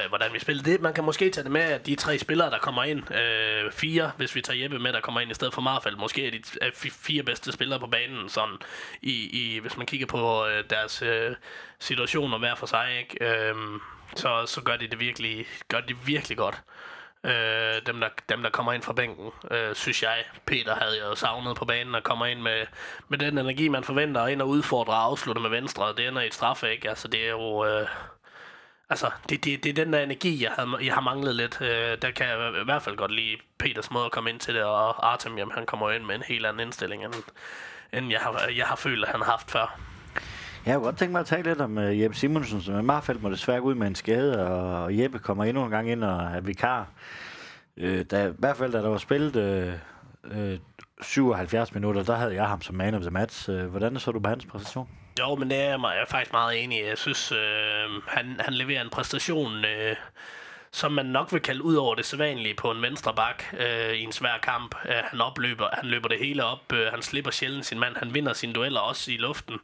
hvordan 0.08 0.32
vi 0.32 0.38
spiller. 0.38 0.62
Det, 0.62 0.80
man 0.80 0.94
kan 0.94 1.04
måske 1.04 1.30
tage 1.30 1.44
det 1.44 1.52
med, 1.52 1.60
at 1.60 1.86
de 1.86 1.94
tre 1.94 2.18
spillere, 2.18 2.50
der 2.50 2.58
kommer 2.58 2.84
ind, 2.84 3.14
øh, 3.14 3.72
fire, 3.72 4.12
hvis 4.16 4.34
vi 4.34 4.40
tager 4.40 4.62
Jeppe 4.62 4.78
med, 4.78 4.92
der 4.92 5.00
kommer 5.00 5.20
ind 5.20 5.30
i 5.30 5.34
stedet 5.34 5.54
for 5.54 5.60
Marfald, 5.60 5.96
måske 5.96 6.26
er 6.26 6.30
de 6.30 6.90
fire 6.90 7.22
bedste 7.22 7.52
spillere 7.52 7.80
på 7.80 7.86
banen, 7.86 8.28
sådan, 8.28 8.56
i, 9.02 9.28
i, 9.32 9.58
hvis 9.58 9.76
man 9.76 9.86
kigger 9.86 10.06
på 10.06 10.46
øh, 10.46 10.64
deres 10.70 11.02
øh, 11.02 11.36
situationer 11.78 12.38
hver 12.38 12.54
for 12.54 12.66
sig, 12.66 12.98
ikke? 12.98 13.24
Øh, 13.24 13.54
så, 14.16 14.46
så 14.46 14.60
gør 14.60 14.76
de 14.76 14.88
det 14.88 15.00
virkelig, 15.00 15.46
gør 15.68 15.80
de 15.80 15.96
virkelig 16.06 16.38
godt. 16.38 16.62
Øh, 17.24 17.86
dem, 17.86 18.00
der, 18.00 18.08
dem, 18.28 18.42
der 18.42 18.50
kommer 18.50 18.72
ind 18.72 18.82
fra 18.82 18.92
bænken, 18.92 19.30
øh, 19.50 19.74
synes 19.74 20.02
jeg. 20.02 20.24
Peter 20.46 20.74
havde 20.74 20.98
jo 20.98 21.14
savnet 21.14 21.56
på 21.56 21.64
banen 21.64 21.94
og 21.94 22.02
kommer 22.02 22.26
ind 22.26 22.40
med, 22.40 22.66
med 23.08 23.18
den 23.18 23.38
energi, 23.38 23.68
man 23.68 23.84
forventer, 23.84 24.20
og 24.20 24.32
ind 24.32 24.42
og 24.42 24.48
udfordre 24.48 24.92
og 24.92 25.04
afslutte 25.04 25.40
med 25.40 25.50
venstre. 25.50 25.94
Det 25.96 26.08
ender 26.08 26.22
i 26.22 26.26
et 26.26 26.34
straffe, 26.34 26.72
ikke? 26.72 26.88
Altså, 26.88 27.08
det 27.08 27.24
er 27.24 27.30
jo... 27.30 27.64
Øh, 27.66 27.88
Altså, 28.90 29.10
det, 29.28 29.44
det, 29.44 29.64
det 29.64 29.70
er 29.70 29.84
den 29.84 29.92
der 29.92 30.00
energi, 30.00 30.42
jeg, 30.42 30.52
havde, 30.52 30.68
jeg 30.82 30.94
har 30.94 31.00
manglet 31.00 31.34
lidt. 31.34 31.60
Øh, 31.60 31.98
der 32.02 32.10
kan 32.10 32.28
jeg 32.28 32.60
i 32.60 32.64
hvert 32.64 32.82
fald 32.82 32.96
godt 32.96 33.10
lide 33.10 33.36
Peters 33.58 33.90
måde 33.90 34.04
at 34.04 34.12
komme 34.12 34.30
ind 34.30 34.40
til 34.40 34.54
det, 34.54 34.64
og 34.64 35.12
Artem, 35.12 35.38
jamen, 35.38 35.54
han 35.54 35.66
kommer 35.66 35.90
ind 35.90 36.04
med 36.04 36.14
en 36.14 36.22
helt 36.22 36.46
anden 36.46 36.66
indstilling, 36.66 37.04
end, 37.04 37.14
end 37.92 38.10
jeg, 38.10 38.20
har, 38.20 38.50
jeg 38.56 38.66
har 38.66 38.76
følt, 38.76 39.04
at 39.04 39.10
han 39.10 39.20
har 39.20 39.30
haft 39.30 39.50
før. 39.50 39.80
Jeg 40.66 40.74
kunne 40.74 40.84
godt 40.84 40.98
tænke 40.98 41.12
mig 41.12 41.20
at 41.20 41.26
tale 41.26 41.42
lidt 41.42 41.60
om 41.60 41.78
uh, 41.78 42.00
Jeppe 42.00 42.16
Simonsen, 42.16 42.62
som 42.62 42.78
i 42.78 42.82
Marfeldt 42.82 43.22
må 43.22 43.30
desværre 43.30 43.62
ud 43.62 43.74
med 43.74 43.86
en 43.86 43.94
skade, 43.94 44.46
og 44.48 44.98
Jeppe 44.98 45.18
kommer 45.18 45.44
endnu 45.44 45.64
en 45.64 45.70
gang 45.70 45.90
ind 45.90 46.04
og 46.04 46.20
er 46.36 46.40
vikar. 46.40 46.86
Uh, 47.76 48.00
da, 48.10 48.28
I 48.28 48.32
hvert 48.38 48.56
fald, 48.56 48.72
da 48.72 48.78
der 48.78 48.88
var 48.88 48.98
spillet 48.98 49.36
uh, 50.24 50.38
uh, 50.38 50.58
77 51.02 51.74
minutter, 51.74 52.02
der 52.02 52.16
havde 52.16 52.34
jeg 52.34 52.48
ham 52.48 52.62
som 52.62 52.74
man 52.74 52.94
of 52.94 53.00
the 53.00 53.10
match. 53.10 53.50
Uh, 53.50 53.64
hvordan 53.64 53.98
så 53.98 54.12
du 54.12 54.20
på 54.20 54.28
hans 54.28 54.46
præstation? 54.46 54.88
Jo, 55.18 55.34
men 55.34 55.50
det 55.50 55.58
er 55.58 55.62
jeg, 55.62 55.80
jeg 55.82 56.00
er 56.00 56.06
faktisk 56.06 56.32
meget 56.32 56.64
enig 56.64 56.78
i. 56.78 56.86
Jeg 56.86 56.98
synes, 56.98 57.32
øh, 57.32 58.02
han, 58.06 58.40
han 58.40 58.54
leverer 58.54 58.82
en 58.82 58.90
præstation, 58.90 59.64
øh, 59.64 59.96
som 60.70 60.92
man 60.92 61.06
nok 61.06 61.32
vil 61.32 61.40
kalde 61.40 61.64
ud 61.64 61.74
over 61.74 61.94
det 61.94 62.06
sædvanlige 62.06 62.54
på 62.54 62.70
en 62.70 62.82
venstre 62.82 63.14
bak 63.14 63.44
øh, 63.58 63.92
i 63.92 64.02
en 64.02 64.12
svær 64.12 64.38
kamp. 64.42 64.74
Øh, 64.88 64.94
han 65.04 65.20
opløber, 65.20 65.68
han 65.72 65.88
løber 65.88 66.08
det 66.08 66.18
hele 66.18 66.44
op, 66.44 66.72
øh, 66.72 66.86
han 66.86 67.02
slipper 67.02 67.30
sjældent 67.30 67.66
sin 67.66 67.78
mand, 67.78 67.96
han 67.96 68.14
vinder 68.14 68.32
sine 68.32 68.52
dueller 68.52 68.80
også 68.80 69.12
i 69.12 69.16
luften. 69.16 69.58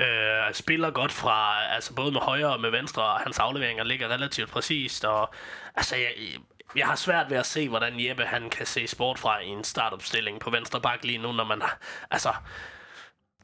Øh, 0.00 0.54
spiller 0.54 0.90
godt 0.90 1.12
fra, 1.12 1.64
altså 1.74 1.94
både 1.94 2.12
med 2.12 2.20
højre 2.20 2.52
og 2.52 2.60
med 2.60 2.70
venstre, 2.70 3.02
og 3.02 3.20
hans 3.20 3.38
afleveringer 3.38 3.84
ligger 3.84 4.08
relativt 4.08 4.50
præcist, 4.50 5.04
og 5.04 5.34
altså, 5.74 5.96
jeg, 5.96 6.12
jeg 6.76 6.86
har 6.86 6.96
svært 6.96 7.30
ved 7.30 7.36
at 7.36 7.46
se, 7.46 7.68
hvordan 7.68 8.06
Jeppe 8.06 8.24
han 8.24 8.50
kan 8.50 8.66
se 8.66 8.86
sport 8.86 9.18
fra 9.18 9.40
i 9.40 9.46
en 9.46 9.64
startopstilling 9.64 10.40
på 10.40 10.50
venstre 10.50 10.80
bak 10.80 11.04
lige 11.04 11.18
nu, 11.18 11.32
når 11.32 11.44
man, 11.44 11.62
altså, 12.10 12.32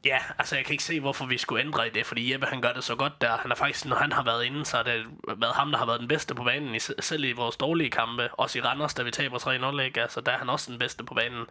Ja, 0.05 0.19
altså 0.39 0.55
jeg 0.55 0.65
kan 0.65 0.73
ikke 0.73 0.83
se, 0.83 0.99
hvorfor 0.99 1.25
vi 1.25 1.37
skulle 1.37 1.63
ændre 1.63 1.87
i 1.87 1.89
det, 1.89 2.05
fordi 2.05 2.33
Jeppe 2.33 2.47
han 2.47 2.61
gør 2.61 2.73
det 2.73 2.83
så 2.83 2.95
godt 2.95 3.21
der. 3.21 3.37
Han 3.37 3.51
er 3.51 3.55
faktisk, 3.55 3.85
når 3.85 3.95
han 3.95 4.11
har 4.11 4.23
været 4.23 4.45
inde, 4.45 4.65
så 4.65 4.77
har 4.77 4.83
det 4.83 5.05
været 5.37 5.55
ham, 5.55 5.71
der 5.71 5.77
har 5.77 5.85
været 5.85 5.99
den 5.99 6.07
bedste 6.07 6.35
på 6.35 6.43
banen, 6.43 6.75
i, 6.75 6.79
selv 6.79 7.23
i 7.23 7.31
vores 7.31 7.57
dårlige 7.57 7.89
kampe. 7.89 8.29
Også 8.33 8.59
i 8.59 8.61
Randers, 8.61 8.93
da 8.93 9.03
vi 9.03 9.11
taber 9.11 9.39
3-0, 9.77 9.79
ikke? 9.79 10.01
Altså 10.01 10.21
der 10.21 10.31
er 10.31 10.37
han 10.37 10.49
også 10.49 10.71
den 10.71 10.79
bedste 10.79 11.03
på 11.03 11.13
banen. 11.13 11.45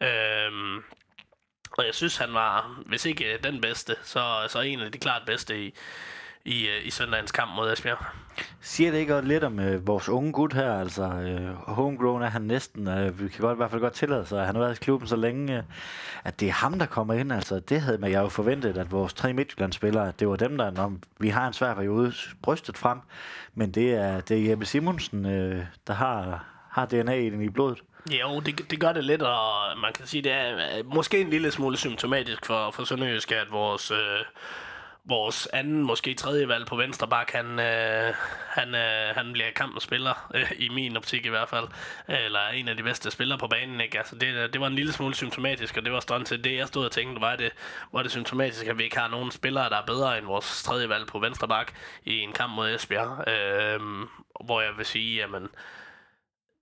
Øhm, 0.00 0.84
og 1.70 1.86
jeg 1.86 1.94
synes, 1.94 2.16
han 2.16 2.34
var, 2.34 2.80
hvis 2.86 3.04
ikke 3.04 3.32
øh, 3.32 3.44
den 3.44 3.60
bedste, 3.60 3.94
så, 4.02 4.46
så 4.48 4.60
en 4.60 4.80
af 4.80 4.92
de 4.92 4.98
klart 4.98 5.22
bedste 5.26 5.64
i, 5.64 5.74
i, 6.44 6.68
øh, 6.68 6.86
i 6.86 6.90
søndagens 6.90 7.32
kamp 7.32 7.50
mod 7.56 7.72
Esbjerg. 7.72 8.06
Siger 8.60 8.90
det 8.90 8.98
ikke 8.98 9.20
lidt 9.20 9.44
om 9.44 9.60
øh, 9.60 9.86
vores 9.86 10.08
unge 10.08 10.32
gut 10.32 10.52
her? 10.52 10.80
Altså, 10.80 11.02
øh, 11.02 11.54
homegrown 11.54 12.22
er 12.22 12.28
han 12.28 12.42
næsten. 12.42 12.88
Uh, 12.88 13.20
vi 13.20 13.28
kan 13.28 13.40
godt, 13.40 13.56
i 13.56 13.56
hvert 13.56 13.70
fald 13.70 13.80
godt 13.80 13.92
tillade 13.92 14.26
sig, 14.26 14.40
at 14.40 14.46
han 14.46 14.54
har 14.54 14.62
været 14.62 14.76
i 14.76 14.84
klubben 14.84 15.08
så 15.08 15.16
længe, 15.16 15.56
øh, 15.56 15.62
at 16.24 16.40
det 16.40 16.48
er 16.48 16.52
ham, 16.52 16.78
der 16.78 16.86
kommer 16.86 17.14
ind. 17.14 17.32
Altså, 17.32 17.60
det 17.60 17.80
havde 17.80 17.98
man 17.98 18.12
jo 18.12 18.28
forventet, 18.28 18.78
at 18.78 18.92
vores 18.92 19.14
tre 19.14 19.32
Midtjylland-spillere, 19.32 20.12
det 20.18 20.28
var 20.28 20.36
dem, 20.36 20.58
der, 20.58 20.70
når 20.70 20.92
vi 21.18 21.28
har 21.28 21.46
en 21.46 21.52
svær 21.52 21.74
periode, 21.74 22.12
brystet 22.42 22.78
frem. 22.78 22.98
Men 23.54 23.70
det 23.70 23.94
er, 23.94 24.20
det 24.20 24.38
er 24.38 24.48
Jeppe 24.50 24.66
Simonsen, 24.66 25.26
øh, 25.26 25.64
der 25.86 25.94
har, 25.94 26.44
har 26.70 26.86
DNA 26.86 27.16
i 27.16 27.48
blodet. 27.48 27.82
Jo, 28.10 28.40
det, 28.40 28.70
det 28.70 28.80
gør 28.80 28.92
det 28.92 29.04
lidt, 29.04 29.22
og 29.22 29.78
man 29.78 29.92
kan 29.92 30.06
sige, 30.06 30.22
det 30.22 30.32
er 30.32 30.78
øh, 30.78 30.86
måske 30.86 31.20
en 31.20 31.30
lille 31.30 31.50
smule 31.50 31.76
symptomatisk 31.76 32.46
for, 32.46 32.70
for 32.70 32.84
Sønderjysk, 32.84 33.32
at 33.32 33.50
vores... 33.50 33.90
Øh, 33.90 34.24
vores 35.08 35.46
anden, 35.46 35.82
måske 35.82 36.14
tredje 36.14 36.48
valg 36.48 36.66
på 36.66 36.76
venstre 36.76 37.08
bak, 37.08 37.32
han, 37.32 37.60
øh, 37.60 38.14
han, 38.48 38.74
øh, 38.74 39.14
han 39.16 39.32
bliver 39.32 39.50
kampens 39.56 39.82
spiller, 39.82 40.30
øh, 40.34 40.52
i 40.58 40.68
min 40.68 40.96
optik 40.96 41.26
i 41.26 41.28
hvert 41.28 41.48
fald, 41.48 41.68
eller 42.08 42.48
en 42.48 42.68
af 42.68 42.76
de 42.76 42.82
bedste 42.82 43.10
spillere 43.10 43.38
på 43.38 43.48
banen. 43.48 43.80
Ikke? 43.80 43.98
Altså 43.98 44.16
det, 44.16 44.52
det 44.52 44.60
var 44.60 44.66
en 44.66 44.74
lille 44.74 44.92
smule 44.92 45.14
symptomatisk, 45.14 45.76
og 45.76 45.84
det 45.84 45.92
var 45.92 46.00
sådan 46.00 46.26
til 46.26 46.44
det, 46.44 46.56
jeg 46.56 46.68
stod 46.68 46.84
og 46.84 46.92
tænkte, 46.92 47.20
var 47.20 47.36
det, 47.36 47.52
var 47.92 48.02
det 48.02 48.10
symptomatisk, 48.10 48.66
at 48.66 48.78
vi 48.78 48.84
ikke 48.84 48.98
har 48.98 49.08
nogen 49.08 49.30
spillere, 49.30 49.70
der 49.70 49.76
er 49.76 49.86
bedre 49.86 50.18
end 50.18 50.26
vores 50.26 50.62
tredje 50.62 50.88
valg 50.88 51.06
på 51.06 51.18
venstre 51.18 51.48
bak 51.48 51.72
i 52.04 52.18
en 52.18 52.32
kamp 52.32 52.52
mod 52.52 52.74
Esbjerg, 52.74 53.28
øh, 53.28 53.80
hvor 54.44 54.60
jeg 54.60 54.70
vil 54.76 54.86
sige, 54.86 55.16
jamen, 55.16 55.48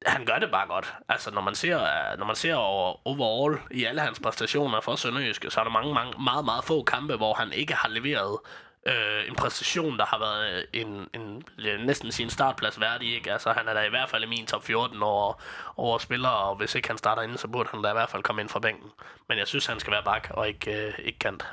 han 0.06 0.24
gør 0.24 0.38
det 0.38 0.50
bare 0.50 0.66
godt. 0.66 0.94
Altså, 1.08 1.30
når 1.30 1.40
man 1.40 1.54
ser, 1.54 1.82
øh, 1.82 2.18
når 2.18 2.26
man 2.26 2.36
ser 2.36 2.54
over 2.54 3.06
overall 3.06 3.58
i 3.70 3.84
alle 3.84 4.00
hans 4.00 4.20
præstationer 4.20 4.80
for 4.80 4.96
Sønderjyske, 4.96 5.50
så 5.50 5.60
er 5.60 5.64
der 5.64 5.70
mange, 5.70 5.94
mange, 5.94 6.22
meget, 6.22 6.44
meget 6.44 6.64
få 6.64 6.82
kampe, 6.82 7.16
hvor 7.16 7.34
han 7.34 7.52
ikke 7.52 7.74
har 7.74 7.88
leveret 7.88 8.38
øh, 8.86 9.28
en 9.28 9.34
præstation, 9.34 9.98
der 9.98 10.04
har 10.04 10.18
været 10.18 10.52
øh, 10.52 10.64
en, 10.72 11.08
en, 11.14 11.44
næsten 11.86 12.12
sin 12.12 12.30
startplads 12.30 12.80
værdig. 12.80 13.14
Ikke? 13.14 13.32
Altså, 13.32 13.52
han 13.52 13.68
er 13.68 13.74
da 13.74 13.82
i 13.82 13.90
hvert 13.90 14.10
fald 14.10 14.24
i 14.24 14.26
min 14.26 14.46
top 14.46 14.64
14 14.64 15.02
over, 15.02 15.42
over 15.76 15.98
spillere, 15.98 16.36
og 16.36 16.56
hvis 16.56 16.74
ikke 16.74 16.88
han 16.88 16.98
starter 16.98 17.22
inden, 17.22 17.38
så 17.38 17.48
burde 17.48 17.68
han 17.72 17.82
da 17.82 17.90
i 17.90 17.92
hvert 17.92 18.10
fald 18.10 18.22
komme 18.22 18.42
ind 18.42 18.48
fra 18.48 18.60
bænken. 18.60 18.90
Men 19.28 19.38
jeg 19.38 19.46
synes, 19.46 19.66
han 19.66 19.80
skal 19.80 19.92
være 19.92 20.02
bak 20.02 20.28
og 20.30 20.48
ikke, 20.48 20.86
øh, 20.86 20.94
ikke 20.98 21.18
kant. 21.18 21.46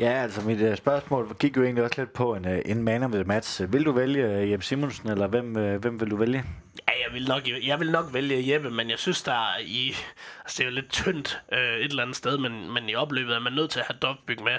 Ja, 0.00 0.22
altså 0.22 0.40
mit 0.40 0.60
uh, 0.60 0.76
spørgsmål 0.76 1.36
gik 1.40 1.56
jo 1.56 1.62
egentlig 1.62 1.84
også 1.84 2.00
lidt 2.00 2.12
på 2.12 2.34
en, 2.34 2.44
uh, 2.44 2.58
en 2.64 2.82
man 2.82 3.02
of 3.02 3.10
the 3.10 3.24
match. 3.24 3.72
Vil 3.72 3.84
du 3.84 3.92
vælge 3.92 4.42
uh, 4.42 4.50
Jeppe 4.50 4.64
Simonsen, 4.64 5.10
eller 5.10 5.26
hvem, 5.26 5.56
uh, 5.56 5.74
hvem 5.74 6.00
vil 6.00 6.10
du 6.10 6.16
vælge? 6.16 6.44
Ja, 6.88 6.92
jeg 7.06 7.14
vil, 7.14 7.28
nok, 7.28 7.42
jeg 7.66 7.80
vil 7.80 7.90
nok 7.90 8.06
vælge 8.12 8.52
Jeppe, 8.52 8.70
men 8.70 8.90
jeg 8.90 8.98
synes, 8.98 9.22
der 9.22 9.32
er 9.32 9.58
i... 9.60 9.94
Altså, 10.44 10.58
det 10.58 10.60
er 10.60 10.64
jo 10.64 10.74
lidt 10.74 10.90
tyndt 10.90 11.42
uh, 11.52 11.58
et 11.58 11.84
eller 11.84 12.02
andet 12.02 12.16
sted, 12.16 12.38
men, 12.38 12.72
men 12.74 12.88
i 12.88 12.94
opløbet 12.94 13.34
er 13.34 13.40
man 13.40 13.52
nødt 13.52 13.70
til 13.70 13.80
at 13.80 13.86
have 13.86 13.98
Dogbyg 14.02 14.42
med. 14.42 14.58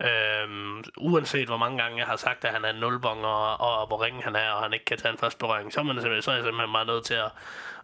Øhm, 0.00 0.84
uanset 0.96 1.48
hvor 1.48 1.56
mange 1.56 1.82
gange 1.82 1.98
jeg 1.98 2.06
har 2.06 2.16
sagt, 2.16 2.44
at 2.44 2.52
han 2.52 2.64
er 2.64 2.70
en 2.70 2.76
nulbong, 2.76 3.24
og, 3.24 3.60
og, 3.60 3.78
og 3.78 3.86
hvor 3.86 4.04
ringen 4.04 4.22
han 4.22 4.36
er, 4.36 4.50
og 4.50 4.62
han 4.62 4.72
ikke 4.72 4.84
kan 4.84 4.98
tage 4.98 5.12
en 5.12 5.18
første 5.18 5.38
berøring, 5.38 5.72
så 5.72 5.80
er, 5.80 5.84
man 5.84 6.00
så 6.00 6.08
er 6.08 6.12
jeg 6.12 6.22
simpelthen 6.22 6.72
bare 6.72 6.86
nødt 6.86 7.04
til 7.04 7.14
at, 7.14 7.30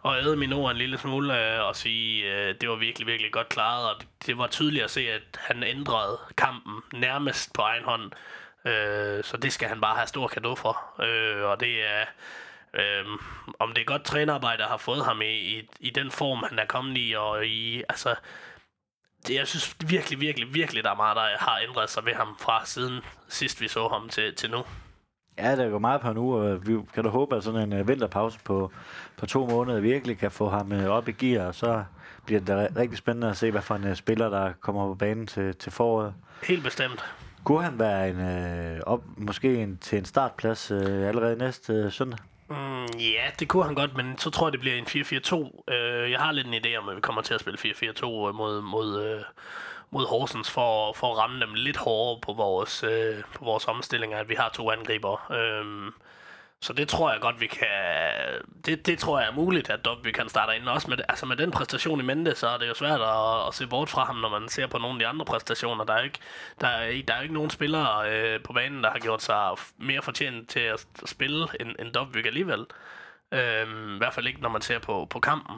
at 0.05 0.25
æde 0.25 0.35
min 0.35 0.53
ord 0.53 0.71
en 0.71 0.77
lille 0.77 0.97
smule 0.97 1.55
øh, 1.55 1.67
og 1.67 1.75
sige, 1.75 2.33
øh, 2.33 2.55
det 2.61 2.69
var 2.69 2.75
virkelig, 2.75 3.07
virkelig 3.07 3.31
godt 3.31 3.49
klaret, 3.49 3.89
og 3.89 4.01
det, 4.01 4.07
det 4.25 4.37
var 4.37 4.47
tydeligt 4.47 4.83
at 4.83 4.91
se, 4.91 5.09
at 5.09 5.21
han 5.37 5.63
ændrede 5.63 6.19
kampen 6.37 6.81
nærmest 6.93 7.53
på 7.53 7.61
egen 7.61 7.83
hånd. 7.83 8.11
Øh, 8.65 9.23
så 9.23 9.37
det 9.37 9.53
skal 9.53 9.67
han 9.67 9.81
bare 9.81 9.95
have 9.95 10.07
stor 10.07 10.27
kado 10.27 10.55
for. 10.55 11.03
Øh, 11.03 11.43
og 11.43 11.59
det 11.59 11.85
er 11.85 12.05
Øhm, 12.73 13.17
om 13.59 13.73
det 13.73 13.81
er 13.81 13.85
godt 13.85 14.03
trænerarbejde, 14.03 14.61
der 14.63 14.67
har 14.67 14.77
fået 14.77 15.05
ham 15.05 15.21
i, 15.21 15.25
i, 15.25 15.69
i 15.79 15.89
den 15.89 16.11
form, 16.11 16.43
han 16.49 16.59
er 16.59 16.65
kommet 16.65 16.97
i, 16.97 17.13
og 17.17 17.45
i, 17.45 17.83
altså, 17.89 18.15
det, 19.27 19.35
jeg 19.35 19.47
synes 19.47 19.75
virkelig, 19.85 20.21
virkelig, 20.21 20.53
virkelig, 20.53 20.83
der 20.83 20.91
er 20.91 20.95
meget, 20.95 21.15
der 21.15 21.27
har 21.39 21.59
ændret 21.69 21.89
sig 21.89 22.05
ved 22.05 22.13
ham 22.13 22.27
fra 22.39 22.65
siden 22.65 23.01
sidst 23.27 23.61
vi 23.61 23.67
så 23.67 23.87
ham 23.87 24.09
til, 24.09 24.35
til 24.35 24.51
nu. 24.51 24.63
Ja, 25.37 25.55
det 25.55 25.71
går 25.71 25.79
meget 25.79 26.01
på 26.01 26.13
nu, 26.13 26.37
og 26.37 26.67
vi 26.67 26.77
kan 26.93 27.03
da 27.03 27.09
håbe, 27.09 27.35
at 27.35 27.43
sådan 27.43 27.73
en 27.73 27.81
uh, 27.81 27.87
vinterpause 27.87 28.39
på, 28.43 28.71
på 29.17 29.25
to 29.25 29.45
måneder 29.45 29.79
virkelig 29.79 30.17
kan 30.17 30.31
få 30.31 30.49
ham 30.49 30.71
uh, 30.71 30.85
op 30.85 31.07
i 31.07 31.11
gear, 31.11 31.47
og 31.47 31.55
så 31.55 31.83
bliver 32.25 32.39
det 32.39 32.47
da 32.47 32.67
rigtig 32.75 32.97
spændende 32.97 33.29
at 33.29 33.37
se, 33.37 33.51
hvad 33.51 33.61
for 33.61 33.75
en 33.75 33.83
uh, 33.83 33.93
spiller, 33.93 34.29
der 34.29 34.53
kommer 34.59 34.87
på 34.87 34.95
banen 34.95 35.27
til, 35.27 35.55
til 35.55 35.71
foråret. 35.71 36.13
Helt 36.43 36.63
bestemt. 36.63 37.05
Kunne 37.43 37.63
han 37.63 37.79
være 37.79 38.09
en, 38.09 38.17
uh, 38.75 38.79
op, 38.93 39.03
måske 39.17 39.55
en, 39.63 39.77
til 39.77 39.97
en 39.97 40.05
startplads 40.05 40.71
allerede 40.71 41.35
næste 41.35 41.91
søndag? 41.91 42.19
Mm, 42.49 42.99
ja, 42.99 43.31
det 43.39 43.47
kunne 43.47 43.63
han 43.63 43.75
godt, 43.75 43.97
men 43.97 44.17
så 44.17 44.29
tror 44.29 44.47
jeg, 44.47 44.51
det 44.51 44.59
bliver 44.59 44.75
en 44.75 44.85
4-4-2. 44.85 45.73
Øh, 45.73 46.11
jeg 46.11 46.19
har 46.19 46.31
lidt 46.31 46.47
en 46.47 46.53
idé 46.53 46.75
om, 46.77 46.89
at 46.89 46.95
vi 46.95 47.01
kommer 47.01 47.21
til 47.21 47.33
at 47.33 47.39
spille 47.39 47.59
4-4-2 47.59 48.05
øh, 48.05 48.35
mod, 48.35 48.61
mod, 48.61 49.03
øh, 49.03 49.21
mod 49.91 50.05
Horsens 50.05 50.51
for, 50.51 50.93
for 50.93 51.11
at 51.11 51.17
ramme 51.17 51.39
dem 51.39 51.53
lidt 51.53 51.77
hårdere 51.77 52.21
på 52.21 52.33
vores, 52.33 52.83
øh, 52.83 53.23
på 53.35 53.45
vores 53.45 53.67
omstillinger, 53.67 54.17
at 54.17 54.29
vi 54.29 54.35
har 54.35 54.49
to 54.49 54.71
angriber. 54.71 55.31
Øh, 55.31 55.91
så 56.61 56.73
det 56.73 56.87
tror 56.87 57.11
jeg 57.11 57.21
godt, 57.21 57.41
vi 57.41 57.47
kan... 57.47 57.67
Det, 58.65 58.85
det 58.85 58.99
tror 58.99 59.19
jeg 59.19 59.29
er 59.29 59.33
muligt, 59.33 59.69
at 59.69 59.87
vi 60.03 60.11
kan 60.11 60.29
starte 60.29 60.55
ind. 60.55 60.69
Også 60.69 60.89
med, 60.89 60.97
altså 61.09 61.25
med 61.25 61.35
den 61.35 61.51
præstation 61.51 61.99
i 61.99 62.03
mente, 62.03 62.35
så 62.35 62.47
er 62.47 62.57
det 62.57 62.67
jo 62.67 62.73
svært 62.73 63.01
at, 63.01 63.47
at 63.47 63.53
se 63.53 63.67
bort 63.67 63.89
fra 63.89 64.05
ham, 64.05 64.15
når 64.15 64.39
man 64.39 64.49
ser 64.49 64.67
på 64.67 64.77
nogle 64.77 64.95
af 64.95 64.99
de 64.99 65.07
andre 65.07 65.25
præstationer. 65.25 65.83
Der 65.83 65.93
er 65.93 65.97
jo 65.97 66.03
ikke, 66.03 66.19
der 66.61 66.67
er, 66.67 67.01
der 67.07 67.13
er 67.13 67.21
ikke 67.21 67.33
nogen 67.33 67.49
spillere 67.49 68.11
øh, 68.11 68.43
på 68.43 68.53
banen, 68.53 68.83
der 68.83 68.91
har 68.91 68.99
gjort 68.99 69.21
sig 69.21 69.51
mere 69.77 70.01
fortjent 70.01 70.49
til 70.49 70.59
at 70.59 70.87
spille 71.05 71.47
end, 71.59 71.75
end 71.79 71.93
Dobbyk 71.93 72.25
alligevel. 72.25 72.65
Øh, 73.31 73.95
I 73.95 73.97
hvert 73.97 74.13
fald 74.13 74.27
ikke, 74.27 74.41
når 74.41 74.49
man 74.49 74.61
ser 74.61 74.79
på, 74.79 75.07
på 75.09 75.19
kampen. 75.19 75.55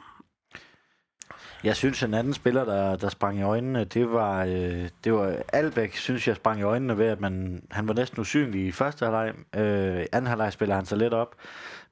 Jeg 1.64 1.76
synes, 1.76 2.02
en 2.02 2.14
anden 2.14 2.34
spiller, 2.34 2.64
der, 2.64 2.96
der 2.96 3.08
sprang 3.08 3.38
i 3.38 3.42
øjnene, 3.42 3.84
det 3.84 4.12
var, 4.12 4.44
øh, 4.44 4.88
det 5.04 5.12
var 5.12 5.36
Albæk, 5.52 5.96
synes 5.96 6.28
jeg, 6.28 6.36
sprang 6.36 6.60
i 6.60 6.62
øjnene 6.62 6.98
ved, 6.98 7.06
at 7.06 7.20
man, 7.20 7.62
han 7.70 7.88
var 7.88 7.94
næsten 7.94 8.20
usynlig 8.20 8.66
i 8.66 8.72
første 8.72 9.04
halvleg. 9.04 9.34
Øh, 9.56 10.06
anden 10.12 10.28
halvleg 10.28 10.52
spiller 10.52 10.74
han 10.74 10.86
så 10.86 10.96
lidt 10.96 11.14
op, 11.14 11.34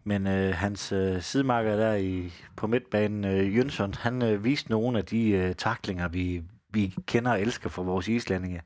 men 0.04 0.26
øh, 0.26 0.54
hans 0.54 0.92
øh, 0.92 1.22
sidemarker 1.22 1.76
der 1.76 1.94
i, 1.94 2.32
på 2.56 2.66
midtbanen, 2.66 3.24
øh, 3.24 3.56
Jønsson, 3.56 3.94
han 3.94 4.22
øh, 4.22 4.44
viste 4.44 4.70
nogle 4.70 4.98
af 4.98 5.04
de 5.04 5.30
øh, 5.30 5.54
taklinger, 5.54 6.08
vi, 6.08 6.42
vi 6.70 6.94
kender 7.06 7.30
og 7.30 7.40
elsker 7.40 7.68
fra 7.68 7.82
vores 7.82 8.08
islændinge. 8.08 8.62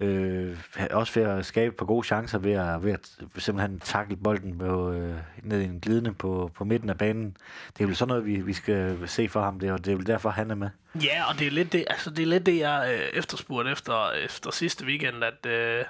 Øh, 0.00 0.58
også 0.90 1.20
ved 1.20 1.28
at 1.28 1.46
skabe 1.46 1.74
på 1.74 1.84
gode 1.84 2.06
chancer 2.06 2.38
ved 2.38 2.52
at, 2.52 2.82
ved 2.84 2.92
at 2.92 3.10
simpelthen 3.38 3.80
takle 3.80 4.16
bolden 4.16 4.58
på, 4.58 4.92
øh, 4.92 5.16
ned 5.42 5.60
i 5.60 5.64
en 5.64 5.80
glidende 5.80 6.14
på, 6.14 6.50
på 6.54 6.64
midten 6.64 6.90
af 6.90 6.98
banen. 6.98 7.36
Det 7.76 7.82
er 7.82 7.86
vel 7.86 7.96
sådan 7.96 8.08
noget, 8.08 8.26
vi, 8.26 8.40
vi 8.40 8.52
skal 8.52 9.08
se 9.08 9.28
for 9.28 9.42
ham, 9.42 9.60
det, 9.60 9.72
og 9.72 9.84
det 9.84 9.92
er 9.92 9.96
vel 9.96 10.06
derfor, 10.06 10.30
han 10.30 10.50
er 10.50 10.54
med. 10.54 10.70
Ja, 10.94 11.28
og 11.28 11.38
det 11.38 11.46
er 11.46 11.50
lidt 11.50 11.72
det, 11.72 11.84
altså, 11.90 12.10
det, 12.10 12.22
er 12.22 12.26
lidt 12.26 12.46
det 12.46 12.58
jeg 12.58 12.94
øh, 12.94 13.18
efterspurgte 13.18 13.70
efter, 13.70 14.10
efter 14.10 14.50
sidste 14.50 14.84
weekend, 14.84 15.24
at... 15.24 15.46
Øh, 15.46 15.84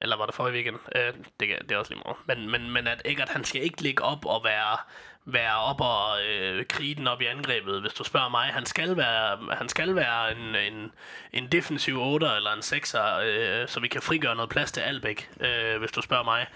eller 0.00 0.16
var 0.16 0.26
det 0.26 0.34
forrige 0.34 0.54
weekend? 0.54 0.76
Øh, 0.96 1.14
det, 1.40 1.48
det 1.68 1.72
er 1.72 1.76
også 1.76 1.92
lige 1.92 2.02
meget. 2.04 2.16
Men, 2.26 2.50
men, 2.50 2.72
men 2.72 2.86
at 2.86 3.02
Eggert, 3.04 3.28
han 3.28 3.44
skal 3.44 3.62
ikke 3.62 3.82
ligge 3.82 4.02
op 4.02 4.26
og 4.26 4.44
være 4.44 4.76
være 5.26 5.56
op 5.56 5.80
og 5.80 6.22
øh, 6.24 6.64
krige 6.66 6.94
den 6.94 7.06
op 7.06 7.20
i 7.20 7.26
angrebet, 7.26 7.80
hvis 7.80 7.92
du 7.92 8.04
spørger 8.04 8.28
mig. 8.28 8.46
Han 8.52 8.66
skal 8.66 8.96
være, 8.96 9.38
han 9.52 9.68
skal 9.68 9.94
være 9.94 10.32
en, 10.36 10.56
en, 10.56 10.92
en 11.32 11.52
defensiv 11.52 12.00
8 12.00 12.26
eller 12.36 12.52
en 12.52 12.58
6'er, 12.58 13.20
øh, 13.24 13.68
så 13.68 13.80
vi 13.80 13.88
kan 13.88 14.02
frigøre 14.02 14.36
noget 14.36 14.50
plads 14.50 14.72
til 14.72 14.80
Albæk, 14.80 15.30
øh, 15.40 15.78
hvis 15.78 15.90
du 15.90 16.02
spørger 16.02 16.24
mig. 16.24 16.46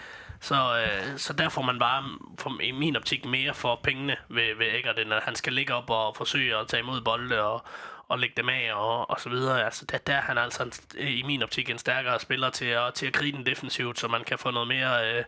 Så, 0.40 0.54
øh, 0.54 1.18
så 1.18 1.32
der 1.32 1.48
får 1.48 1.62
man 1.62 1.78
bare, 1.78 2.04
for, 2.38 2.60
i 2.60 2.70
min 2.70 2.96
optik, 2.96 3.24
mere 3.24 3.54
for 3.54 3.80
pengene 3.82 4.16
ved, 4.28 4.56
ved 4.58 4.66
Eggert, 4.66 4.98
end 4.98 5.14
at 5.14 5.22
han 5.22 5.34
skal 5.34 5.52
ligge 5.52 5.74
op 5.74 5.90
og 5.90 6.16
forsøge 6.16 6.56
at 6.56 6.68
tage 6.68 6.80
imod 6.80 7.00
bolde 7.00 7.42
og, 7.42 7.64
og 8.08 8.18
lægge 8.18 8.34
dem 8.36 8.48
af 8.48 8.70
og, 8.74 9.10
og 9.10 9.20
så 9.20 9.28
videre. 9.28 9.64
Altså, 9.64 9.84
der, 9.84 9.98
der 9.98 10.14
er 10.14 10.20
han 10.20 10.38
altså 10.38 10.62
en, 10.62 10.72
i 11.08 11.22
min 11.22 11.42
optik 11.42 11.70
en 11.70 11.78
stærkere 11.78 12.20
spiller 12.20 12.50
til 12.50 12.64
at, 12.64 12.94
til 12.94 13.06
at 13.06 13.12
krige 13.12 13.32
den 13.32 13.46
defensivt, 13.46 13.98
så 13.98 14.08
man 14.08 14.24
kan 14.24 14.38
få 14.38 14.50
noget 14.50 14.68
mere, 14.68 15.16
øh, 15.16 15.24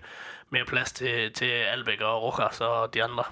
mere 0.53 0.65
plads 0.65 0.93
til, 0.93 1.33
til 1.33 1.45
Albæk 1.47 2.01
og 2.01 2.23
Rojas 2.23 2.61
og 2.61 2.95
de 2.95 3.05
andre. 3.05 3.25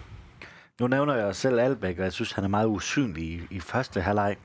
Nu 0.80 0.86
nævner 0.86 1.14
jeg 1.14 1.36
selv 1.36 1.60
Albæk, 1.60 1.98
og 1.98 2.04
jeg 2.04 2.12
synes, 2.12 2.32
han 2.32 2.44
er 2.44 2.48
meget 2.48 2.66
usynlig 2.66 3.24
i, 3.24 3.40
i 3.50 3.60
første 3.60 4.00
halvleg. 4.00 4.36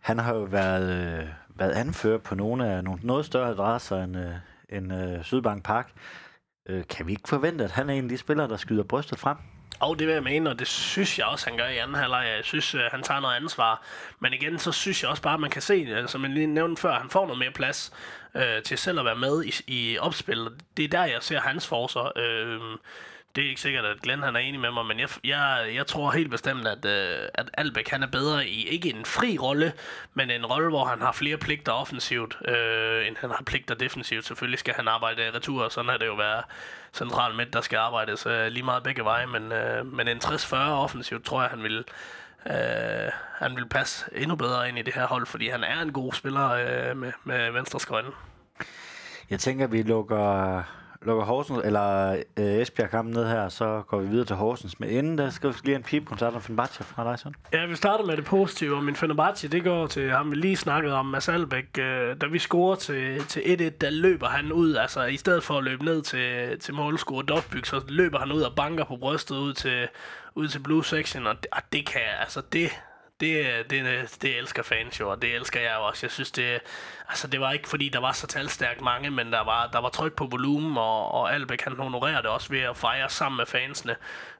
Han 0.00 0.18
har 0.18 0.34
jo 0.34 0.42
været, 0.42 1.18
øh, 1.20 1.28
været 1.48 1.72
anfører 1.72 2.18
på 2.18 2.34
nogle 2.34 2.66
af 2.66 2.84
nogle 2.84 3.00
noget 3.02 3.26
større 3.26 3.48
adresser 3.48 4.02
end, 4.04 4.16
øh, 4.16 4.32
end 4.68 4.94
øh, 4.94 5.24
Sydbank 5.24 5.64
Park. 5.64 5.92
Øh, 6.68 6.84
kan 6.90 7.06
vi 7.06 7.12
ikke 7.12 7.28
forvente, 7.28 7.64
at 7.64 7.70
han 7.70 7.90
er 7.90 7.94
en 7.94 8.04
af 8.04 8.08
de 8.08 8.18
spillere, 8.18 8.48
der 8.48 8.56
skyder 8.56 8.82
brystet 8.82 9.18
frem? 9.18 9.36
Og 9.80 9.98
det 9.98 10.06
vil 10.06 10.12
jeg 10.12 10.22
mene, 10.22 10.50
og 10.50 10.58
det 10.58 10.66
synes 10.66 11.18
jeg 11.18 11.26
også, 11.26 11.48
han 11.48 11.58
gør 11.58 11.66
i 11.66 11.76
anden 11.76 11.96
halvleg. 11.96 12.32
Jeg 12.36 12.44
synes, 12.44 12.74
uh, 12.74 12.80
han 12.90 13.02
tager 13.02 13.20
noget 13.20 13.36
ansvar. 13.36 13.82
Men 14.18 14.32
igen, 14.32 14.58
så 14.58 14.72
synes 14.72 15.02
jeg 15.02 15.10
også 15.10 15.22
bare, 15.22 15.34
at 15.34 15.40
man 15.40 15.50
kan 15.50 15.62
se, 15.62 16.02
uh, 16.02 16.08
som 16.08 16.22
jeg 16.22 16.30
lige 16.30 16.46
nævnte 16.46 16.82
før, 16.82 16.98
han 16.98 17.10
får 17.10 17.26
noget 17.26 17.38
mere 17.38 17.50
plads 17.50 17.92
øh, 18.34 18.62
til 18.62 18.78
selv 18.78 18.98
at 18.98 19.04
være 19.04 19.16
med 19.16 19.44
i, 19.44 19.52
i 19.66 19.98
opspillet. 19.98 20.52
Det 20.76 20.84
er 20.84 20.88
der, 20.88 21.04
jeg 21.04 21.22
ser 21.22 21.40
hans 21.40 21.66
forser. 21.66 22.12
Øh, 22.16 22.78
det 23.36 23.44
er 23.44 23.48
ikke 23.48 23.60
sikkert, 23.60 23.84
at 23.84 24.00
Glenn 24.02 24.22
han 24.22 24.36
er 24.36 24.40
enig 24.40 24.60
med 24.60 24.70
mig, 24.70 24.86
men 24.86 25.00
jeg, 25.00 25.08
jeg, 25.24 25.70
jeg 25.74 25.86
tror 25.86 26.10
helt 26.10 26.30
bestemt, 26.30 26.66
at, 26.66 26.84
øh, 26.84 27.28
at 27.34 27.50
Albeck 27.54 27.88
han 27.88 28.02
er 28.02 28.06
bedre 28.06 28.48
i 28.48 28.68
ikke 28.68 28.90
en 28.90 29.04
fri 29.04 29.38
rolle, 29.38 29.72
men 30.14 30.30
en 30.30 30.46
rolle, 30.46 30.68
hvor 30.68 30.84
han 30.84 31.00
har 31.00 31.12
flere 31.12 31.36
pligter 31.36 31.72
offensivt, 31.72 32.38
øh, 32.48 33.06
end 33.06 33.16
han 33.16 33.30
har 33.30 33.42
pligter 33.46 33.74
defensivt. 33.74 34.24
Selvfølgelig 34.26 34.58
skal 34.58 34.74
han 34.74 34.88
arbejde 34.88 35.26
i 35.26 35.30
retur, 35.30 35.64
og 35.64 35.72
sådan 35.72 35.90
er 35.90 35.96
det 35.96 36.06
jo 36.06 36.14
været 36.14 36.44
central 36.92 37.34
midt, 37.34 37.52
der 37.52 37.60
skal 37.60 37.76
arbejdes 37.76 38.26
øh, 38.26 38.46
lige 38.46 38.64
meget 38.64 38.82
begge 38.82 39.04
veje, 39.04 39.26
men, 39.26 39.52
øh, 39.52 39.86
men 39.86 40.08
en 40.08 40.18
60-40 40.24 40.56
offensivt 40.56 41.24
tror 41.24 41.40
jeg, 41.40 41.50
han 41.50 41.62
vil, 41.62 41.84
uh, 42.46 43.12
han 43.40 43.56
vil 43.56 43.68
passe 43.68 44.06
endnu 44.12 44.36
bedre 44.36 44.68
ind 44.68 44.78
i 44.78 44.82
det 44.82 44.94
her 44.94 45.06
hold, 45.06 45.26
fordi 45.26 45.48
han 45.48 45.64
er 45.64 45.82
en 45.82 45.92
god 45.92 46.12
spiller 46.12 46.50
øh, 46.50 46.96
med, 46.96 47.12
med 47.24 47.50
venstre 47.50 47.80
skrønne. 47.80 48.10
Jeg 49.30 49.40
tænker, 49.40 49.64
at 49.64 49.72
vi 49.72 49.82
lukker 49.82 50.62
lukker 51.02 51.24
Horsens, 51.24 51.60
eller 51.64 52.12
øh, 52.36 52.44
Esbjerg-kampen 52.44 53.14
ned 53.14 53.26
her, 53.26 53.48
så 53.48 53.82
går 53.86 54.00
vi 54.00 54.08
videre 54.08 54.26
til 54.26 54.36
Horsens. 54.36 54.80
Men 54.80 54.88
inden 54.88 55.18
der 55.18 55.30
skal 55.30 55.50
vi 55.50 55.54
lige 55.64 55.76
en 55.76 55.82
pip-koncert 55.82 56.34
om 56.34 56.40
Fenerbahce 56.40 56.84
fra 56.84 57.04
dig, 57.04 57.18
sådan. 57.18 57.34
Ja, 57.52 57.66
vi 57.66 57.76
starter 57.76 58.04
med 58.04 58.16
det 58.16 58.24
positive, 58.24 58.76
og 58.76 58.84
min 58.84 58.96
Fenerbahce, 58.96 59.48
det 59.48 59.64
går 59.64 59.86
til 59.86 60.10
ham, 60.10 60.30
vi 60.30 60.36
lige 60.36 60.56
snakkede 60.56 60.94
om, 60.94 61.06
Mads 61.06 61.28
Albeck. 61.28 61.78
Øh, 61.78 62.16
da 62.20 62.26
vi 62.26 62.38
scorer 62.38 62.76
til, 62.76 63.24
til 63.24 63.40
1-1, 63.40 63.78
der 63.80 63.90
løber 63.90 64.28
han 64.28 64.52
ud, 64.52 64.74
altså 64.74 65.04
i 65.04 65.16
stedet 65.16 65.42
for 65.42 65.58
at 65.58 65.64
løbe 65.64 65.84
ned 65.84 66.02
til, 66.02 66.58
til 66.60 66.74
målscore 66.74 67.22
Dofbyg, 67.22 67.66
så 67.66 67.80
løber 67.88 68.18
han 68.18 68.32
ud 68.32 68.42
og 68.42 68.54
banker 68.56 68.84
på 68.84 68.96
brystet 68.96 69.36
ud 69.36 69.52
til, 69.52 69.88
ud 70.34 70.48
til 70.48 70.58
Blue 70.58 70.84
Section, 70.84 71.26
og 71.26 71.36
det, 71.42 71.46
og 71.52 71.62
det 71.72 71.86
kan, 71.86 72.02
altså 72.20 72.42
det, 72.52 72.70
det, 73.20 73.46
det, 73.70 74.18
det 74.22 74.38
elsker 74.38 74.62
fans 74.62 75.00
jo, 75.00 75.10
og 75.10 75.22
det 75.22 75.34
elsker 75.34 75.60
jeg 75.60 75.76
også. 75.76 76.06
Jeg 76.06 76.10
synes, 76.10 76.30
det, 76.30 76.58
altså, 77.08 77.26
det 77.26 77.40
var 77.40 77.52
ikke 77.52 77.68
fordi, 77.68 77.88
der 77.88 78.00
var 78.00 78.12
så 78.12 78.26
talstærkt 78.26 78.80
mange, 78.80 79.10
men 79.10 79.32
der 79.32 79.44
var, 79.44 79.68
der 79.72 79.80
var 79.80 79.88
tryk 79.88 80.12
på 80.12 80.26
volumen, 80.30 80.76
og, 80.76 81.12
og 81.14 81.34
Albeck 81.34 81.62
han 81.62 81.76
honorerer 81.78 82.20
det 82.20 82.30
også 82.30 82.48
ved 82.48 82.60
at 82.60 82.76
fejre 82.76 83.08
sammen 83.08 83.36
med 83.36 83.46
fansene. 83.46 83.96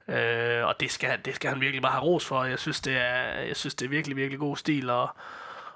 Øh, 0.08 0.66
og 0.66 0.80
det 0.80 0.90
skal, 0.90 1.18
det 1.24 1.34
skal 1.34 1.50
han 1.50 1.60
virkelig 1.60 1.82
bare 1.82 1.92
have 1.92 2.04
ros 2.04 2.26
for. 2.26 2.44
Jeg 2.44 2.58
synes, 2.58 2.80
det 2.80 2.96
er, 2.96 3.40
jeg 3.48 3.56
synes, 3.56 3.74
det 3.74 3.86
er 3.86 3.90
virkelig, 3.90 4.16
virkelig 4.16 4.38
god 4.38 4.56
stil 4.56 4.90
at, 4.90 5.08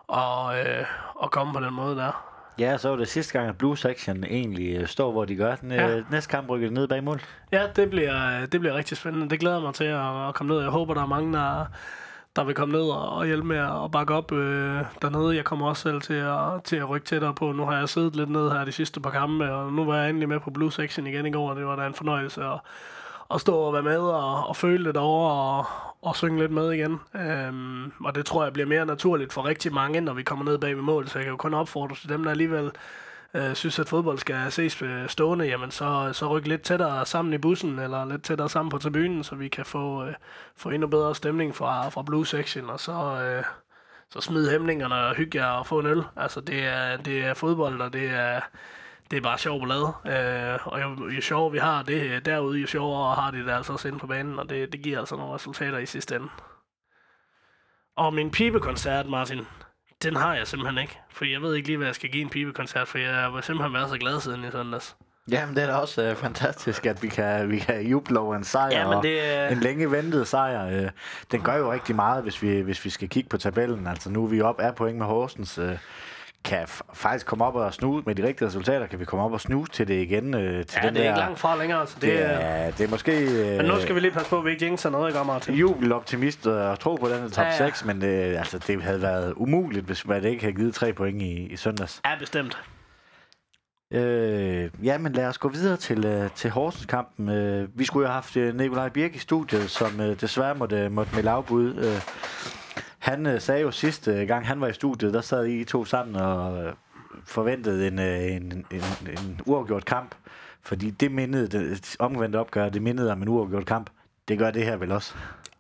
og, 0.07 0.59
øh, 0.59 0.87
at 1.23 1.31
komme 1.31 1.53
på 1.53 1.61
den 1.61 1.75
måde 1.75 1.97
der. 1.97 2.31
Ja, 2.59 2.79
så 2.79 2.89
var 2.89 2.97
det 2.97 3.09
sidste 3.09 3.33
gang, 3.33 3.49
at 3.49 3.59
Blue 3.59 3.79
Section 3.79 4.25
egentlig 4.25 4.77
øh, 4.77 4.87
står, 4.87 5.13
hvor 5.13 5.25
de 5.25 5.37
gør. 5.37 5.55
Den, 5.57 5.71
ja. 5.71 6.01
Næste 6.11 6.31
kamp 6.31 6.51
rykker 6.51 6.71
ned 6.71 6.89
bag 6.89 7.05
mål. 7.05 7.21
Ja, 7.53 7.67
det 7.77 7.91
bliver, 7.91 8.47
det 8.47 8.61
bliver 8.61 8.75
rigtig 8.75 8.97
spændende. 8.97 9.31
Det 9.31 9.41
glæder 9.41 9.61
mig 9.61 9.75
til 9.75 9.85
at, 9.85 10.29
at 10.29 10.35
komme 10.35 10.55
ned. 10.55 10.63
Jeg 10.63 10.71
håber, 10.71 10.95
der 10.95 11.03
er 11.03 11.07
mange, 11.07 11.33
der, 11.33 11.67
der 12.37 12.45
vil 12.45 12.55
komme 12.55 12.73
ned 12.73 12.83
og 12.83 13.27
hjælpe 13.27 13.47
med 13.47 13.57
at 13.57 13.91
bakke 13.93 14.15
op 14.15 14.33
øh, 14.33 14.83
dernede. 15.03 15.37
Jeg 15.37 15.45
kommer 15.45 15.69
også 15.69 15.83
selv 15.83 16.01
til 16.01 16.15
at, 16.15 16.65
til 16.65 16.77
at 16.77 16.89
rykke 16.89 17.07
tættere 17.07 17.35
på. 17.35 17.53
Nu 17.53 17.65
har 17.65 17.79
jeg 17.79 17.89
siddet 17.89 18.17
lidt 18.17 18.31
ned 18.31 18.51
her 18.51 18.65
de 18.65 18.73
sidste 18.73 19.01
par 19.01 19.11
kampe, 19.11 19.53
og 19.53 19.73
nu 19.73 19.85
var 19.85 19.97
jeg 19.97 20.09
endelig 20.09 20.29
med 20.29 20.41
på 20.41 20.51
Blue 20.51 20.73
Section 20.73 21.07
igen 21.07 21.27
i 21.27 21.31
går, 21.31 21.51
og 21.51 21.57
det 21.57 21.67
var 21.67 21.77
da 21.77 21.87
en 21.87 21.95
fornøjelse 21.95 22.45
at, 22.45 22.61
at 23.35 23.41
stå 23.41 23.57
og 23.57 23.73
være 23.73 23.83
med 23.83 23.99
og, 23.99 24.47
og 24.47 24.57
føle 24.57 24.85
lidt 24.85 24.97
over 24.97 25.31
og, 25.31 25.67
og 26.03 26.17
synge 26.17 26.39
lidt 26.39 26.53
med 26.53 26.73
igen. 26.73 27.01
Øhm, 27.15 27.93
og 28.05 28.15
det 28.15 28.27
tror 28.27 28.45
jeg 28.45 28.53
bliver 28.53 28.67
mere 28.67 28.87
naturligt 28.87 29.33
for 29.33 29.45
rigtig 29.45 29.73
mange, 29.75 30.01
når 30.01 30.13
vi 30.13 30.23
kommer 30.23 30.45
ned 30.45 30.59
bag 30.59 30.77
ved 30.77 30.83
mål, 30.83 31.09
så 31.09 31.19
jeg 31.19 31.25
kan 31.25 31.31
jo 31.31 31.37
kun 31.37 31.55
opfordre 31.55 31.97
til 31.97 32.09
dem, 32.09 32.25
der 32.25 32.31
alligevel 32.31 32.71
øh, 33.35 33.55
synes, 33.55 33.79
at 33.79 33.89
fodbold 33.89 34.19
skal 34.19 34.53
ses 34.53 34.83
øh, 34.83 35.09
stående, 35.09 35.45
jamen 35.45 35.71
så, 35.71 36.11
så 36.13 36.29
ryk 36.29 36.47
lidt 36.47 36.63
tættere 36.63 37.07
sammen 37.07 37.35
i 37.35 37.39
bussen, 37.39 37.79
eller 37.79 38.05
lidt 38.05 38.23
tættere 38.23 38.49
sammen 38.49 38.71
på 38.71 38.79
tribunen, 38.79 39.25
så 39.25 39.35
vi 39.35 39.49
kan 39.49 39.65
få, 39.65 40.05
øh, 40.05 40.15
få 40.57 40.71
endnu 40.71 40.89
bedre 40.89 41.15
stemning 41.15 41.55
fra, 41.55 41.89
fra 41.89 42.03
Blue 42.03 42.27
Section, 42.27 42.71
og 42.71 42.81
så, 42.81 42.93
øh, 42.93 43.45
så 44.11 44.21
smid 44.21 44.51
hæmningerne 44.51 44.95
og 44.95 45.15
hygge 45.15 45.39
jer 45.39 45.51
og 45.51 45.67
få 45.67 45.79
en 45.79 45.87
øl. 45.87 46.03
Altså, 46.17 46.41
det 46.41 46.65
er, 46.65 46.97
det 46.97 47.25
er 47.25 47.35
fodbold, 47.35 47.81
og 47.81 47.93
det 47.93 48.11
er, 48.11 48.41
det 49.11 49.17
er 49.17 49.21
bare 49.21 49.39
sjovt 49.39 49.63
at 49.63 49.69
lave. 49.69 49.89
Øh, 49.89 50.67
og 50.67 50.81
jo, 50.83 51.09
jo 51.09 51.21
sjovere 51.21 51.53
vi 51.53 51.59
har 51.59 51.83
det 51.83 52.11
øh, 52.11 52.25
derude, 52.25 52.59
jo 52.59 52.67
sjovere 52.67 53.15
har 53.15 53.31
de 53.31 53.39
det 53.39 53.51
altså 53.51 53.73
også 53.73 53.89
inde 53.89 53.99
på 53.99 54.07
banen, 54.07 54.39
og 54.39 54.49
det, 54.49 54.73
det 54.73 54.83
giver 54.83 54.99
altså 54.99 55.17
nogle 55.17 55.35
resultater 55.35 55.79
i 55.79 55.87
sidste 55.87 56.17
ende. 56.17 56.29
Og 57.97 58.15
min 58.15 58.31
pibekoncert, 58.31 59.07
Martin, 59.07 59.47
den 60.05 60.17
har 60.17 60.35
jeg 60.35 60.47
simpelthen 60.47 60.79
ikke. 60.79 60.99
For 61.11 61.25
jeg 61.25 61.43
ved 61.43 61.55
ikke 61.55 61.69
lige, 61.69 61.77
hvad 61.77 61.87
jeg 61.87 61.95
skal 61.95 62.11
give 62.11 62.23
en 62.23 62.31
pibekoncert, 62.31 62.89
for 62.89 62.99
jeg 62.99 63.15
har 63.15 63.41
simpelthen 63.41 63.75
været 63.75 63.91
så 63.91 63.99
glad 63.99 64.21
siden 64.21 64.45
i 64.45 64.51
søndags. 64.51 64.97
Jamen, 65.31 65.57
det 65.57 65.63
er 65.63 65.67
da 65.67 65.75
også 65.75 66.03
øh, 66.03 66.17
fantastisk, 66.17 66.87
at 66.87 67.03
vi 67.03 67.09
kan, 67.09 67.51
vi 67.51 67.59
kan 67.59 67.87
juble 67.87 68.19
over 68.21 68.37
en 68.37 68.45
sejr. 68.45 68.79
Ja, 68.79 68.85
men 68.85 68.95
og 68.95 69.03
det, 69.03 69.45
øh, 69.45 69.53
En 69.53 69.61
længe 69.61 69.91
ventet 69.91 70.29
sejr. 70.29 70.67
Øh, 70.67 70.91
den 71.33 71.41
gør 71.41 71.57
jo 71.57 71.73
rigtig 71.73 71.97
meget, 71.97 72.23
hvis 72.23 72.43
vi, 72.43 72.61
hvis 72.61 72.85
vi 72.85 72.91
skal 72.91 73.09
kigge 73.09 73.29
på 73.29 73.37
tabellen. 73.37 73.87
Altså, 73.87 74.11
nu 74.11 74.25
er 74.25 74.29
vi 74.29 74.41
op 74.41 74.61
af 74.61 74.75
point 74.75 74.99
med 74.99 75.07
Horsens. 75.07 75.59
Øh, 75.59 75.79
kan 76.45 76.69
faktisk 76.95 77.27
komme 77.27 77.45
op 77.45 77.55
og 77.55 77.75
snuse 77.75 78.03
med 78.07 78.15
de 78.15 78.27
rigtige 78.27 78.49
resultater, 78.49 78.87
kan 78.87 79.01
vi 79.01 79.05
komme 79.05 79.25
op 79.25 79.33
og 79.33 79.41
snuse 79.41 79.73
til 79.73 79.89
det 79.89 79.95
igen. 79.95 80.35
Øh, 80.35 80.67
til 80.67 80.79
ja, 80.83 80.89
den 80.89 80.95
det 80.95 81.01
er 81.01 81.05
der, 81.05 81.11
ikke 81.11 81.19
langt 81.19 81.39
fra 81.39 81.57
længere. 81.57 81.87
Så 81.87 81.95
det, 81.95 82.03
det, 82.03 82.23
er, 82.23 82.71
det 82.71 82.85
er 82.85 82.89
måske... 82.89 83.25
Øh, 83.25 83.57
men 83.57 83.67
nu 83.67 83.81
skal 83.81 83.95
vi 83.95 84.01
lige 84.01 84.11
passe 84.11 84.31
på, 84.31 84.39
at 84.39 84.45
vi 84.45 84.51
ikke 84.51 84.67
jinxer 84.67 84.91
noget, 84.91 85.09
ikke, 85.09 85.25
Martin? 85.25 85.55
jubeloptimist 85.55 86.47
og 86.47 86.81
tro 86.81 86.95
på 86.95 87.09
den 87.09 87.21
her 87.21 87.29
top 87.29 87.45
Ja, 87.45 87.49
ja, 87.49 87.65
ja. 87.65 87.71
6, 87.71 87.85
men 87.85 88.01
det, 88.01 88.37
altså, 88.37 88.59
det 88.59 88.83
havde 88.83 89.03
været 89.03 89.33
umuligt, 89.37 89.87
hvis 89.87 90.07
man 90.07 90.25
ikke 90.25 90.43
havde 90.43 90.55
givet 90.57 90.75
tre 90.75 90.93
point 90.93 91.23
i, 91.23 91.47
i 91.47 91.57
søndags. 91.57 92.01
Ja, 92.05 92.11
bestemt. 92.19 92.59
Øh, 93.93 94.71
ja, 94.83 94.99
men 94.99 95.13
lad 95.13 95.27
os 95.27 95.39
gå 95.39 95.49
videre 95.49 95.77
til, 95.77 96.07
øh, 96.07 96.31
til 96.35 96.51
Horsens-kampen. 96.51 97.29
Øh, 97.29 97.69
vi 97.79 97.85
skulle 97.85 98.03
jo 98.03 98.09
have 98.09 98.15
haft 98.15 98.37
øh, 98.37 98.57
Nikolaj 98.57 98.89
Birk 98.89 99.15
i 99.15 99.19
studiet, 99.19 99.71
som 99.71 100.01
øh, 100.01 100.21
desværre 100.21 100.55
måtte, 100.55 100.89
måtte 100.89 101.15
melde 101.15 101.31
afbud. 101.31 101.75
Øh, 101.77 102.01
han 103.05 103.27
øh, 103.27 103.41
sagde 103.41 103.61
jo 103.61 103.71
sidste 103.71 104.11
øh, 104.11 104.29
gang, 104.29 104.47
han 104.47 104.61
var 104.61 104.69
i 104.69 104.73
studiet, 104.73 105.15
der 105.15 105.21
sad 105.21 105.47
I 105.47 105.65
to 105.65 105.85
sammen 105.85 106.17
og 106.17 106.65
øh, 106.65 106.73
forventede 107.27 107.87
en, 107.87 107.99
øh, 107.99 108.23
en, 108.23 108.33
en, 108.33 108.67
en, 108.71 109.19
en 109.19 109.41
uafgjort 109.47 109.85
kamp. 109.85 110.15
Fordi 110.63 110.91
det 110.91 111.13
mindede, 111.13 111.49
det 111.49 111.97
omvendte 111.99 112.37
opgør, 112.37 112.69
det 112.69 112.83
mindede 112.83 113.13
om 113.13 113.23
en 113.23 113.29
uafgjort 113.29 113.67
kamp. 113.67 113.91
Det 114.29 114.39
gør 114.39 114.51
det 114.51 114.65
her 114.65 114.77
vel 114.77 114.93
også. 114.93 115.15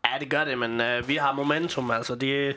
Ja, 0.04 0.18
det 0.20 0.30
gør 0.30 0.44
det, 0.44 0.58
men 0.58 0.80
øh, 0.80 1.08
vi 1.08 1.16
har 1.16 1.32
momentum, 1.32 1.90
altså 1.90 2.14
det, 2.14 2.56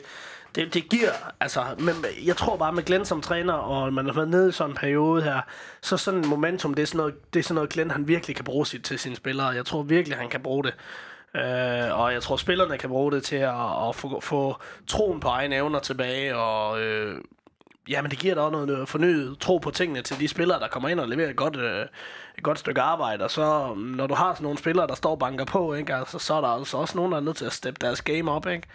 det, 0.54 0.74
det 0.74 0.88
giver, 0.88 1.10
altså, 1.40 1.64
men 1.78 1.94
jeg 2.26 2.36
tror 2.36 2.56
bare 2.56 2.72
med 2.72 2.82
Glenn 2.82 3.04
som 3.04 3.20
træner, 3.20 3.52
og 3.52 3.92
man 3.92 4.06
har 4.06 4.12
været 4.12 4.28
nede 4.28 4.48
i 4.48 4.52
sådan 4.52 4.70
en 4.70 4.76
periode 4.76 5.22
her, 5.22 5.40
så 5.80 5.96
sådan 5.96 6.20
en 6.20 6.28
momentum, 6.28 6.74
det 6.74 6.82
er 6.82 6.86
sådan 6.86 6.98
noget, 6.98 7.34
det 7.34 7.38
er 7.38 7.44
sådan 7.44 7.54
noget 7.54 7.70
Glenn, 7.70 7.90
han 7.90 8.08
virkelig 8.08 8.36
kan 8.36 8.44
bruge 8.44 8.66
sit, 8.66 8.84
til 8.84 8.98
sine 8.98 9.16
spillere. 9.16 9.48
Jeg 9.48 9.66
tror 9.66 9.82
virkelig, 9.82 10.18
han 10.18 10.28
kan 10.28 10.40
bruge 10.40 10.64
det. 10.64 10.74
Øh, 11.34 12.00
og 12.00 12.12
jeg 12.12 12.22
tror, 12.22 12.36
spillerne 12.36 12.78
kan 12.78 12.90
bruge 12.90 13.12
det 13.12 13.22
til 13.22 13.36
at, 13.36 13.88
at 13.88 13.94
få, 13.94 14.20
få 14.20 14.56
troen 14.86 15.20
på 15.20 15.28
egne 15.28 15.54
evner 15.54 15.78
tilbage, 15.78 16.36
og 16.36 16.80
øh, 16.80 17.20
jamen, 17.88 18.10
det 18.10 18.18
giver 18.18 18.34
da 18.34 18.40
også 18.40 18.52
noget, 18.52 18.68
noget 18.68 18.88
fornyet 18.88 19.38
tro 19.38 19.58
på 19.58 19.70
tingene 19.70 20.02
til 20.02 20.20
de 20.20 20.28
spillere, 20.28 20.60
der 20.60 20.68
kommer 20.68 20.88
ind 20.88 21.00
og 21.00 21.08
leverer 21.08 21.30
et 21.30 21.36
godt, 21.36 21.56
øh, 21.56 21.86
et 22.38 22.44
godt 22.44 22.58
stykke 22.58 22.80
arbejde. 22.80 23.24
Og 23.24 23.30
så, 23.30 23.74
mm, 23.76 23.82
når 23.82 24.06
du 24.06 24.14
har 24.14 24.34
sådan 24.34 24.42
nogle 24.42 24.58
spillere, 24.58 24.86
der 24.86 24.94
står 24.94 25.10
og 25.10 25.18
banker 25.18 25.44
på, 25.44 25.74
ikke, 25.74 25.94
altså, 25.94 26.18
så 26.18 26.34
er 26.34 26.40
der 26.40 26.48
altså 26.48 26.76
også 26.76 26.96
nogen, 26.96 27.12
der 27.12 27.18
er 27.18 27.22
nødt 27.22 27.36
til 27.36 27.44
at 27.44 27.52
steppe 27.52 27.86
deres 27.86 28.02
game 28.02 28.32
op. 28.32 28.46
Ikke? 28.46 28.68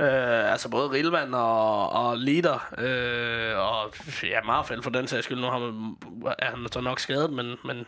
Øh, 0.00 0.52
altså 0.52 0.68
både 0.68 0.90
Rilvan 0.90 1.34
og, 1.34 1.90
og 1.90 2.18
Leader, 2.18 2.68
øh, 2.78 3.58
og 3.58 3.92
ja, 4.22 4.42
Marfeld 4.44 4.82
for 4.82 4.90
den 4.90 5.06
sags 5.06 5.24
skyld, 5.24 5.40
nu 5.40 5.46
har 5.46 5.58
man, 5.58 5.96
er 6.38 6.50
han 6.50 6.66
så 6.72 6.80
nok 6.80 7.00
skadet, 7.00 7.32
men, 7.32 7.56
men, 7.64 7.86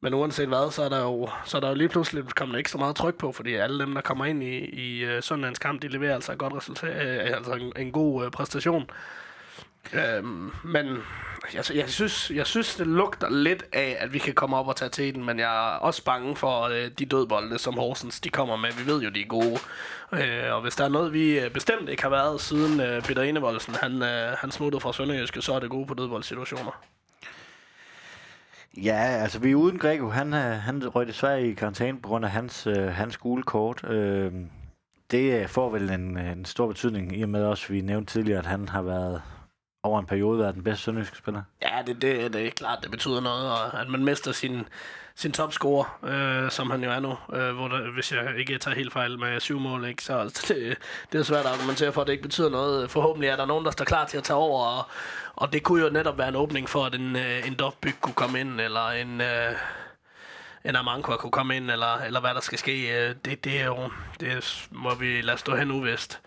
men 0.00 0.14
uanset 0.14 0.48
hvad, 0.48 0.70
så 0.70 0.82
er 0.82 0.88
der 0.88 1.00
jo, 1.00 1.28
så 1.44 1.56
er 1.56 1.60
der 1.60 1.68
jo 1.68 1.74
lige 1.74 1.88
pludselig 1.88 2.24
kommet 2.36 2.68
så 2.68 2.78
meget 2.78 2.96
tryk 2.96 3.14
på, 3.14 3.32
fordi 3.32 3.54
alle 3.54 3.80
dem, 3.80 3.94
der 3.94 4.00
kommer 4.00 4.24
ind 4.24 4.42
i, 4.42 4.58
i 4.58 5.04
uh, 5.04 5.22
søndagens 5.22 5.58
kamp, 5.58 5.82
de 5.82 5.88
leverer 5.88 6.14
altså 6.14 6.32
et 6.32 6.38
godt 6.38 6.54
resultat, 6.54 6.96
uh, 6.96 7.36
altså 7.36 7.52
en, 7.52 7.72
en 7.76 7.92
god 7.92 8.24
uh, 8.24 8.30
præstation. 8.30 8.90
Øhm, 9.92 10.52
men 10.64 10.86
jeg, 11.54 11.64
jeg, 11.74 11.90
synes, 11.90 12.30
jeg 12.34 12.46
synes, 12.46 12.74
det 12.74 12.86
lugter 12.86 13.30
lidt 13.30 13.64
af, 13.72 13.96
at 14.00 14.12
vi 14.12 14.18
kan 14.18 14.34
komme 14.34 14.56
op 14.56 14.68
og 14.68 14.76
tage 14.76 14.88
til 14.88 15.14
den, 15.14 15.24
men 15.24 15.38
jeg 15.38 15.74
er 15.74 15.78
også 15.78 16.04
bange 16.04 16.36
for 16.36 16.62
øh, 16.62 16.90
de 16.98 17.06
dødbolde, 17.06 17.58
som 17.58 17.74
Horsens 17.74 18.20
de 18.20 18.28
kommer 18.28 18.56
med. 18.56 18.72
Vi 18.72 18.86
ved 18.86 19.02
jo, 19.02 19.10
de 19.10 19.20
er 19.20 19.26
gode. 19.26 19.58
Øh, 20.12 20.54
og 20.54 20.62
hvis 20.62 20.76
der 20.76 20.84
er 20.84 20.88
noget, 20.88 21.12
vi 21.12 21.40
bestemt 21.54 21.88
ikke 21.88 22.02
har 22.02 22.10
været 22.10 22.40
siden 22.40 22.80
øh, 22.80 23.02
Peter 23.02 23.22
Enevoldsen, 23.22 23.74
han, 23.74 24.02
øh, 24.02 24.36
han 24.38 24.50
smuttede 24.50 24.80
fra 24.80 24.92
Sønderjyske, 24.92 25.42
så 25.42 25.54
er 25.54 25.60
det 25.60 25.70
gode 25.70 25.86
på 25.86 25.94
dødboldsituationer. 25.94 26.82
Ja, 28.76 29.18
altså 29.22 29.38
vi 29.38 29.50
er 29.50 29.54
uden 29.54 29.78
Grego. 29.78 30.08
Han, 30.08 30.34
øh, 30.34 30.40
han 30.40 30.88
røg 30.88 31.06
desværre 31.06 31.42
i 31.42 31.54
karantæne 31.54 32.00
på 32.00 32.08
grund 32.08 32.24
af 32.24 32.30
hans, 32.30 32.66
øh, 32.66 32.86
hans 32.86 33.16
gule 33.16 33.42
kort. 33.42 33.84
Øhm, 33.84 34.40
øh, 34.40 34.46
det 35.10 35.50
får 35.50 35.70
vel 35.70 35.90
en, 35.90 36.18
øh, 36.18 36.32
en 36.32 36.44
stor 36.44 36.66
betydning, 36.66 37.18
i 37.18 37.22
og 37.22 37.28
med 37.28 37.44
også, 37.44 37.72
vi 37.72 37.80
nævnte 37.80 38.12
tidligere, 38.12 38.38
at 38.38 38.46
han 38.46 38.68
har 38.68 38.82
været 38.82 39.22
over 39.82 40.00
en 40.00 40.06
periode 40.06 40.38
været 40.38 40.54
den 40.54 40.64
bedste 40.64 40.84
sønderjyske 40.84 41.16
spiller. 41.16 41.42
Ja, 41.62 41.82
det, 41.86 42.02
det, 42.02 42.32
det 42.32 42.46
er 42.46 42.50
klart, 42.50 42.78
det 42.82 42.90
betyder 42.90 43.20
noget, 43.20 43.50
og 43.50 43.80
at 43.80 43.88
man 43.88 44.04
mister 44.04 44.32
sin, 44.32 44.64
sin 45.14 45.32
topscorer, 45.32 45.98
øh, 46.04 46.50
som 46.50 46.70
han 46.70 46.84
jo 46.84 46.90
er 46.90 47.00
nu, 47.00 47.16
øh, 47.32 47.54
hvor 47.54 47.68
der, 47.68 47.90
hvis 47.90 48.12
jeg 48.12 48.38
ikke 48.38 48.58
tager 48.58 48.74
helt 48.74 48.92
fejl 48.92 49.18
med 49.18 49.40
syv 49.40 49.58
mål, 49.60 49.84
ikke, 49.84 50.04
så 50.04 50.24
det, 50.48 50.78
det 51.12 51.18
er 51.18 51.22
svært 51.22 51.46
at 51.46 51.52
argumentere 51.52 51.92
for, 51.92 52.00
at 52.00 52.06
det 52.06 52.12
ikke 52.12 52.22
betyder 52.22 52.50
noget. 52.50 52.90
Forhåbentlig 52.90 53.28
er 53.28 53.36
der 53.36 53.46
nogen, 53.46 53.64
der 53.64 53.70
står 53.70 53.84
klar 53.84 54.06
til 54.06 54.18
at 54.18 54.24
tage 54.24 54.36
over, 54.36 54.66
og, 54.66 54.84
og 55.36 55.52
det 55.52 55.62
kunne 55.62 55.82
jo 55.82 55.90
netop 55.90 56.18
være 56.18 56.28
en 56.28 56.36
åbning 56.36 56.68
for, 56.68 56.84
at 56.84 56.94
en, 56.94 57.16
øh, 57.16 57.46
en 57.46 57.54
Dovbyg 57.54 57.94
kunne 58.00 58.14
komme 58.14 58.40
ind, 58.40 58.60
eller 58.60 58.88
en... 58.90 59.20
Øh, 59.20 59.52
en 60.64 60.76
Amanko 60.76 61.16
kunne 61.16 61.32
komme 61.32 61.56
ind, 61.56 61.70
eller, 61.70 61.96
eller 62.06 62.20
hvad 62.20 62.34
der 62.34 62.40
skal 62.40 62.58
ske. 62.58 63.08
Øh, 63.08 63.14
Det, 63.24 63.44
det 63.44 63.60
er 63.60 63.64
jo, 63.66 63.90
det 64.20 64.68
må 64.70 64.94
vi 64.94 65.20
lade 65.20 65.38
stå 65.38 65.56
hen 65.56 65.70
uvist. 65.70 66.20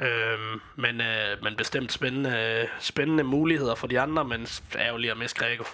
Øhm, 0.00 0.60
men, 0.76 1.00
øh, 1.00 1.42
men 1.42 1.56
bestemt 1.56 1.92
spændende, 1.92 2.68
spændende 2.80 3.24
muligheder 3.24 3.74
for 3.74 3.86
de 3.86 4.00
andre, 4.00 4.24
men 4.24 4.46
ærgerligt 4.78 5.10
at 5.12 5.18
miste 5.18 5.38
Grego. 5.38 5.64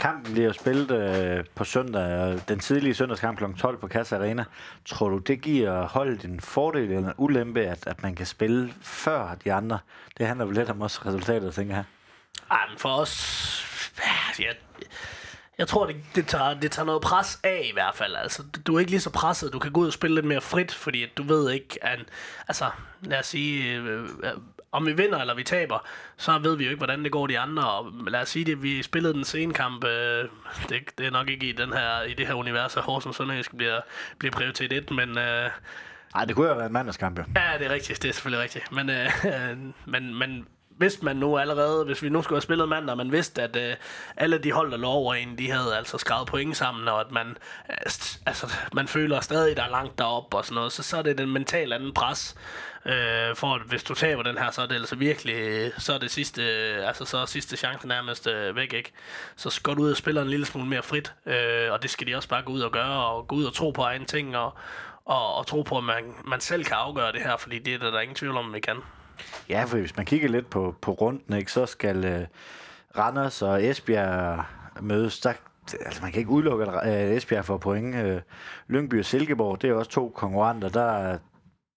Kampen 0.00 0.32
bliver 0.32 0.46
jo 0.46 0.52
spillet 0.52 0.90
øh, 0.90 1.44
på 1.54 1.64
søndag, 1.64 2.40
den 2.48 2.58
tidlige 2.58 2.94
søndagskamp 2.94 3.38
kl. 3.38 3.44
12 3.58 3.76
på 3.76 3.88
Casa 3.88 4.16
Arena. 4.16 4.44
Tror 4.84 5.08
du, 5.08 5.18
det 5.18 5.40
giver 5.40 5.86
holdet 5.88 6.24
en 6.24 6.40
fordel 6.40 6.82
eller 6.92 7.08
en 7.08 7.14
ulempe, 7.18 7.60
at, 7.60 7.86
at 7.86 8.02
man 8.02 8.14
kan 8.14 8.26
spille 8.26 8.74
før 8.82 9.34
de 9.44 9.52
andre? 9.52 9.78
Det 10.18 10.26
handler 10.26 10.44
vel 10.44 10.54
lidt 10.54 10.70
om 10.70 10.80
også 10.80 11.00
resultatet, 11.06 11.54
tænker 11.54 11.74
jeg. 11.74 11.84
Ej, 12.50 12.68
men 12.68 12.78
for 12.78 12.88
os... 12.88 13.70
Ja, 13.98 14.44
jeg, 14.44 14.54
jeg 15.58 15.68
tror, 15.68 15.86
det, 15.86 15.96
det, 16.14 16.26
tager, 16.26 16.54
det 16.54 16.72
tager 16.72 16.86
noget 16.86 17.02
pres 17.02 17.40
af 17.42 17.66
i 17.70 17.72
hvert 17.72 17.94
fald. 17.94 18.14
Altså, 18.14 18.42
du 18.66 18.74
er 18.74 18.78
ikke 18.78 18.90
lige 18.90 19.00
så 19.00 19.10
presset. 19.10 19.52
Du 19.52 19.58
kan 19.58 19.72
gå 19.72 19.80
ud 19.80 19.86
og 19.86 19.92
spille 19.92 20.14
lidt 20.14 20.26
mere 20.26 20.40
frit, 20.40 20.74
fordi 20.74 21.02
at 21.02 21.10
du 21.16 21.22
ved 21.22 21.50
ikke, 21.50 21.78
at... 21.82 21.98
Altså, 22.48 22.70
lad 23.02 23.18
os 23.18 23.26
sige... 23.26 23.74
Øh, 23.74 24.02
øh, 24.02 24.32
om 24.74 24.86
vi 24.86 24.92
vinder 24.92 25.18
eller 25.18 25.34
vi 25.34 25.42
taber, 25.42 25.86
så 26.16 26.38
ved 26.38 26.56
vi 26.56 26.64
jo 26.64 26.70
ikke, 26.70 26.80
hvordan 26.80 27.04
det 27.04 27.12
går 27.12 27.26
de 27.26 27.38
andre. 27.38 27.70
Og 27.70 27.92
lad 28.06 28.20
os 28.20 28.28
sige 28.28 28.44
det, 28.44 28.62
vi 28.62 28.82
spillede 28.82 29.14
den 29.14 29.24
sene 29.24 29.54
kamp. 29.54 29.84
Øh, 29.84 30.28
det, 30.68 30.98
det 30.98 31.06
er 31.06 31.10
nok 31.10 31.28
ikke 31.28 31.46
i, 31.46 31.52
den 31.52 31.72
her, 31.72 32.02
i 32.02 32.14
det 32.14 32.26
her 32.26 32.34
univers, 32.34 32.76
at 32.76 32.82
Horsens 32.82 33.16
Sønderjysk 33.16 33.56
bliver, 33.56 33.80
bliver 34.18 34.32
prioritet 34.32 34.72
1, 34.72 34.90
men... 34.90 35.18
Øh, 35.18 35.50
Nej, 36.14 36.24
det 36.24 36.36
kunne 36.36 36.46
jo 36.46 36.52
have 36.52 36.58
været 36.58 36.68
en 36.68 36.72
mandagskamp, 36.72 37.18
jo. 37.18 37.24
Ja, 37.36 37.58
det 37.58 37.66
er 37.66 37.70
rigtigt. 37.70 38.02
Det 38.02 38.08
er 38.08 38.12
selvfølgelig 38.12 38.42
rigtigt. 38.42 38.72
Men, 38.72 38.90
øh, 38.90 39.10
men, 39.92 40.18
men 40.18 40.46
hvis 40.76 41.02
man 41.02 41.16
nu 41.16 41.38
allerede, 41.38 41.84
hvis 41.84 42.02
vi 42.02 42.08
nu 42.08 42.22
skulle 42.22 42.36
have 42.36 42.42
spillet 42.42 42.68
mandag, 42.68 42.96
man 42.96 43.12
vidste, 43.12 43.42
at 43.42 43.56
øh, 43.56 43.76
alle 44.16 44.38
de 44.38 44.52
hold, 44.52 44.70
der 44.70 44.76
lå 44.76 44.88
over 44.88 45.14
en, 45.14 45.38
de 45.38 45.50
havde 45.50 45.76
altså 45.76 45.98
skrevet 45.98 46.26
point 46.26 46.56
sammen, 46.56 46.88
og 46.88 47.00
at 47.00 47.10
man, 47.10 47.26
øh, 47.70 47.76
altså, 48.26 48.52
man 48.72 48.88
føler 48.88 49.20
stadig, 49.20 49.56
der 49.56 49.62
er 49.62 49.70
langt 49.70 49.98
derop 49.98 50.34
og 50.34 50.44
sådan 50.44 50.54
noget, 50.54 50.72
så, 50.72 50.82
så 50.82 50.96
er 50.96 51.02
det 51.02 51.18
den 51.18 51.30
mentale 51.30 51.74
anden 51.74 51.94
pres. 51.94 52.36
Øh, 52.86 53.36
for 53.36 53.54
at 53.54 53.62
hvis 53.62 53.82
du 53.82 53.94
taber 53.94 54.22
den 54.22 54.38
her, 54.38 54.50
så 54.50 54.62
er 54.62 54.66
det 54.66 54.74
altså 54.74 54.96
virkelig, 54.96 55.72
så 55.78 55.92
er 55.92 55.98
det 55.98 56.10
sidste, 56.10 56.42
øh, 56.42 56.88
altså 56.88 57.04
så 57.04 57.18
er 57.18 57.26
sidste 57.26 57.56
chance 57.56 57.88
nærmest 57.88 58.26
øh, 58.26 58.56
væk, 58.56 58.72
ikke? 58.72 58.92
Så 59.36 59.60
går 59.62 59.74
du 59.74 59.82
ud 59.82 59.90
og 59.90 59.96
spiller 59.96 60.22
en 60.22 60.28
lille 60.28 60.46
smule 60.46 60.68
mere 60.68 60.82
frit, 60.82 61.14
øh, 61.26 61.72
og 61.72 61.82
det 61.82 61.90
skal 61.90 62.06
de 62.06 62.14
også 62.16 62.28
bare 62.28 62.42
gå 62.42 62.52
ud 62.52 62.60
og 62.60 62.72
gøre, 62.72 63.04
og 63.06 63.28
gå 63.28 63.36
ud 63.36 63.44
og 63.44 63.54
tro 63.54 63.70
på 63.70 63.82
egne 63.82 64.04
ting, 64.04 64.36
og, 64.36 64.54
og, 65.04 65.34
og 65.34 65.46
tro 65.46 65.62
på, 65.62 65.78
at 65.78 65.84
man, 65.84 66.04
man 66.24 66.40
selv 66.40 66.64
kan 66.64 66.76
afgøre 66.76 67.12
det 67.12 67.20
her, 67.20 67.36
fordi 67.36 67.58
det 67.58 67.74
er 67.74 67.78
der, 67.78 67.90
der 67.90 67.96
er 67.96 68.02
ingen 68.02 68.16
tvivl 68.16 68.36
om, 68.36 68.46
at 68.46 68.54
vi 68.54 68.60
kan. 68.60 68.76
Ja, 69.48 69.64
for 69.64 69.78
hvis 69.78 69.96
man 69.96 70.06
kigger 70.06 70.28
lidt 70.28 70.50
på, 70.50 70.74
på 70.80 70.92
runden, 70.92 71.36
ikke, 71.36 71.52
så 71.52 71.66
skal 71.66 72.04
øh, 72.04 72.26
Randers 72.98 73.42
og 73.42 73.64
Esbjerg 73.64 74.44
mødes. 74.80 75.20
Der, 75.20 75.32
altså 75.80 76.02
man 76.02 76.12
kan 76.12 76.18
ikke 76.18 76.30
udelukke, 76.30 76.64
at 76.64 77.10
øh, 77.10 77.16
Esbjerg 77.16 77.44
får 77.44 77.58
point. 77.58 77.94
Øh, 77.96 78.20
Lyngby 78.68 78.98
og 78.98 79.04
Silkeborg, 79.04 79.62
det 79.62 79.70
er 79.70 79.74
også 79.74 79.90
to 79.90 80.12
konkurrenter. 80.16 80.68
Der, 80.68 81.18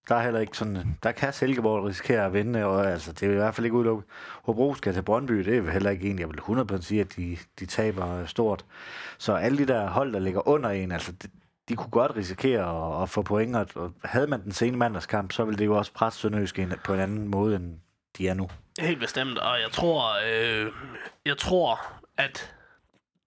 der 0.08 0.14
er 0.14 0.22
heller 0.22 0.40
ikke 0.40 0.56
sådan, 0.56 0.98
der 1.02 1.12
kan 1.12 1.32
Silkeborg 1.32 1.84
risikere 1.84 2.26
at 2.26 2.32
vinde, 2.32 2.64
og 2.64 2.90
altså, 2.90 3.12
det 3.12 3.28
er 3.28 3.32
i 3.32 3.36
hvert 3.36 3.54
fald 3.54 3.64
ikke 3.64 3.76
udelukket. 3.76 4.04
Hobro 4.42 4.74
skal 4.74 4.94
til 4.94 5.02
Brøndby, 5.02 5.34
det 5.34 5.56
er 5.56 5.70
heller 5.70 5.90
ikke 5.90 6.10
en, 6.10 6.18
jeg 6.18 6.28
vil 6.28 6.38
100% 6.38 6.82
sige, 6.82 7.00
at 7.00 7.16
de, 7.16 7.36
de 7.60 7.66
taber 7.66 8.26
stort. 8.26 8.64
Så 9.18 9.34
alle 9.34 9.58
de 9.58 9.66
der 9.66 9.88
hold, 9.88 10.12
der 10.12 10.18
ligger 10.18 10.48
under 10.48 10.70
en, 10.70 10.92
altså, 10.92 11.12
de, 11.12 11.28
de 11.68 11.76
kunne 11.76 11.90
godt 11.90 12.16
risikere 12.16 12.96
at, 12.96 13.02
at 13.02 13.08
få 13.10 13.22
point, 13.22 13.56
og, 13.56 13.66
og 13.74 13.92
havde 14.04 14.26
man 14.26 14.42
den 14.42 14.52
sene 14.52 14.76
mandagskamp, 14.76 15.32
så 15.32 15.44
ville 15.44 15.58
det 15.58 15.66
jo 15.66 15.76
også 15.76 15.92
presse 15.92 16.20
Sønderjysk 16.20 16.58
på 16.84 16.94
en 16.94 17.00
anden 17.00 17.28
måde, 17.28 17.56
end 17.56 17.80
de 18.18 18.28
er 18.28 18.34
nu. 18.34 18.48
Helt 18.80 19.00
bestemt, 19.00 19.38
og 19.38 19.60
jeg 19.60 19.70
tror, 19.72 20.04
øh, 20.30 20.72
jeg 21.26 21.38
tror, 21.38 21.80
at 22.16 22.54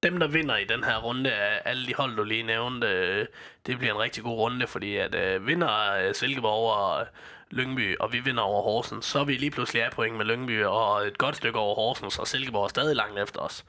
dem, 0.04 0.20
der 0.20 0.28
vinder 0.28 0.58
i 0.58 0.64
den 0.64 0.84
her 0.84 0.98
runde 0.98 1.32
af 1.32 1.62
alle 1.66 1.88
de 1.88 1.94
hold, 1.94 2.16
du 2.16 2.24
lige 2.24 2.44
nævnte, 2.44 2.88
øh, 2.88 3.26
det 3.66 3.78
bliver 3.78 3.94
en 3.94 4.00
rigtig 4.00 4.24
god 4.24 4.38
runde, 4.38 4.68
fordi 4.68 4.98
at 4.98 5.16
øh, 5.16 5.48
vinder 5.48 5.94
øh, 5.94 6.16
Silkeborg 6.16 6.52
over 6.52 7.00
øh, 7.00 7.06
Lyngby, 7.52 7.98
og 8.00 8.14
vi 8.14 8.20
vinder 8.20 8.44
over 8.44 8.62
Horsens, 8.62 9.06
så 9.06 9.20
er 9.20 9.24
vi 9.24 9.34
lige 9.34 9.52
pludselig 9.52 9.84
af 9.84 9.92
point 9.92 10.18
med 10.18 10.26
Lyngby, 10.26 10.64
og 10.64 11.08
et 11.08 11.18
godt 11.18 11.36
stykke 11.36 11.60
over 11.60 11.76
Horsens, 11.76 12.20
og 12.20 12.28
Silkeborg 12.28 12.64
er 12.64 12.68
stadig 12.68 12.96
langt 12.96 13.20
efter 13.20 13.40
os. 13.40 13.66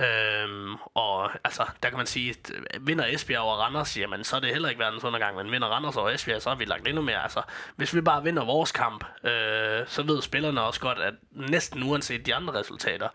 Øhm, 0.00 0.76
og 0.94 1.30
altså, 1.44 1.64
der 1.82 1.88
kan 1.88 1.98
man 1.98 2.06
sige, 2.06 2.30
at 2.30 2.50
øh, 2.54 2.86
vinder 2.86 3.06
Esbjerg 3.06 3.40
over 3.40 3.56
Randers, 3.56 3.96
jamen 3.96 4.24
så 4.24 4.36
er 4.36 4.40
det 4.40 4.50
heller 4.50 4.68
ikke 4.68 4.78
verdens 4.78 5.04
undergang, 5.04 5.36
men 5.36 5.52
vinder 5.52 5.68
Randers 5.68 5.96
over 5.96 6.10
Esbjerg, 6.10 6.42
så 6.42 6.48
har 6.48 6.56
vi 6.56 6.64
lagt 6.64 6.88
endnu 6.88 7.02
mere. 7.02 7.22
Altså, 7.22 7.42
hvis 7.76 7.94
vi 7.94 8.00
bare 8.00 8.22
vinder 8.22 8.44
vores 8.44 8.72
kamp, 8.72 9.04
øh, 9.24 9.86
så 9.86 10.02
ved 10.06 10.22
spillerne 10.22 10.62
også 10.62 10.80
godt, 10.80 10.98
at 10.98 11.14
næsten 11.30 11.82
uanset 11.82 12.26
de 12.26 12.34
andre 12.34 12.54
resultater, 12.54 13.08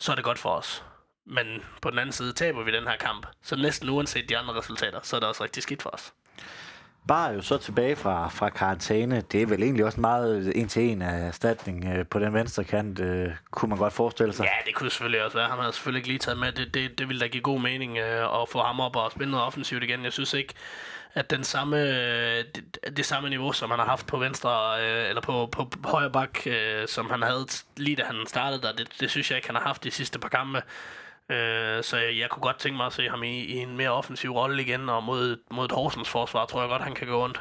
så 0.00 0.12
er 0.12 0.16
det 0.16 0.24
godt 0.24 0.38
for 0.38 0.50
os 0.50 0.84
men 1.30 1.62
på 1.82 1.90
den 1.90 1.98
anden 1.98 2.12
side 2.12 2.32
taber 2.32 2.64
vi 2.64 2.72
den 2.72 2.86
her 2.86 2.96
kamp. 2.96 3.26
Så 3.42 3.56
næsten 3.56 3.88
uanset 3.88 4.28
de 4.28 4.38
andre 4.38 4.54
resultater, 4.54 5.00
så 5.02 5.16
er 5.16 5.20
det 5.20 5.28
også 5.28 5.44
rigtig 5.44 5.62
skidt 5.62 5.82
for 5.82 5.90
os. 5.90 6.12
Bare 7.08 7.30
jo 7.32 7.42
så 7.42 7.58
tilbage 7.58 7.96
fra, 7.96 8.28
fra 8.28 8.50
karantæne. 8.50 9.20
Det 9.20 9.42
er 9.42 9.46
vel 9.46 9.62
egentlig 9.62 9.84
også 9.84 10.00
meget 10.00 10.56
en 10.56 10.68
til 10.68 10.82
en 10.82 11.02
af 11.02 11.26
erstatning 11.26 11.84
øh, 11.84 12.06
på 12.06 12.18
den 12.18 12.34
venstre 12.34 12.64
kant, 12.64 13.00
øh, 13.00 13.30
kunne 13.50 13.68
man 13.68 13.78
godt 13.78 13.92
forestille 13.92 14.32
sig. 14.32 14.44
Ja, 14.44 14.66
det 14.66 14.74
kunne 14.74 14.90
selvfølgelig 14.90 15.24
også 15.24 15.36
være. 15.38 15.48
Han 15.48 15.58
havde 15.58 15.72
selvfølgelig 15.72 15.98
ikke 15.98 16.08
lige 16.08 16.18
taget 16.18 16.38
med. 16.38 16.52
Det, 16.52 16.74
det, 16.74 16.98
det 16.98 17.08
ville 17.08 17.20
da 17.20 17.26
give 17.26 17.42
god 17.42 17.60
mening 17.60 17.98
øh, 17.98 18.42
at 18.42 18.48
få 18.48 18.62
ham 18.62 18.80
op 18.80 18.96
og 18.96 19.10
spille 19.10 19.30
noget 19.30 19.46
offensivt 19.46 19.82
igen. 19.82 20.04
Jeg 20.04 20.12
synes 20.12 20.34
ikke, 20.34 20.54
at 21.14 21.30
den 21.30 21.44
samme, 21.44 21.76
øh, 21.76 22.44
det, 22.54 22.78
det 22.96 23.06
samme 23.06 23.28
niveau, 23.28 23.52
som 23.52 23.70
han 23.70 23.78
har 23.78 23.86
haft 23.86 24.06
på 24.06 24.18
venstre, 24.18 24.82
øh, 24.82 25.08
eller 25.08 25.22
på, 25.22 25.48
på, 25.52 25.64
på 25.64 25.88
højre 25.88 26.10
bak, 26.10 26.46
øh, 26.46 26.88
som 26.88 27.10
han 27.10 27.22
havde 27.22 27.46
lige 27.76 27.96
da 27.96 28.02
han 28.04 28.26
startede 28.26 28.62
der, 28.62 28.72
det, 28.72 28.88
det 29.00 29.10
synes 29.10 29.30
jeg 29.30 29.38
ikke, 29.38 29.48
han 29.48 29.56
har 29.56 29.62
haft 29.62 29.84
de 29.84 29.90
sidste 29.90 30.18
par 30.18 30.28
kampe. 30.28 30.62
Øh, 31.30 31.82
så 31.82 31.96
jeg, 31.96 32.18
jeg 32.18 32.30
kunne 32.30 32.42
godt 32.42 32.58
tænke 32.58 32.76
mig 32.76 32.86
at 32.86 32.92
se 32.92 33.08
ham 33.08 33.22
i, 33.22 33.44
i 33.44 33.56
en 33.56 33.76
mere 33.76 33.90
offensiv 33.90 34.30
rolle 34.30 34.62
igen, 34.62 34.88
og 34.88 35.02
mod, 35.02 35.36
mod 35.50 35.64
et 35.64 35.72
Horsens 35.72 36.08
forsvar, 36.08 36.46
tror 36.46 36.60
jeg 36.60 36.68
godt, 36.68 36.82
han 36.82 36.94
kan 36.94 37.06
gå 37.06 37.22
rundt. 37.22 37.40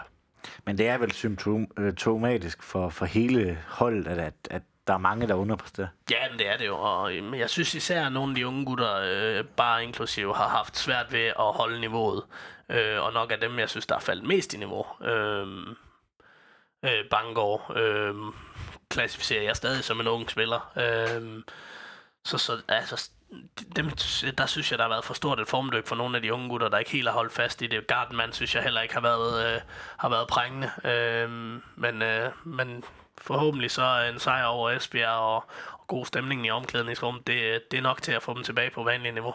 Men 0.66 0.78
det 0.78 0.88
er 0.88 0.98
vel 0.98 1.12
symptomatisk 1.12 2.64
for, 2.64 2.90
for 2.90 3.06
hele 3.06 3.58
holdet, 3.68 4.08
at, 4.08 4.34
at, 4.50 4.62
der 4.88 4.94
er 4.96 4.98
mange, 4.98 5.28
der 5.28 5.36
underpræsterer. 5.36 5.88
Ja, 6.12 6.30
men 6.30 6.40
det 6.40 6.50
er 6.50 6.58
det 6.58 6.68
jo. 6.68 6.78
Og 6.78 7.12
men 7.12 7.40
jeg 7.40 7.50
synes 7.50 7.76
især, 7.76 8.06
at 8.06 8.12
nogle 8.12 8.32
af 8.32 8.36
de 8.36 8.48
unge 8.48 8.66
gutter, 8.66 8.96
øh, 9.04 9.46
bare 9.46 9.84
inklusive, 9.84 10.36
har 10.36 10.48
haft 10.48 10.78
svært 10.78 11.12
ved 11.12 11.26
at 11.26 11.34
holde 11.54 11.80
niveauet. 11.80 12.24
Øh, 12.70 13.04
og 13.04 13.14
nok 13.14 13.32
af 13.32 13.40
dem, 13.40 13.60
jeg 13.60 13.70
synes, 13.70 13.86
der 13.86 13.96
er 13.96 14.00
faldet 14.00 14.28
mest 14.28 14.54
i 14.54 14.58
niveau. 14.58 14.86
Øh, 15.02 15.48
øh, 16.84 17.06
Bangor 17.10 17.72
øh, 17.76 18.16
klassificerer 18.90 19.44
jeg 19.44 19.56
stadig 19.56 19.84
som 19.84 20.00
en 20.00 20.08
ung 20.08 20.30
spiller. 20.30 20.72
Øh, 20.78 21.44
så, 22.26 22.38
så 22.38 22.62
altså, 22.68 23.10
dem, 23.76 23.90
der 24.38 24.46
synes 24.46 24.72
jeg, 24.72 24.78
der 24.78 24.84
har 24.84 24.90
været 24.90 25.06
for 25.06 25.14
stort 25.14 25.40
et 25.40 25.48
formdyk 25.48 25.88
for 25.88 25.96
nogle 25.96 26.16
af 26.16 26.22
de 26.22 26.34
unge 26.34 26.50
gutter, 26.50 26.70
der 26.70 26.78
ikke 26.78 26.92
helt 26.92 27.08
har 27.08 27.14
holdt 27.14 27.34
fast 27.34 27.62
i 27.62 27.68
det. 27.68 27.88
Gardenman 27.88 28.34
synes 28.34 28.56
jeg 28.56 28.64
heller 28.64 28.82
ikke 28.82 28.94
har 28.94 29.02
været, 29.02 29.56
øh, 29.56 29.62
har 29.98 30.10
været 30.10 30.28
prængende. 30.28 30.72
Øh, 30.84 31.30
men, 31.76 32.02
øh, 32.02 32.32
men 32.44 32.84
forhåbentlig 33.18 33.72
så 33.72 34.10
en 34.14 34.20
sejr 34.20 34.46
over 34.46 34.70
Esbjerg 34.70 35.20
og, 35.20 35.36
og 35.72 35.88
god 35.88 36.06
stemning 36.06 36.46
i 36.46 36.50
omklædningsrummet, 36.50 37.28
det, 37.28 37.62
det 37.72 37.78
er 37.78 37.82
nok 37.82 38.02
til 38.02 38.12
at 38.12 38.24
få 38.24 38.34
dem 38.34 38.44
tilbage 38.44 38.70
på 38.70 38.84
vanligt 38.84 39.14
niveau. 39.14 39.34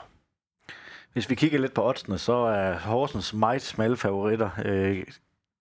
Hvis 1.13 1.31
vi 1.31 1.35
kigger 1.35 1.59
lidt 1.59 1.75
på 1.75 1.89
oddsene, 1.89 2.19
så 2.19 2.33
er 2.33 2.79
Horsens 2.79 3.33
meget 3.33 3.63
smalle 3.63 3.97
favoritter. 3.97 4.51
Øh, 4.65 5.05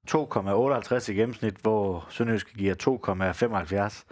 2,58 0.07 1.11
i 1.11 1.15
gennemsnit, 1.15 1.55
hvor 1.61 2.07
Sønderjysk 2.09 2.53
giver 2.57 2.75
2,75. 2.75 4.03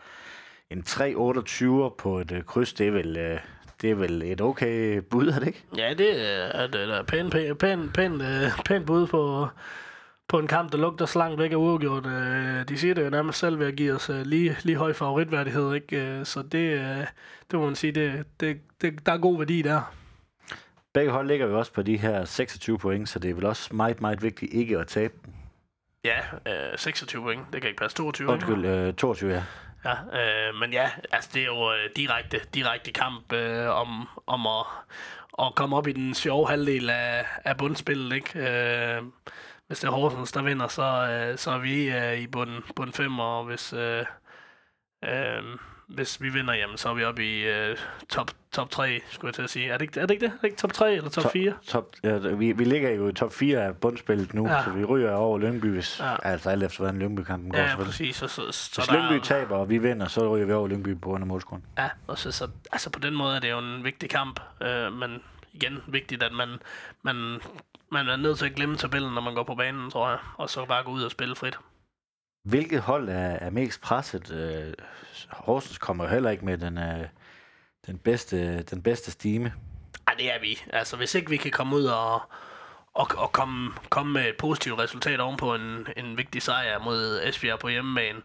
En 0.72 0.84
3,28 0.88 1.96
på 1.98 2.20
et 2.20 2.32
øh, 2.32 2.44
kryds, 2.44 2.74
det 2.74 2.88
er 2.88 2.92
vel... 2.92 3.18
Øh, 3.18 3.40
det 3.82 3.92
er 3.92 3.96
vel 3.96 4.22
et 4.22 4.42
okay 4.42 5.02
bud, 5.10 5.28
er 5.28 5.40
det 5.40 5.48
ikke? 5.48 5.64
Ja, 5.78 5.94
det 5.94 6.26
er, 6.56 6.68
det 6.68 6.82
er 6.82 7.04
pæn, 7.04 7.30
pæn, 7.30 7.56
pæn, 7.56 7.90
pæn, 7.94 8.22
pæn 8.66 8.86
bud 8.86 9.08
på, 9.08 9.48
på 10.28 10.40
en 10.40 10.48
kamp, 10.48 10.72
der 10.72 10.78
lugter 10.78 11.06
så 11.06 11.20
langt 11.20 11.40
væk 11.40 11.52
af 11.52 11.56
uafgjort. 11.56 12.04
De 12.70 12.78
siger 12.78 12.94
det 12.94 13.06
jo 13.06 13.10
nærmest 13.10 13.40
selv 13.40 13.60
ved 13.60 13.68
at 13.68 13.76
give 13.76 13.94
os 13.94 14.12
lige, 14.24 14.58
lige 14.64 14.78
høj 14.78 14.94
favoritværdighed, 14.94 15.74
ikke? 15.74 16.26
Så 16.26 16.42
det, 16.42 16.82
det 17.52 17.60
må 17.60 17.66
man 17.66 17.76
sige, 17.76 17.92
det, 17.92 18.26
det, 18.40 18.62
det, 18.82 19.06
der 19.06 19.12
er 19.12 19.18
god 19.18 19.38
værdi 19.38 19.62
der. 19.62 19.94
Begge 20.94 21.12
hold 21.12 21.28
ligger 21.28 21.48
jo 21.48 21.60
også 21.60 21.74
på 21.74 21.82
de 21.82 21.98
her 21.98 22.26
26 22.26 22.78
point, 22.78 23.10
så 23.10 23.20
det 23.20 23.30
er 23.30 23.36
vel 23.36 23.46
også 23.46 23.76
meget, 23.76 24.02
meget 24.02 24.24
vigtigt 24.24 24.54
ikke 24.54 24.78
at 24.78 24.88
tabe. 24.88 25.14
Ja, 26.06 26.20
øh, 26.48 26.78
26 26.78 27.22
point. 27.22 27.42
Det 27.54 27.62
kan 27.62 27.70
ikke 27.70 27.82
passe. 27.82 27.98
22 27.98 28.28
Undskyld, 28.28 28.66
øh, 28.66 28.94
22, 28.94 29.34
ja. 29.34 29.44
Ja, 29.86 29.94
øh, 29.94 30.56
men 30.56 30.74
ja, 30.74 30.92
altså 31.12 31.30
det 31.34 31.42
er 31.42 31.46
jo 31.46 31.74
øh, 31.74 31.90
direkte, 31.96 32.40
direkte 32.54 32.92
kamp 32.92 33.34
øh, 33.34 33.70
om, 33.70 34.08
om 34.28 34.48
at, 34.48 34.66
at 35.40 35.56
komme 35.56 35.78
op 35.78 35.88
i 35.88 35.92
den 35.92 36.14
sjove 36.14 36.50
halvdel 36.50 36.90
af, 36.90 37.26
af 37.46 37.58
bundspillet, 37.58 38.16
ikke? 38.16 38.40
Øh, 38.40 39.04
hvis 39.68 39.80
det 39.80 39.88
er 39.88 39.92
Horsens, 39.92 40.32
der 40.32 40.42
vinder, 40.42 40.68
så, 40.68 40.84
øh, 40.84 41.38
så 41.38 41.52
er 41.52 41.58
vi 41.58 41.90
øh, 41.90 42.18
i 42.20 42.28
bund, 42.28 42.64
bund 42.76 42.94
5, 42.94 43.20
og 43.20 43.44
hvis, 43.46 43.74
øh, 43.74 44.06
øh, 45.06 45.44
hvis 45.96 46.22
vi 46.22 46.30
vinder, 46.30 46.54
jamen, 46.54 46.78
så 46.78 46.90
er 46.90 46.94
vi 46.94 47.04
oppe 47.04 47.26
i 47.26 47.44
øh, 47.44 47.78
top, 48.10 48.32
top 48.52 48.70
3, 48.70 49.02
skulle 49.10 49.30
jeg 49.30 49.36
til 49.36 49.42
at 49.42 49.50
sige. 49.50 49.70
Er 49.70 49.78
det 49.78 49.82
ikke 49.82 50.00
er 50.00 50.06
det? 50.06 50.14
Ikke 50.14 50.26
det? 50.26 50.32
Er 50.34 50.38
det 50.38 50.44
ikke 50.44 50.58
top 50.58 50.74
3 50.74 50.96
eller 50.96 51.10
top, 51.10 51.24
top 51.24 51.32
4? 51.32 51.54
Top, 51.68 51.92
ja, 52.04 52.18
vi, 52.18 52.52
vi 52.52 52.64
ligger 52.64 52.90
jo 52.90 53.08
i 53.08 53.14
top 53.14 53.34
4 53.34 53.66
af 53.66 53.76
bundspillet 53.78 54.34
nu, 54.34 54.48
ja. 54.48 54.64
så 54.64 54.70
vi 54.70 54.86
ryger 54.86 55.12
over 55.12 55.40
Lyngby, 55.40 55.66
hvis, 55.66 56.00
ja. 56.00 56.16
altså 56.24 56.50
alt 56.50 56.64
efter 56.64 56.80
hvordan 56.80 57.00
Lyngby-kampen 57.00 57.52
går. 57.52 57.60
Ja, 57.60 57.76
præcis. 57.76 58.16
Så, 58.16 58.28
så, 58.28 58.52
så 58.52 58.82
hvis 58.82 58.92
Lyngby 58.92 59.14
er, 59.14 59.22
taber, 59.24 59.56
og 59.56 59.70
vi 59.70 59.78
vinder, 59.78 60.08
så 60.08 60.36
ryger 60.36 60.46
vi 60.46 60.54
over 60.54 60.68
Lyngby 60.68 61.00
på 61.00 61.10
grund 61.10 61.24
af 61.24 61.28
målskåren. 61.28 61.64
Ja, 61.78 61.90
og 62.08 62.18
så, 62.18 62.32
så, 62.32 62.48
altså 62.72 62.90
på 62.90 63.00
den 63.00 63.16
måde 63.16 63.36
er 63.36 63.40
det 63.40 63.52
jo 63.52 63.60
en 63.60 63.84
vigtig 63.84 64.10
kamp, 64.10 64.40
øh, 64.62 64.94
men 64.94 65.22
igen 65.54 65.80
vigtigt, 65.88 66.24
at 66.24 66.32
man, 66.34 66.50
man, 67.04 67.42
man 67.92 68.08
er 68.08 68.16
nødt 68.16 68.38
til 68.38 68.46
at 68.46 68.56
glemme 68.56 68.78
tabellen, 68.78 69.14
når 69.14 69.22
man 69.22 69.34
går 69.34 69.44
på 69.44 69.56
banen, 69.56 69.92
tror 69.92 70.10
jeg, 70.10 70.18
og 70.38 70.50
så 70.50 70.66
bare 70.66 70.84
gå 70.84 70.92
ud 70.92 71.04
og 71.04 71.12
spille 71.12 71.36
frit. 71.36 71.58
Hvilket 72.44 72.82
hold 72.82 73.10
er, 73.10 73.14
er 73.14 73.50
mest 73.50 73.82
presset? 73.82 74.32
Øh, 74.32 74.74
Horsens 75.30 75.78
kommer 75.78 76.04
jo 76.04 76.10
heller 76.10 76.30
ikke 76.30 76.46
med 76.46 76.58
den, 76.58 76.78
øh, 76.78 77.08
den, 77.88 77.98
bedste, 77.98 78.64
den 78.64 78.84
bedste 78.84 79.12
stime. 79.12 79.54
Nej, 80.06 80.16
det 80.18 80.34
er 80.34 80.40
vi. 80.40 80.62
Altså, 80.74 80.98
hvis 80.98 81.16
ikke 81.16 81.30
vi 81.30 81.38
kan 81.38 81.52
komme 81.52 81.76
ud 81.76 81.86
og, 81.86 82.22
og, 82.94 83.08
og 83.18 83.32
komme, 83.32 83.72
komme 83.90 84.14
med 84.14 84.30
et 84.30 84.38
positivt 84.38 84.80
resultat 84.80 85.20
ovenpå 85.20 85.56
en, 85.56 85.88
en 85.98 86.18
vigtig 86.18 86.42
sejr 86.42 86.80
mod 86.80 87.22
Esbjerg 87.24 87.60
på 87.60 87.68
hjemmebane, 87.68 88.22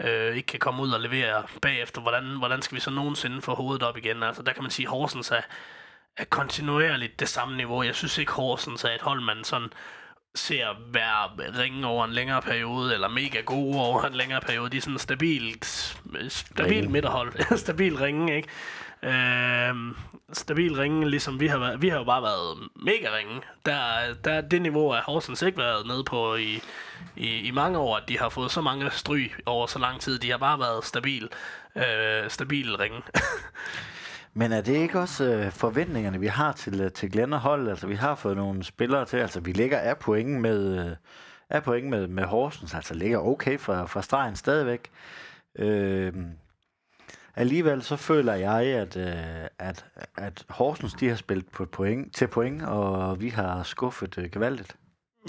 øh, 0.00 0.36
ikke 0.36 0.46
kan 0.46 0.60
komme 0.60 0.82
ud 0.82 0.90
og 0.90 1.00
levere 1.00 1.44
bagefter, 1.62 2.00
hvordan, 2.00 2.38
hvordan 2.38 2.62
skal 2.62 2.74
vi 2.74 2.80
så 2.80 2.90
nogensinde 2.90 3.42
få 3.42 3.54
hovedet 3.54 3.82
op 3.82 3.96
igen? 3.96 4.22
Altså, 4.22 4.42
der 4.42 4.52
kan 4.52 4.62
man 4.62 4.70
sige, 4.70 4.86
at 4.86 4.90
Horsens 4.90 5.30
er, 5.30 5.42
er 6.16 6.24
kontinuerligt 6.24 7.20
det 7.20 7.28
samme 7.28 7.56
niveau. 7.56 7.82
Jeg 7.82 7.94
synes 7.94 8.18
ikke, 8.18 8.32
Horsens 8.32 8.84
er 8.84 8.90
et 8.90 9.02
hold, 9.02 9.20
man 9.20 9.44
sådan 9.44 9.68
ser 10.34 10.66
være 10.92 11.28
ringe 11.62 11.86
over 11.86 12.04
en 12.04 12.12
længere 12.12 12.42
periode, 12.42 12.94
eller 12.94 13.08
mega 13.08 13.40
gode 13.40 13.78
over 13.78 14.02
en 14.02 14.14
længere 14.14 14.40
periode. 14.40 14.70
De 14.70 14.76
er 14.76 14.80
sådan 14.80 14.98
stabilt, 14.98 15.96
stabilt 16.28 16.90
midterhold. 16.90 17.56
stabil 17.66 17.96
ringe, 17.96 18.36
ikke? 18.36 18.48
Øh, 19.02 19.74
stabil 20.32 20.76
ringe, 20.76 21.10
ligesom 21.10 21.40
vi 21.40 21.46
har 21.46 21.58
været. 21.58 21.82
Vi 21.82 21.88
har 21.88 21.98
jo 21.98 22.04
bare 22.04 22.22
været 22.22 22.58
mega 22.76 23.16
ringe. 23.16 23.40
Der, 23.66 24.14
der 24.24 24.40
det 24.40 24.62
niveau 24.62 24.92
af 24.92 25.02
Horsens 25.02 25.42
ikke 25.42 25.58
været 25.58 25.86
nede 25.86 26.04
på 26.04 26.34
i, 26.34 26.60
i, 27.16 27.36
i 27.36 27.50
mange 27.50 27.78
år, 27.78 27.96
at 27.96 28.08
de 28.08 28.18
har 28.18 28.28
fået 28.28 28.50
så 28.50 28.60
mange 28.60 28.90
stry 28.90 29.30
over 29.46 29.66
så 29.66 29.78
lang 29.78 30.00
tid. 30.00 30.18
De 30.18 30.30
har 30.30 30.38
bare 30.38 30.58
været 30.58 30.84
stabil, 30.84 31.28
øh, 31.76 32.30
stabil 32.30 32.76
ringe. 32.76 33.02
Men 34.34 34.52
er 34.52 34.60
det 34.60 34.76
ikke 34.76 35.00
også 35.00 35.24
øh, 35.24 35.52
forventningerne, 35.52 36.20
vi 36.20 36.26
har 36.26 36.52
til, 36.52 36.80
øh, 36.80 36.92
til 36.92 37.12
Glenn 37.12 37.32
og 37.32 37.40
hold? 37.40 37.68
Altså, 37.68 37.86
vi 37.86 37.94
har 37.94 38.14
fået 38.14 38.36
nogle 38.36 38.64
spillere 38.64 39.04
til, 39.04 39.16
altså 39.16 39.40
vi 39.40 39.52
ligger 39.52 39.78
af 39.78 39.98
pointen 39.98 40.40
med, 40.42 40.90
øh, 40.90 40.96
af 41.50 41.62
point 41.62 41.88
med, 41.88 42.06
med 42.06 42.24
Horsens, 42.24 42.74
altså 42.74 42.94
ligger 42.94 43.18
okay 43.18 43.58
fra, 43.58 43.86
fra 43.86 44.02
stregen 44.02 44.36
stadigvæk. 44.36 44.90
Øh, 45.58 46.12
alligevel 47.36 47.82
så 47.82 47.96
føler 47.96 48.34
jeg, 48.34 48.62
at, 48.64 48.96
øh, 48.96 49.46
at, 49.58 49.86
at 50.16 50.44
Horsens 50.48 50.94
de 50.94 51.08
har 51.08 51.16
spillet 51.16 51.48
på 51.48 51.64
point, 51.64 52.14
til 52.14 52.28
point, 52.28 52.62
og 52.62 53.20
vi 53.20 53.28
har 53.28 53.62
skuffet 53.62 54.18
øh, 54.18 54.30
gevaldigt. 54.30 54.76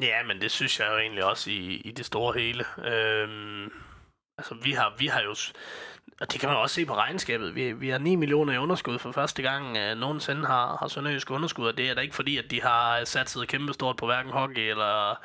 Ja, 0.02 0.24
men 0.24 0.42
det 0.42 0.52
synes 0.52 0.80
jeg 0.80 0.88
jo 0.92 0.98
egentlig 0.98 1.24
også 1.24 1.52
i, 1.52 1.82
i 1.86 1.92
det 1.92 2.06
store 2.06 2.40
hele. 2.40 2.64
Øh, 2.78 3.68
altså, 4.38 4.56
vi 4.64 4.72
har, 4.72 4.96
vi 4.98 5.08
har 5.08 5.22
jo 5.22 5.36
og 6.22 6.32
det 6.32 6.40
kan 6.40 6.50
man 6.50 6.58
også 6.58 6.76
se 6.76 6.86
på 6.86 6.96
regnskabet. 6.96 7.56
Vi, 7.56 7.72
vi 7.72 7.90
har 7.90 7.98
9 7.98 8.16
millioner 8.16 8.54
i 8.54 8.58
underskud 8.58 9.00
for 9.00 9.12
første 9.12 9.42
gang 9.42 9.78
øh, 9.78 9.98
nogensinde 9.98 10.46
har, 10.46 10.78
har 10.80 10.88
Sønderjysk 10.88 11.32
underskud, 11.32 11.68
og 11.68 11.78
det 11.78 11.90
er 11.90 11.94
da 11.94 12.02
ikke 12.02 12.16
fordi, 12.16 12.38
at 12.38 12.46
de 12.52 12.62
har 12.62 13.00
øh, 13.00 13.06
satset 13.06 13.48
kæmpestort 13.48 13.96
på 13.96 14.06
hverken 14.06 14.32
hockey 14.32 14.70
eller 14.70 15.10
øh, 15.10 15.16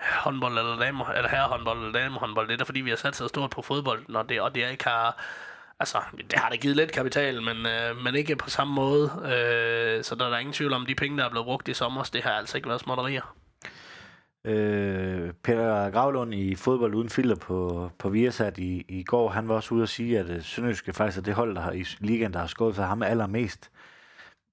håndbold 0.00 0.58
eller 0.58 0.78
dame, 0.78 1.04
eller 1.16 1.28
herrehåndbold 1.28 1.78
eller 1.78 2.00
damehåndbold. 2.00 2.48
Det 2.48 2.54
er 2.54 2.58
da 2.58 2.64
fordi, 2.64 2.80
vi 2.80 2.90
har 2.90 2.96
satset 2.96 3.28
stort 3.28 3.50
på 3.50 3.62
fodbold, 3.62 4.14
og 4.14 4.28
det, 4.28 4.40
og 4.40 4.54
det 4.54 4.70
ikke 4.70 4.84
har... 4.84 5.18
Altså, 5.80 5.98
det 6.30 6.38
har 6.38 6.48
da 6.48 6.56
givet 6.56 6.76
lidt 6.76 6.92
kapital, 6.92 7.42
men, 7.42 7.66
øh, 7.66 7.96
men 7.96 8.14
ikke 8.14 8.36
på 8.36 8.50
samme 8.50 8.74
måde. 8.74 9.04
Øh, 9.04 10.04
så 10.04 10.14
der 10.14 10.26
er 10.26 10.30
der 10.30 10.38
ingen 10.38 10.52
tvivl 10.52 10.72
om, 10.72 10.86
de 10.86 10.94
penge, 10.94 11.18
der 11.18 11.24
er 11.24 11.30
blevet 11.30 11.46
brugt 11.46 11.68
i 11.68 11.74
sommer, 11.74 12.02
det 12.02 12.22
har 12.22 12.30
altså 12.32 12.56
ikke 12.56 12.68
været 12.68 12.80
småtterier. 12.80 13.34
Øh, 14.44 15.32
Peter 15.42 15.90
Gravlund 15.90 16.34
i 16.34 16.54
fodbold 16.54 16.94
uden 16.94 17.08
filter 17.08 17.36
på, 17.36 17.90
på 17.98 18.08
Viasat 18.08 18.58
i, 18.58 18.84
i 18.88 19.02
går, 19.02 19.28
han 19.28 19.48
var 19.48 19.54
også 19.54 19.74
ude 19.74 19.82
at 19.82 19.88
sige, 19.88 20.18
at 20.18 20.30
øh, 20.30 20.36
uh, 20.36 20.42
Sønderjyske 20.42 20.92
faktisk 20.92 21.18
er 21.18 21.22
det 21.22 21.34
hold, 21.34 21.54
der 21.54 21.60
har, 21.60 21.72
i 21.72 21.84
ligaen, 22.00 22.32
der 22.32 22.38
har 22.38 22.46
skåret 22.46 22.74
for 22.74 22.82
ham 22.82 23.02
allermest. 23.02 23.70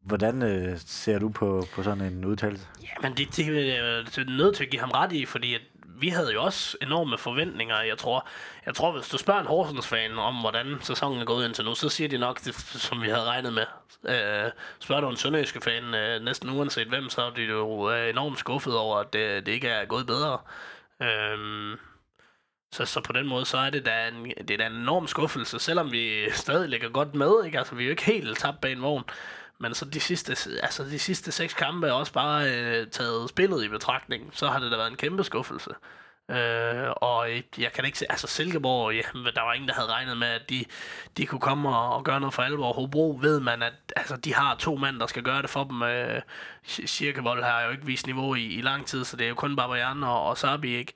Hvordan 0.02 0.42
øh, 0.42 0.78
ser 0.78 1.20
du 1.20 1.30
på, 1.30 1.66
på 1.76 1.84
sådan 1.84 2.14
en 2.14 2.26
udtalelse? 2.26 2.68
Jamen, 2.84 3.18
det, 3.18 3.28
det, 3.38 3.46
det 3.46 3.54
øh, 3.54 4.28
er 4.28 4.38
nødt 4.38 4.56
til 4.56 4.64
at 4.64 4.70
give 4.70 4.80
ham 4.80 4.92
ret 4.92 5.14
i, 5.14 5.26
fordi 5.26 5.56
at 5.56 5.62
vi 6.02 6.10
havde 6.10 6.34
jo 6.34 6.44
også 6.44 6.78
enorme 6.82 7.18
forventninger. 7.18 7.82
Jeg 7.82 7.98
tror, 7.98 8.28
jeg 8.66 8.76
tror 8.76 8.92
hvis 8.92 9.10
du 9.10 9.18
spørger 9.18 9.40
en 9.40 9.48
Horsens-fan 9.48 10.18
om, 10.18 10.36
hvordan 10.36 10.78
sæsonen 10.82 11.22
er 11.22 11.26
gået 11.26 11.46
indtil 11.46 11.66
nu, 11.66 11.76
så 11.76 11.90
siger 11.90 12.08
de 12.08 12.18
nok 12.18 12.44
det, 12.44 12.56
som 12.56 13.02
vi 13.02 13.08
havde 13.10 13.24
regnet 13.24 13.54
med. 13.54 13.66
Øh, 14.06 14.52
spørger 14.80 15.02
du 15.02 15.10
en 15.10 15.18
sønderjyske 15.18 15.62
fan, 15.62 15.94
øh, 15.94 16.22
næsten 16.22 16.50
uanset 16.50 16.88
hvem, 16.88 17.10
så 17.10 17.22
er 17.22 17.30
de 17.30 17.42
jo 17.42 17.92
øh, 17.92 18.10
enormt 18.10 18.40
skuffet 18.40 18.78
over, 18.78 18.98
at 18.98 19.14
det, 19.14 19.46
det 19.46 19.52
ikke 19.52 19.68
er 19.68 19.86
gået 19.86 20.08
bedre. 20.08 20.40
Øh, 21.02 21.78
så, 22.74 22.86
så 22.86 23.02
på 23.02 23.14
den 23.14 23.28
måde, 23.28 23.46
så 23.46 23.58
er 23.58 23.70
det 23.70 23.86
da 23.86 24.08
en, 24.08 24.26
det 24.26 24.52
er 24.52 24.58
da 24.58 24.66
en 24.66 24.76
enorm 24.76 25.08
skuffelse, 25.08 25.60
selvom 25.60 25.92
vi 25.92 26.32
stadig 26.32 26.70
ligger 26.70 26.90
godt 26.90 27.16
med. 27.16 27.46
Ikke? 27.46 27.58
Altså, 27.58 27.76
vi 27.76 27.84
er 27.84 27.88
jo 27.88 27.92
ikke 27.92 28.06
helt 28.06 28.38
tabt 28.38 28.62
bag 28.62 28.72
en 28.72 28.82
vogn 28.82 29.04
men 29.62 29.74
så 29.74 29.86
de 29.86 30.00
sidste, 30.00 30.60
altså 30.64 30.84
de 30.84 31.00
sidste 31.00 31.32
seks 31.32 31.54
kampe 31.54 31.88
er 31.88 31.92
også 31.92 32.14
bare 32.14 32.50
øh, 32.50 32.88
taget 32.88 33.30
spillet 33.30 33.64
i 33.64 33.68
betragtning. 33.68 34.30
Så 34.34 34.48
har 34.48 34.60
det 34.60 34.72
da 34.72 34.78
været 34.78 34.92
en 34.92 34.98
kæmpe 34.98 35.24
skuffelse. 35.24 35.70
Øh, 36.32 36.90
og 36.96 37.30
jeg 37.58 37.72
kan 37.74 37.86
ikke 37.86 38.00
se, 38.00 38.06
altså 38.12 38.28
Silkeborg, 38.28 38.94
ja, 38.94 39.02
der 39.36 39.42
var 39.42 39.54
ingen, 39.54 39.68
der 39.68 39.74
havde 39.74 39.88
regnet 39.88 40.18
med, 40.18 40.28
at 40.28 40.50
de, 40.50 40.66
de 41.18 41.26
kunne 41.26 41.42
komme 41.42 41.70
og, 41.70 41.96
og 41.96 42.04
gøre 42.04 42.20
noget 42.20 42.34
for 42.34 42.42
alvor. 42.42 42.74
Hobro 42.74 43.20
ved 43.22 43.40
man, 43.40 43.64
at 43.64 43.74
altså, 43.96 44.16
de 44.16 44.34
har 44.34 44.56
to 44.56 44.76
mænd, 44.76 45.00
der 45.00 45.08
skal 45.08 45.24
gøre 45.24 45.42
det 45.42 45.50
for 45.50 45.64
dem. 45.64 45.84
Øh, 45.84 46.22
Cirkevold 46.66 47.44
har 47.44 47.62
jo 47.62 47.72
ikke 47.72 47.86
vist 47.86 48.06
niveau 48.06 48.36
i, 48.36 48.46
i 48.46 48.62
lang 48.62 48.86
tid, 48.86 49.06
så 49.06 49.18
det 49.18 49.26
er 49.26 49.30
jo 49.30 49.36
kun 49.36 49.56
Barbarian 49.56 50.04
og, 50.04 50.24
og 50.24 50.38
Sabi, 50.38 50.76
ikke? 50.76 50.94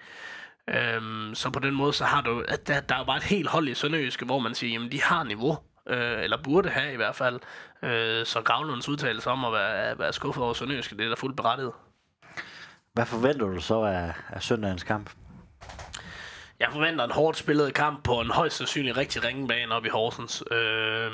Øhm, 0.69 1.35
så 1.35 1.49
på 1.49 1.59
den 1.59 1.73
måde, 1.73 1.93
så 1.93 2.05
har 2.05 2.21
du, 2.21 2.43
at 2.47 2.67
der, 2.67 2.79
der 2.79 2.95
er 2.95 3.05
bare 3.05 3.17
et 3.17 3.23
helt 3.23 3.49
hold 3.49 3.67
i 3.67 3.73
Sønderjyske, 3.73 4.25
hvor 4.25 4.39
man 4.39 4.55
siger, 4.55 4.73
jamen 4.73 4.91
de 4.91 5.01
har 5.01 5.23
niveau, 5.23 5.57
øh, 5.87 6.23
eller 6.23 6.37
burde 6.43 6.69
have 6.69 6.93
i 6.93 6.95
hvert 6.95 7.15
fald. 7.15 7.39
Øh, 7.81 8.25
så 8.25 8.41
Gravlunds 8.41 8.89
udtalelse 8.89 9.29
om 9.29 9.45
at 9.45 9.53
være, 9.53 9.99
være 9.99 10.13
skuffet 10.13 10.43
over 10.43 10.53
Sønderjyske, 10.53 10.97
det 10.97 11.05
er 11.05 11.09
da 11.09 11.15
fuldt 11.15 11.37
berettiget. 11.37 11.71
Hvad 12.93 13.05
forventer 13.05 13.47
du 13.47 13.61
så 13.61 13.81
af, 13.81 14.13
af 14.29 14.43
søndagens 14.43 14.83
kamp? 14.83 15.09
Jeg 16.59 16.67
forventer 16.71 17.05
en 17.05 17.11
hårdt 17.11 17.37
spillet 17.37 17.73
kamp 17.73 18.03
på 18.03 18.21
en 18.21 18.29
højst 18.29 18.57
sandsynlig 18.57 18.97
rigtig 18.97 19.23
ringebane 19.23 19.75
op 19.75 19.85
i 19.85 19.89
Horsens. 19.89 20.43
Øh, 20.51 21.11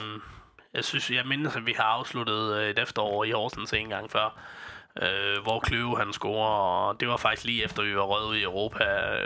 jeg 0.74 0.84
synes, 0.84 1.11
jeg 1.11 1.26
mindes, 1.26 1.55
at 1.55 1.65
vi 1.65 1.74
har 1.78 1.84
afsluttet 1.84 2.55
øh, 2.55 2.69
et 2.69 2.80
efterår 2.80 3.24
i 3.24 3.32
Horsens 3.32 3.74
en 3.74 3.89
gang 3.89 4.11
før, 4.11 4.39
øh, 5.01 5.43
hvor 5.43 5.59
Kløve 5.59 5.97
han 5.97 6.13
scorer, 6.13 6.49
og 6.49 6.99
det 6.99 7.07
var 7.07 7.17
faktisk 7.17 7.45
lige 7.45 7.63
efter, 7.63 7.84
vi 7.84 7.95
var 7.95 8.28
ud 8.28 8.36
i 8.36 8.43
Europa, 8.43 8.84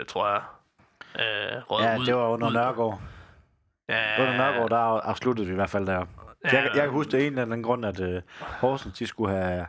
tror 0.08 0.28
jeg. 0.28 0.42
Øh, 1.18 1.62
ja, 1.80 1.98
ud, 1.98 2.06
det 2.06 2.14
var 2.14 2.28
under 2.28 2.50
Nørgaard. 2.50 3.00
Ja, 3.88 4.22
under 4.22 4.36
Nørgaard, 4.36 4.70
der 4.70 4.76
afsluttede 5.00 5.46
vi 5.46 5.52
i 5.52 5.56
hvert 5.56 5.70
fald 5.70 5.86
der. 5.86 5.92
Ja, 6.44 6.62
jeg, 6.62 6.70
jeg 6.74 6.82
kan 6.82 6.90
huske 6.90 7.12
det 7.12 7.20
en 7.26 7.32
eller 7.32 7.42
anden 7.42 7.62
grund, 7.62 7.86
at 7.86 8.00
øh, 8.00 8.22
Horsens 8.40 8.98
de 8.98 9.06
skulle 9.06 9.36
have 9.36 9.66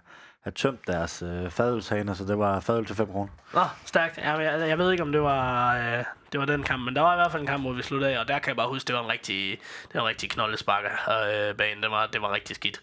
have 0.47 0.53
tømt 0.53 0.87
deres 0.87 1.21
øh, 1.21 1.49
fadølshaner, 1.49 2.13
så 2.13 2.25
det 2.25 2.39
var 2.39 2.59
fadøl 2.59 2.85
til 2.85 2.95
5 2.95 3.07
kroner. 3.07 3.31
Nå, 3.53 3.61
stærkt. 3.85 4.17
Jeg, 4.17 4.39
jeg, 4.43 4.69
jeg 4.69 4.77
ved 4.77 4.91
ikke, 4.91 5.03
om 5.03 5.11
det 5.11 5.21
var, 5.21 5.75
øh, 5.75 6.03
det 6.31 6.39
var 6.39 6.45
den 6.45 6.63
kamp, 6.63 6.85
men 6.85 6.95
der 6.95 7.01
var 7.01 7.13
i 7.13 7.17
hvert 7.17 7.31
fald 7.31 7.41
en 7.41 7.47
kamp, 7.47 7.63
hvor 7.63 7.73
vi 7.73 7.81
sluttede 7.81 8.13
af, 8.15 8.19
og 8.19 8.27
der 8.27 8.39
kan 8.39 8.47
jeg 8.49 8.55
bare 8.55 8.67
huske, 8.69 8.87
det 8.87 8.95
var 8.95 9.03
en 9.03 9.09
rigtig, 9.09 9.57
det 9.83 9.93
var 9.93 10.01
en 10.01 10.07
rigtig 10.07 10.29
knoldesparker 10.29 10.89
øh, 10.89 11.55
bane. 11.55 11.81
Det 11.81 11.91
var, 11.91 12.05
det 12.05 12.21
var 12.21 12.33
rigtig 12.33 12.55
skidt. 12.55 12.81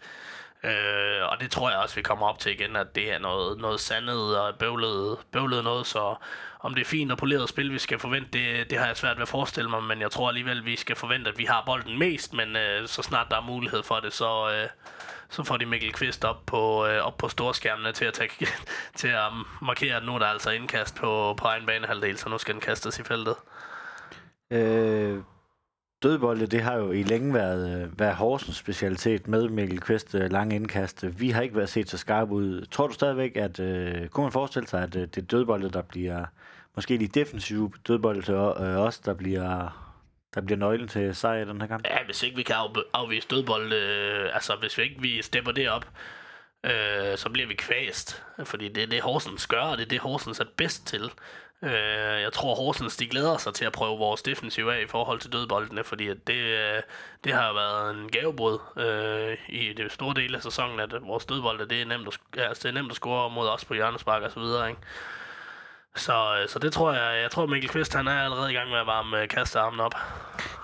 Øh, 0.64 1.30
og 1.30 1.40
det 1.40 1.50
tror 1.50 1.70
jeg 1.70 1.78
også, 1.78 1.94
vi 1.94 2.02
kommer 2.02 2.26
op 2.26 2.38
til 2.38 2.52
igen, 2.52 2.76
at 2.76 2.94
det 2.94 3.12
er 3.14 3.18
noget, 3.18 3.58
noget 3.60 3.80
sandet 3.80 4.38
og 4.38 4.54
bøvlet, 4.58 5.18
bøvlet 5.32 5.64
noget, 5.64 5.86
så 5.86 6.14
om 6.64 6.74
det 6.74 6.80
er 6.80 6.84
fint 6.84 7.12
og 7.12 7.18
poleret 7.18 7.48
spil, 7.48 7.72
vi 7.72 7.78
skal 7.78 7.98
forvente, 7.98 8.28
det, 8.32 8.70
det 8.70 8.78
har 8.78 8.86
jeg 8.86 8.96
svært 8.96 9.16
ved 9.16 9.22
at 9.22 9.28
forestille 9.28 9.70
mig, 9.70 9.82
men 9.82 10.00
jeg 10.00 10.10
tror 10.10 10.28
alligevel, 10.28 10.64
vi 10.64 10.76
skal 10.76 10.96
forvente, 10.96 11.30
at 11.30 11.38
vi 11.38 11.44
har 11.44 11.62
bolden 11.66 11.98
mest, 11.98 12.34
men 12.34 12.56
øh, 12.56 12.88
så 12.88 13.02
snart 13.02 13.26
der 13.30 13.36
er 13.36 13.46
mulighed 13.46 13.82
for 13.82 14.00
det, 14.00 14.12
så, 14.12 14.50
øh, 14.50 14.68
så 15.28 15.42
får 15.42 15.56
de 15.56 15.66
Mikkel 15.66 15.92
Kvist 15.92 16.24
op 16.24 16.46
på, 16.46 16.86
øh, 16.86 17.02
op 17.02 17.18
på 17.18 17.28
storskærmene 17.28 17.92
til 17.92 18.04
at, 18.04 18.14
tage, 18.14 18.30
til 19.00 19.08
at 19.08 19.22
markere, 19.62 19.96
at 19.96 20.04
nu 20.04 20.14
er 20.14 20.18
der 20.18 20.26
altså 20.26 20.50
indkast 20.50 20.94
på, 20.94 21.34
på 21.38 21.46
egen 21.46 21.66
banehalvdel, 21.66 22.18
så 22.18 22.28
nu 22.28 22.38
skal 22.38 22.54
den 22.54 22.60
kastes 22.60 22.98
i 22.98 23.02
feltet. 23.02 23.34
Øh, 24.50 25.18
dødbolde, 26.02 26.46
det 26.46 26.62
har 26.62 26.74
jo 26.74 26.92
i 26.92 27.02
længe 27.02 27.34
været, 27.34 27.82
øh, 27.82 27.98
været 27.98 28.14
Horsens 28.16 28.56
specialitet 28.56 29.28
med 29.28 29.48
Mikkel 29.48 29.80
Kvist 29.80 30.14
øh, 30.14 30.30
lange 30.30 30.56
indkast. 30.56 31.04
Vi 31.20 31.30
har 31.30 31.42
ikke 31.42 31.56
været 31.56 31.68
set 31.68 31.90
så 31.90 31.98
skarpe 31.98 32.32
ud. 32.32 32.66
Tror 32.66 32.86
du 32.86 32.92
stadigvæk, 32.92 33.36
at 33.36 33.60
øh, 33.60 34.08
kunne 34.08 34.24
man 34.24 34.32
forestille 34.32 34.68
sig, 34.68 34.82
at 34.82 34.96
øh, 34.96 35.02
det 35.02 35.18
er 35.18 35.26
dødbolde, 35.26 35.70
der 35.70 35.82
bliver 35.82 36.24
måske 36.74 36.98
de 36.98 37.08
defensive 37.08 37.72
dødbolde 37.88 38.22
til 38.22 38.34
øh, 38.34 38.78
os, 38.78 38.98
der 38.98 39.14
bliver 39.14 39.80
der 40.34 40.40
bliver 40.40 40.58
nøglen 40.58 40.88
til 40.88 41.14
sejr 41.14 41.42
i 41.42 41.48
den 41.48 41.60
her 41.60 41.68
kamp? 41.68 41.86
Ja, 41.86 42.04
hvis 42.04 42.22
ikke 42.22 42.36
vi 42.36 42.42
kan 42.42 42.56
af, 42.56 42.82
afvise 42.92 43.28
dødbold, 43.28 43.72
øh, 43.72 44.34
altså 44.34 44.56
hvis 44.56 44.78
vi 44.78 44.82
ikke 44.82 45.00
vi 45.00 45.22
stepper 45.22 45.52
det 45.52 45.70
op, 45.70 45.86
øh, 46.64 47.16
så 47.16 47.30
bliver 47.32 47.48
vi 47.48 47.54
kvæst. 47.54 48.22
Fordi 48.44 48.68
det 48.68 48.82
er 48.82 48.86
det, 48.86 49.00
Horsens 49.00 49.46
gør, 49.46 49.60
og 49.60 49.78
det 49.78 49.84
er 49.84 49.88
det, 49.88 50.00
Horsens 50.00 50.40
er 50.40 50.44
bedst 50.56 50.86
til. 50.86 51.10
Øh, 51.62 52.22
jeg 52.22 52.32
tror, 52.32 52.54
Horsens 52.54 52.96
de 52.96 53.06
glæder 53.06 53.36
sig 53.36 53.54
til 53.54 53.64
at 53.64 53.72
prøve 53.72 53.98
vores 53.98 54.22
defensiv 54.22 54.66
af 54.66 54.82
i 54.82 54.86
forhold 54.86 55.20
til 55.20 55.32
dødboldene, 55.32 55.84
fordi 55.84 56.08
at 56.08 56.26
det, 56.26 56.34
øh, 56.34 56.82
det 57.24 57.32
har 57.32 57.52
været 57.52 57.96
en 57.96 58.08
gavebrud 58.08 58.58
øh, 58.76 59.38
i 59.48 59.72
det 59.72 59.92
store 59.92 60.14
del 60.14 60.34
af 60.34 60.42
sæsonen, 60.42 60.80
at 60.80 60.94
vores 61.02 61.26
dødbolde 61.26 61.68
det 61.68 61.82
er 61.82 61.86
nemt 61.86 62.08
at, 62.08 62.42
altså, 62.42 62.62
det 62.62 62.68
er 62.68 62.80
nemt 62.80 62.90
at 62.90 62.96
score 62.96 63.30
mod 63.30 63.48
os 63.48 63.64
på 63.64 63.74
hjørnespark 63.74 64.22
og 64.22 64.30
så 64.30 64.40
videre. 64.40 64.68
Ikke? 64.68 64.80
Så, 65.96 66.12
øh, 66.12 66.48
så 66.48 66.58
det 66.58 66.72
tror 66.72 66.92
jeg, 66.92 67.22
jeg 67.22 67.30
tror 67.30 67.46
Mikkel 67.46 67.70
Kvist, 67.70 67.94
han 67.94 68.06
er 68.06 68.22
allerede 68.22 68.52
i 68.52 68.54
gang 68.54 68.70
med 68.70 68.78
at 68.78 68.86
varme 68.86 69.20
øh, 69.22 69.28
kastearmen 69.28 69.80
op. 69.80 69.94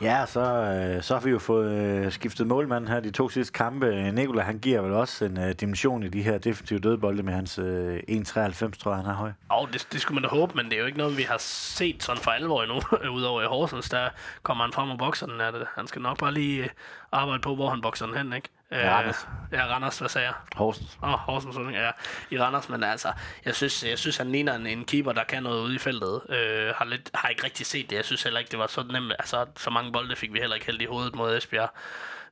Ja, 0.01 0.27
så, 0.27 0.41
øh, 0.41 1.03
så 1.03 1.15
har 1.15 1.21
vi 1.21 1.31
jo 1.31 1.39
fået 1.39 2.13
skiftet 2.13 2.47
målmand 2.47 2.89
her 2.89 3.01
de 3.01 3.11
to 3.11 3.29
sidste 3.29 3.53
kampe. 3.53 4.13
Nikola, 4.13 4.43
han 4.43 4.59
giver 4.59 4.81
vel 4.81 4.93
også 4.93 5.25
en 5.25 5.39
uh, 5.39 5.51
dimension 5.51 6.03
i 6.03 6.09
de 6.09 6.23
her 6.23 6.39
defensive 6.39 6.79
dødbolde 6.79 7.23
med 7.23 7.33
hans 7.33 7.59
uh, 7.59 7.65
1,93, 7.65 8.79
tror 8.79 8.91
jeg, 8.91 8.97
han 8.97 9.05
har 9.05 9.13
høj. 9.13 9.33
Ja, 9.53 9.67
det, 9.73 9.89
det 9.93 10.01
skulle 10.01 10.15
man 10.15 10.23
da 10.23 10.37
håbe, 10.37 10.53
men 10.57 10.65
det 10.65 10.73
er 10.73 10.81
jo 10.81 10.87
ikke 10.87 10.99
noget, 10.99 11.17
vi 11.17 11.23
har 11.23 11.39
set 11.39 12.03
sådan 12.03 12.23
for 12.23 12.31
alvor 12.31 12.63
endnu, 12.63 12.81
udover 13.19 13.43
i 13.43 13.47
Horsens. 13.47 13.89
Der 13.91 14.09
kommer 14.43 14.65
han 14.65 14.73
frem 14.73 14.91
og 14.91 14.99
bokser 14.99 15.27
den. 15.27 15.41
Er 15.41 15.51
det. 15.51 15.67
Han 15.77 15.87
skal 15.87 16.03
nok 16.03 16.19
bare 16.19 16.35
lige 16.35 16.71
arbejde 17.13 17.41
på, 17.41 17.55
hvor 17.55 17.71
han 17.71 17.81
bokser 17.81 18.07
den 18.07 18.17
hen, 18.17 18.33
ikke? 18.33 18.49
Ja, 18.71 18.97
Randers. 18.97 19.29
Ja, 19.53 19.67
Randers, 19.67 19.99
hvad 19.99 20.09
sagde 20.09 20.27
jeg? 20.27 20.35
Horsens. 20.57 20.99
Åh, 21.03 21.13
oh, 21.13 21.19
Horsens, 21.19 21.57
ja. 21.73 21.91
I 22.31 22.39
Randers, 22.39 22.69
men 22.69 22.85
altså, 22.85 23.13
jeg 23.45 23.55
synes, 23.55 23.85
jeg 23.85 23.99
synes 23.99 24.17
han 24.17 24.33
ligner 24.33 24.55
en, 24.55 24.67
en 24.67 24.85
keeper, 24.85 25.13
der 25.13 25.25
kan 25.25 25.43
noget 25.43 25.63
ude 25.63 25.75
i 25.75 25.79
feltet. 25.79 26.21
Øh, 26.29 26.75
har, 26.77 26.85
lidt, 26.85 27.11
har 27.15 27.29
ikke 27.29 27.45
rigtig 27.45 27.67
set 27.67 27.91
det. 27.91 27.97
Jeg 27.97 28.05
synes 28.05 28.23
heller 28.23 28.41
ikke, 28.41 28.51
det 28.51 28.59
var 28.59 28.67
så 28.67 28.83
nemt. 28.83 29.13
Altså, 29.19 29.47
så 29.57 29.71
mange 29.71 29.93
bolde 29.93 30.17
fik 30.17 30.33
vi 30.33 30.39
heller 30.39 30.55
ikke 30.55 30.67
held 30.67 30.83
i 30.83 30.85
hovedet 30.85 31.15
mod 31.15 31.37
Esbjerg. 31.37 31.71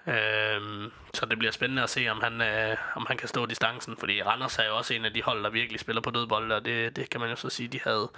Øh, 0.06 0.90
så 1.14 1.26
det 1.26 1.38
bliver 1.38 1.52
spændende 1.52 1.82
at 1.82 1.90
se, 1.90 2.08
om 2.08 2.20
han, 2.22 2.40
øh, 2.40 2.76
om 2.94 3.06
han 3.08 3.16
kan 3.16 3.28
stå 3.28 3.46
distancen, 3.46 3.96
fordi 3.98 4.22
Randers 4.22 4.58
er 4.58 4.64
jo 4.64 4.76
også 4.76 4.94
en 4.94 5.04
af 5.04 5.12
de 5.12 5.22
hold, 5.22 5.44
der 5.44 5.50
virkelig 5.50 5.80
spiller 5.80 6.02
på 6.02 6.10
dødbolde, 6.10 6.56
og 6.56 6.64
det, 6.64 6.96
det 6.96 7.10
kan 7.10 7.20
man 7.20 7.30
jo 7.30 7.36
så 7.36 7.48
sige, 7.50 7.68
de 7.68 7.80
havde 7.84 8.10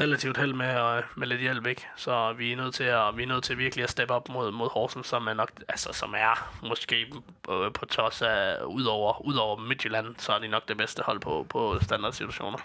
relativt 0.00 0.36
held 0.36 0.52
med, 0.52 0.76
og, 0.76 1.02
med 1.16 1.26
lidt 1.26 1.40
hjælp, 1.40 1.66
ikke? 1.66 1.86
Så 1.96 2.32
vi 2.32 2.52
er 2.52 2.56
nødt 2.56 2.74
til 2.74 2.84
at, 2.84 3.16
vi 3.16 3.22
er 3.22 3.26
nødt 3.26 3.44
til 3.44 3.58
virkelig 3.58 3.82
at 3.82 3.90
steppe 3.90 4.14
op 4.14 4.28
mod, 4.28 4.52
mod 4.52 4.68
Horsens, 4.70 5.06
som 5.06 5.26
er 5.26 5.34
nok, 5.34 5.50
altså 5.68 5.92
som 5.92 6.14
er 6.18 6.52
måske 6.68 7.06
på, 7.42 7.70
på 7.74 7.86
tos 7.86 8.22
af, 8.22 8.62
udover, 8.64 9.26
udover 9.26 9.56
Midtjylland, 9.56 10.14
så 10.18 10.32
er 10.32 10.38
de 10.38 10.48
nok 10.48 10.68
det 10.68 10.76
bedste 10.76 11.02
hold 11.02 11.20
på, 11.20 11.46
på 11.48 11.78
standardsituationer. 11.82 12.58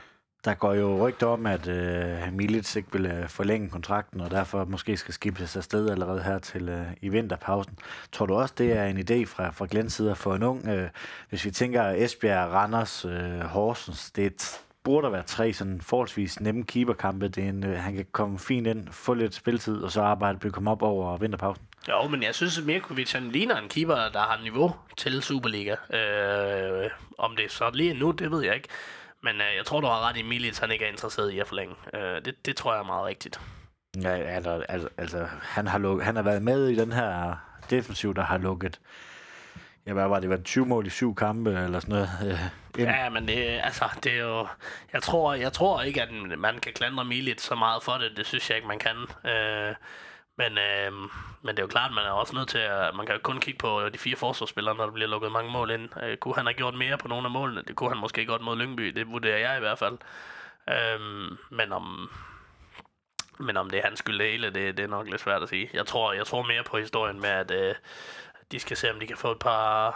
Der 0.46 0.54
går 0.54 0.74
jo 0.74 1.08
rygter 1.08 1.28
om, 1.28 1.46
at 1.46 1.68
øh, 1.68 2.34
Milic 2.34 2.76
ikke 2.76 2.92
vil 2.92 3.06
øh, 3.06 3.30
forlænge 3.30 3.70
kontrakten, 3.70 4.22
og 4.22 4.32
derfor 4.32 4.66
måske 4.66 4.98
skal 4.98 5.14
skibes 5.14 5.56
afsted 5.56 5.90
allerede 5.90 6.24
her 6.24 6.40
til 6.40 6.70
øh, 6.70 6.86
i 7.02 7.10
vinterpausen. 7.10 7.78
Tror 8.12 8.26
du 8.26 8.36
også, 8.36 8.54
det 8.58 8.74
er 8.74 8.86
en 8.86 8.98
idé 8.98 9.26
fra, 9.26 9.50
fra 9.50 9.68
Glens 9.72 9.94
side 9.94 10.16
for 10.16 10.36
en 10.36 10.44
ung? 10.44 10.68
Øh, 10.68 10.90
hvis 11.30 11.46
vi 11.46 11.52
tænker 11.52 11.84
Esbjerg, 11.84 12.52
Randers, 12.52 13.06
øh, 13.06 13.40
Horsens, 13.40 14.12
det 14.12 14.26
er 14.26 14.60
burde 14.84 15.06
der 15.06 15.12
være 15.12 15.24
tre 15.24 15.54
sådan 15.54 15.82
forholdsvis 15.82 16.40
nemme 16.40 16.64
keeperkampe. 16.64 17.28
Det 17.28 17.44
er 17.44 17.50
en, 17.50 17.66
øh, 17.66 17.78
han 17.78 17.96
kan 17.96 18.06
komme 18.12 18.40
fint 18.40 18.68
ind, 18.68 18.88
få 18.92 19.14
lidt 19.14 19.36
spiltid, 19.36 19.82
og 19.82 19.92
så 19.92 20.02
arbejde 20.02 20.40
bygge 20.40 20.54
komme 20.54 20.72
op 20.72 20.82
over 20.82 21.18
vinterpausen. 21.18 21.66
Jo, 21.90 22.08
men 22.08 22.24
jeg 22.24 22.36
synes, 22.36 22.58
at 22.58 22.66
Mirkovic 22.66 23.12
han 23.12 23.32
ligner 23.32 23.56
en 23.56 23.70
keeper, 23.70 23.96
der 23.96 24.20
har 24.20 24.40
niveau 24.44 24.76
til 24.98 25.22
Superliga. 25.22 25.76
Øh, 25.94 26.90
om 27.18 27.36
det 27.36 27.46
er 27.46 27.50
så 27.50 27.72
lige 27.74 27.94
nu, 27.94 28.12
det 28.12 28.32
ved 28.32 28.44
jeg 28.44 28.56
ikke. 28.56 28.68
Men 29.24 29.36
øh, 29.36 29.56
jeg 29.58 29.66
tror, 29.66 29.82
du 29.82 29.88
har 29.88 30.10
ret 30.10 30.18
i 30.18 30.22
Milic, 30.22 30.58
han 30.58 30.72
ikke 30.72 30.86
er 30.86 30.90
interesseret 30.90 31.32
i 31.32 31.40
at 31.40 31.48
forlænge. 31.48 31.76
Øh, 31.94 32.26
det, 32.26 32.46
det 32.46 32.56
tror 32.56 32.74
jeg 32.74 32.80
er 32.80 32.86
meget 32.86 33.06
rigtigt. 33.06 33.42
Ja, 34.02 34.10
altså, 34.10 34.66
altså, 34.70 34.90
altså 34.98 35.28
han, 35.42 35.68
har 35.68 35.78
lukket, 35.78 36.06
han 36.06 36.16
har 36.16 36.24
været 36.24 36.42
med 36.42 36.68
i 36.68 36.76
den 36.76 36.92
her 36.92 37.36
defensiv, 37.70 38.16
der 38.16 38.24
har 38.24 38.38
lukket 38.38 38.80
ja, 39.88 39.94
hvad 39.94 40.08
var 40.08 40.20
det, 40.20 40.30
var 40.30 40.36
det 40.36 40.46
20 40.46 40.66
mål 40.66 40.88
i 40.88 40.90
syv 40.90 41.16
kampe, 41.16 41.50
eller 41.50 41.80
sådan 41.80 41.96
noget? 41.96 42.10
Øh, 42.26 42.40
ja, 42.78 43.10
men 43.10 43.28
det, 43.28 43.60
altså, 43.64 43.86
det 44.04 44.14
er 44.14 44.20
jo, 44.20 44.48
jeg 44.94 45.04
tror, 45.04 45.34
jeg 45.34 45.54
tror 45.54 45.82
ikke, 45.82 46.02
at 46.02 46.10
man 46.38 46.60
kan 46.60 46.74
klandre 46.74 47.06
Milit 47.06 47.42
så 47.42 47.56
meget 47.56 47.84
for 47.84 47.94
det, 47.94 48.18
det 48.18 48.26
synes 48.26 48.50
jeg 48.50 48.58
ikke, 48.58 48.68
man 48.68 48.80
kan. 48.80 48.96
Øh, 49.32 49.76
men, 50.38 50.58
øh, 50.58 50.92
men 51.42 51.56
det 51.56 51.60
er 51.60 51.64
jo 51.64 51.68
klart, 51.68 51.92
man 51.94 52.06
er 52.06 52.12
også 52.12 52.36
nødt 52.36 52.50
til 52.50 52.58
at, 52.58 52.96
man 52.96 53.06
kan 53.06 53.20
kun 53.24 53.40
kigge 53.40 53.58
på 53.58 53.90
de 53.90 53.98
fire 53.98 54.16
forsvarsspillere, 54.16 54.76
når 54.76 54.86
der 54.86 54.92
bliver 54.92 55.10
lukket 55.10 55.32
mange 55.32 55.52
mål 55.52 55.72
ind. 55.72 56.04
Øh, 56.04 56.18
kunne 56.18 56.36
han 56.36 56.46
have 56.46 56.54
gjort 56.54 56.74
mere 56.74 56.98
på 56.98 57.08
nogle 57.08 57.26
af 57.26 57.32
målene? 57.32 57.64
Det 57.68 57.76
kunne 57.76 57.90
han 57.90 57.98
måske 57.98 58.26
godt 58.26 58.42
mod 58.42 58.58
Lyngby, 58.58 58.88
det 58.88 59.08
vurderer 59.08 59.38
jeg 59.38 59.58
i 59.58 59.60
hvert 59.60 59.80
fald. 59.80 59.98
Øh, 60.70 61.00
men 61.52 61.74
om, 61.74 62.10
men 63.40 63.58
om 63.58 63.70
det 63.70 63.80
er 63.80 63.84
hans 63.84 64.00
skyld 64.00 64.20
det 64.20 64.32
hele, 64.32 64.50
det, 64.50 64.78
det 64.78 64.84
er 64.84 64.88
nok 64.88 65.10
lidt 65.10 65.22
svært 65.22 65.44
at 65.44 65.50
sige. 65.50 65.70
Jeg 65.74 65.86
tror, 65.86 66.14
jeg 66.14 66.26
tror 66.26 66.44
mere 66.44 66.64
på 66.64 66.78
historien 66.78 67.22
med, 67.22 67.30
at, 67.30 67.52
øh, 67.52 67.76
de 68.52 68.60
skal 68.60 68.78
se, 68.78 68.92
om 68.92 69.00
de 69.00 69.08
kan 69.08 69.18
få 69.18 69.32
et 69.32 69.40
par, 69.40 69.92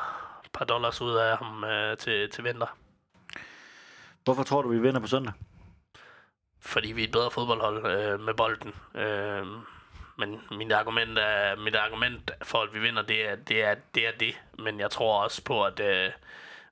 par 0.54 0.66
dollars 0.66 1.01
ud 1.01 1.16
af 1.16 1.38
ham 1.38 1.64
øh, 1.64 1.97
til, 1.97 2.30
til 2.30 2.43
vinter. 2.43 2.78
Hvorfor 4.24 4.43
tror 4.43 4.62
du, 4.62 4.70
vi 4.70 4.80
vinder 4.80 4.99
på 4.99 5.08
søndag? 5.08 5.34
Fordi 6.60 6.91
vi 6.91 7.01
er 7.01 7.08
et 7.08 7.12
bedre 7.12 7.32
fodboldhold 7.32 7.86
øh, 7.86 8.20
med 8.20 8.34
bolden. 8.34 8.74
Øh, 8.95 9.47
men 10.18 10.41
mit 10.51 10.72
argument, 10.72 11.18
er, 11.18 11.56
mit 11.56 11.76
argument 11.76 12.32
for, 12.43 12.62
at 12.62 12.74
vi 12.74 12.80
vinder, 12.80 13.01
det 13.01 13.30
er 13.30 13.36
det. 13.36 13.64
Er, 13.64 13.76
det, 13.95 14.08
er 14.08 14.12
det. 14.20 14.41
Men 14.60 14.80
jeg 14.80 14.91
tror 14.91 15.24
også 15.24 15.43
på, 15.43 15.66
at 15.66 15.80
øh, 15.80 16.12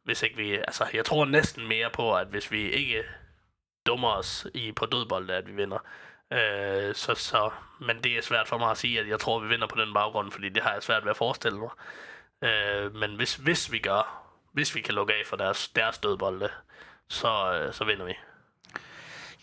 hvis 0.03 0.23
ikke 0.23 0.37
vi... 0.37 0.53
Altså, 0.53 0.87
jeg 0.93 1.05
tror 1.05 1.25
næsten 1.25 1.67
mere 1.67 1.89
på, 1.89 2.15
at 2.15 2.27
hvis 2.27 2.51
vi 2.51 2.71
ikke 2.71 3.03
dummer 3.85 4.09
os 4.09 4.47
i, 4.53 4.71
på 4.71 4.85
dødbold, 4.85 5.29
at 5.29 5.47
vi 5.47 5.51
vinder. 5.51 5.77
Øh, 6.31 6.95
så, 6.95 7.15
så, 7.15 7.49
men 7.79 7.97
det 8.03 8.17
er 8.17 8.21
svært 8.21 8.47
for 8.47 8.57
mig 8.57 8.71
at 8.71 8.77
sige, 8.77 8.99
at 8.99 9.07
jeg 9.07 9.19
tror, 9.19 9.37
at 9.37 9.43
vi 9.43 9.47
vinder 9.49 9.67
på 9.67 9.81
den 9.81 9.93
baggrund, 9.93 10.31
fordi 10.31 10.49
det 10.49 10.63
har 10.63 10.73
jeg 10.73 10.83
svært 10.83 11.03
ved 11.03 11.11
at 11.11 11.17
forestille 11.17 11.59
mig. 11.59 11.69
Øh, 12.41 12.95
men 12.95 13.15
hvis, 13.15 13.35
hvis 13.35 13.71
vi 13.71 13.79
gør, 13.79 14.23
hvis 14.53 14.75
vi 14.75 14.81
kan 14.81 14.95
lukke 14.95 15.13
af 15.13 15.21
for 15.25 15.35
deres, 15.35 15.67
deres 15.67 15.97
dødbolde, 15.97 16.49
så, 17.09 17.53
øh, 17.53 17.73
så 17.73 17.83
vinder 17.83 18.05
vi. 18.05 18.13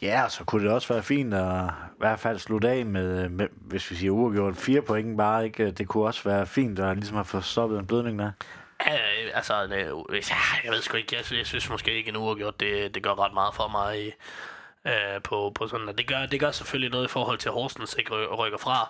Ja, 0.02 0.28
så 0.28 0.44
kunne 0.44 0.64
det 0.64 0.72
også 0.72 0.94
være 0.94 1.02
fint 1.02 1.34
at 1.34 1.64
i 1.68 1.98
hvert 1.98 2.20
fald 2.20 2.38
slutte 2.38 2.68
af 2.68 2.86
med, 2.86 3.28
med 3.28 3.48
hvis 3.52 3.90
vi 3.90 3.96
siger 3.96 4.10
uafgjort, 4.10 4.56
fire 4.56 4.82
point 4.82 5.16
bare, 5.16 5.44
ikke? 5.44 5.70
Det 5.70 5.88
kunne 5.88 6.04
også 6.04 6.28
være 6.28 6.46
fint 6.46 6.78
at 6.78 6.96
ligesom 6.96 7.16
at 7.16 7.26
få 7.26 7.40
stoppet 7.40 7.78
en 7.78 7.86
blødning 7.86 8.18
der. 8.18 8.30
Ja, 8.86 8.98
altså, 9.34 9.64
øh, 9.64 10.22
ja, 10.30 10.36
jeg 10.64 10.72
ved 10.72 10.82
sgu 10.82 10.96
ikke, 10.96 11.16
jeg, 11.16 11.38
jeg 11.38 11.46
synes 11.46 11.70
måske 11.70 11.94
ikke 11.94 12.10
en 12.10 12.16
uafgjort, 12.16 12.60
det, 12.60 12.94
det 12.94 13.02
gør 13.02 13.24
ret 13.24 13.34
meget 13.34 13.54
for 13.54 13.68
mig 13.68 14.06
i, 14.06 14.12
øh, 14.88 15.22
på, 15.22 15.52
på 15.54 15.68
sådan, 15.68 15.86
det 15.98 16.06
gør, 16.06 16.26
det 16.26 16.40
gør 16.40 16.50
selvfølgelig 16.50 16.90
noget 16.90 17.04
i 17.04 17.10
forhold 17.10 17.38
til, 17.38 17.48
at 17.48 17.52
Horsens 17.52 17.94
ikke 17.98 18.10
ry- 18.14 18.34
rykker 18.38 18.58
fra. 18.58 18.88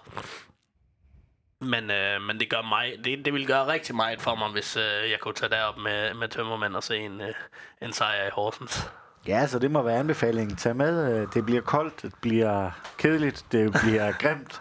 Men, 1.61 1.91
øh, 1.91 2.23
men 2.23 2.41
det 2.41 2.51
gør 2.51 2.63
mig, 2.63 2.93
det, 3.05 3.25
det 3.25 3.33
vil 3.35 3.47
gøre 3.47 3.67
rigtig 3.67 3.95
meget 3.97 4.21
for 4.21 4.35
mig, 4.35 4.49
hvis 4.49 4.77
øh, 4.77 5.11
jeg 5.11 5.19
kunne 5.21 5.35
tage 5.35 5.51
derop 5.51 5.79
med, 5.79 6.15
med 6.15 6.29
tømmermænd 6.29 6.77
og 6.77 6.83
se 6.83 6.97
en, 6.97 7.21
øh, 7.21 7.35
en 7.83 7.93
sejr 7.93 8.27
i 8.27 8.31
Horsens. 8.33 8.91
Ja, 9.27 9.47
så 9.47 9.59
det 9.59 9.71
må 9.71 9.83
være 9.83 9.99
anbefalingen. 9.99 10.57
Tag 10.57 10.77
med. 10.77 11.15
øh, 11.23 11.29
Det 11.35 11.47
bliver 11.47 11.61
koldt, 11.61 12.03
det 12.03 12.13
bliver 12.21 12.71
kedeligt, 12.99 13.45
det 13.53 13.77
bliver 13.83 14.13
grimt. 14.23 14.61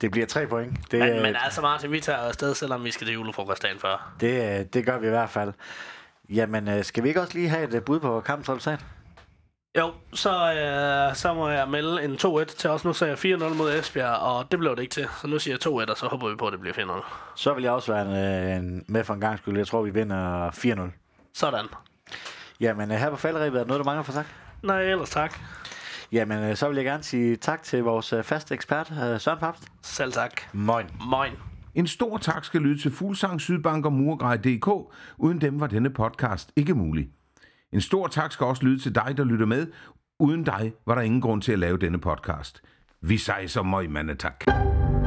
Det 0.00 0.10
bliver 0.10 0.26
tre 0.26 0.46
point. 0.46 0.90
Det, 0.90 0.98
Men, 1.00 1.22
men 1.22 1.36
altså 1.44 1.60
Martin, 1.60 1.92
vi 1.92 2.00
tager 2.00 2.18
afsted, 2.18 2.54
selvom 2.54 2.84
vi 2.84 2.90
skal 2.90 3.06
til 3.06 3.14
julefrokost 3.14 3.62
dagen 3.62 3.78
før. 3.78 4.12
det, 4.20 4.60
øh, 4.60 4.66
det 4.72 4.86
gør 4.86 4.98
vi 4.98 5.06
i 5.06 5.10
hvert 5.10 5.30
fald. 5.30 5.52
Jamen, 6.28 6.68
øh, 6.68 6.84
skal 6.84 7.02
vi 7.02 7.08
ikke 7.08 7.20
også 7.20 7.34
lige 7.34 7.48
have 7.48 7.76
et 7.76 7.84
bud 7.84 8.00
på 8.00 8.20
kampens 8.20 8.48
resultat? 8.48 8.80
Jo, 9.78 9.92
så, 10.12 10.30
øh, 10.30 11.16
så 11.16 11.34
må 11.34 11.48
jeg 11.48 11.68
melde 11.68 12.04
en 12.04 12.14
2-1 12.14 12.44
til 12.44 12.70
os. 12.70 12.84
Nu 12.84 12.92
sagde 12.92 13.16
jeg 13.24 13.38
4-0 13.38 13.54
mod 13.54 13.72
Esbjerg, 13.78 14.16
og 14.16 14.50
det 14.50 14.58
blev 14.58 14.76
det 14.76 14.82
ikke 14.82 14.92
til. 14.92 15.06
Så 15.20 15.26
nu 15.26 15.38
siger 15.38 15.56
jeg 15.64 15.86
2-1, 15.86 15.90
og 15.90 15.96
så 15.96 16.06
håber 16.06 16.28
vi 16.28 16.36
på, 16.36 16.46
at 16.46 16.52
det 16.52 16.60
bliver 16.60 16.74
4-0. 16.74 17.04
Så 17.36 17.54
vil 17.54 17.62
jeg 17.62 17.72
også 17.72 17.92
være 17.92 18.06
en, 18.06 18.16
øh, 18.16 18.56
en 18.56 18.84
med 18.88 19.04
for 19.04 19.14
en 19.14 19.20
gang 19.20 19.38
skyld. 19.38 19.56
Jeg 19.56 19.66
tror, 19.66 19.82
vi 19.82 19.90
vinder 19.90 20.50
4-0. 20.50 20.92
Sådan. 21.34 21.66
Jamen, 22.60 22.90
øh, 22.92 22.98
her 22.98 23.10
på 23.10 23.16
falderæbet 23.16 23.58
er 23.58 23.62
der 23.62 23.68
noget, 23.68 23.80
du 23.80 23.84
mangler 23.84 24.02
for 24.02 24.12
sagt? 24.12 24.28
Nej, 24.62 24.82
ellers 24.82 25.10
tak. 25.10 25.38
Jamen, 26.12 26.38
øh, 26.38 26.56
så 26.56 26.68
vil 26.68 26.76
jeg 26.76 26.84
gerne 26.84 27.02
sige 27.02 27.36
tak 27.36 27.62
til 27.62 27.82
vores 27.82 28.14
faste 28.22 28.54
ekspert, 28.54 28.92
Søren 29.18 29.38
Papst. 29.38 29.64
Selv 29.82 30.12
tak. 30.12 30.40
Moin. 30.52 30.86
Moin. 31.10 31.32
En 31.74 31.86
stor 31.86 32.18
tak 32.18 32.44
skal 32.44 32.60
lyde 32.60 32.82
til 32.82 32.92
Fuglsang, 32.92 33.40
Sydbank 33.40 33.86
og 33.86 33.92
Murgrej.dk. 33.92 34.94
Uden 35.18 35.40
dem 35.40 35.60
var 35.60 35.66
denne 35.66 35.90
podcast 35.90 36.52
ikke 36.56 36.74
mulig. 36.74 37.08
En 37.72 37.80
stor 37.80 38.06
tak 38.06 38.32
skal 38.32 38.46
også 38.46 38.64
lyde 38.64 38.78
til 38.78 38.94
dig, 38.94 39.14
der 39.16 39.24
lytter 39.24 39.46
med. 39.46 39.66
Uden 40.18 40.44
dig 40.44 40.72
var 40.86 40.94
der 40.94 41.02
ingen 41.02 41.20
grund 41.20 41.42
til 41.42 41.52
at 41.52 41.58
lave 41.58 41.78
denne 41.78 42.00
podcast. 42.00 42.62
Vi 43.00 43.18
sejser 43.18 43.62
møg, 43.62 43.90
mandetak. 43.90 44.40
tak. 44.40 44.99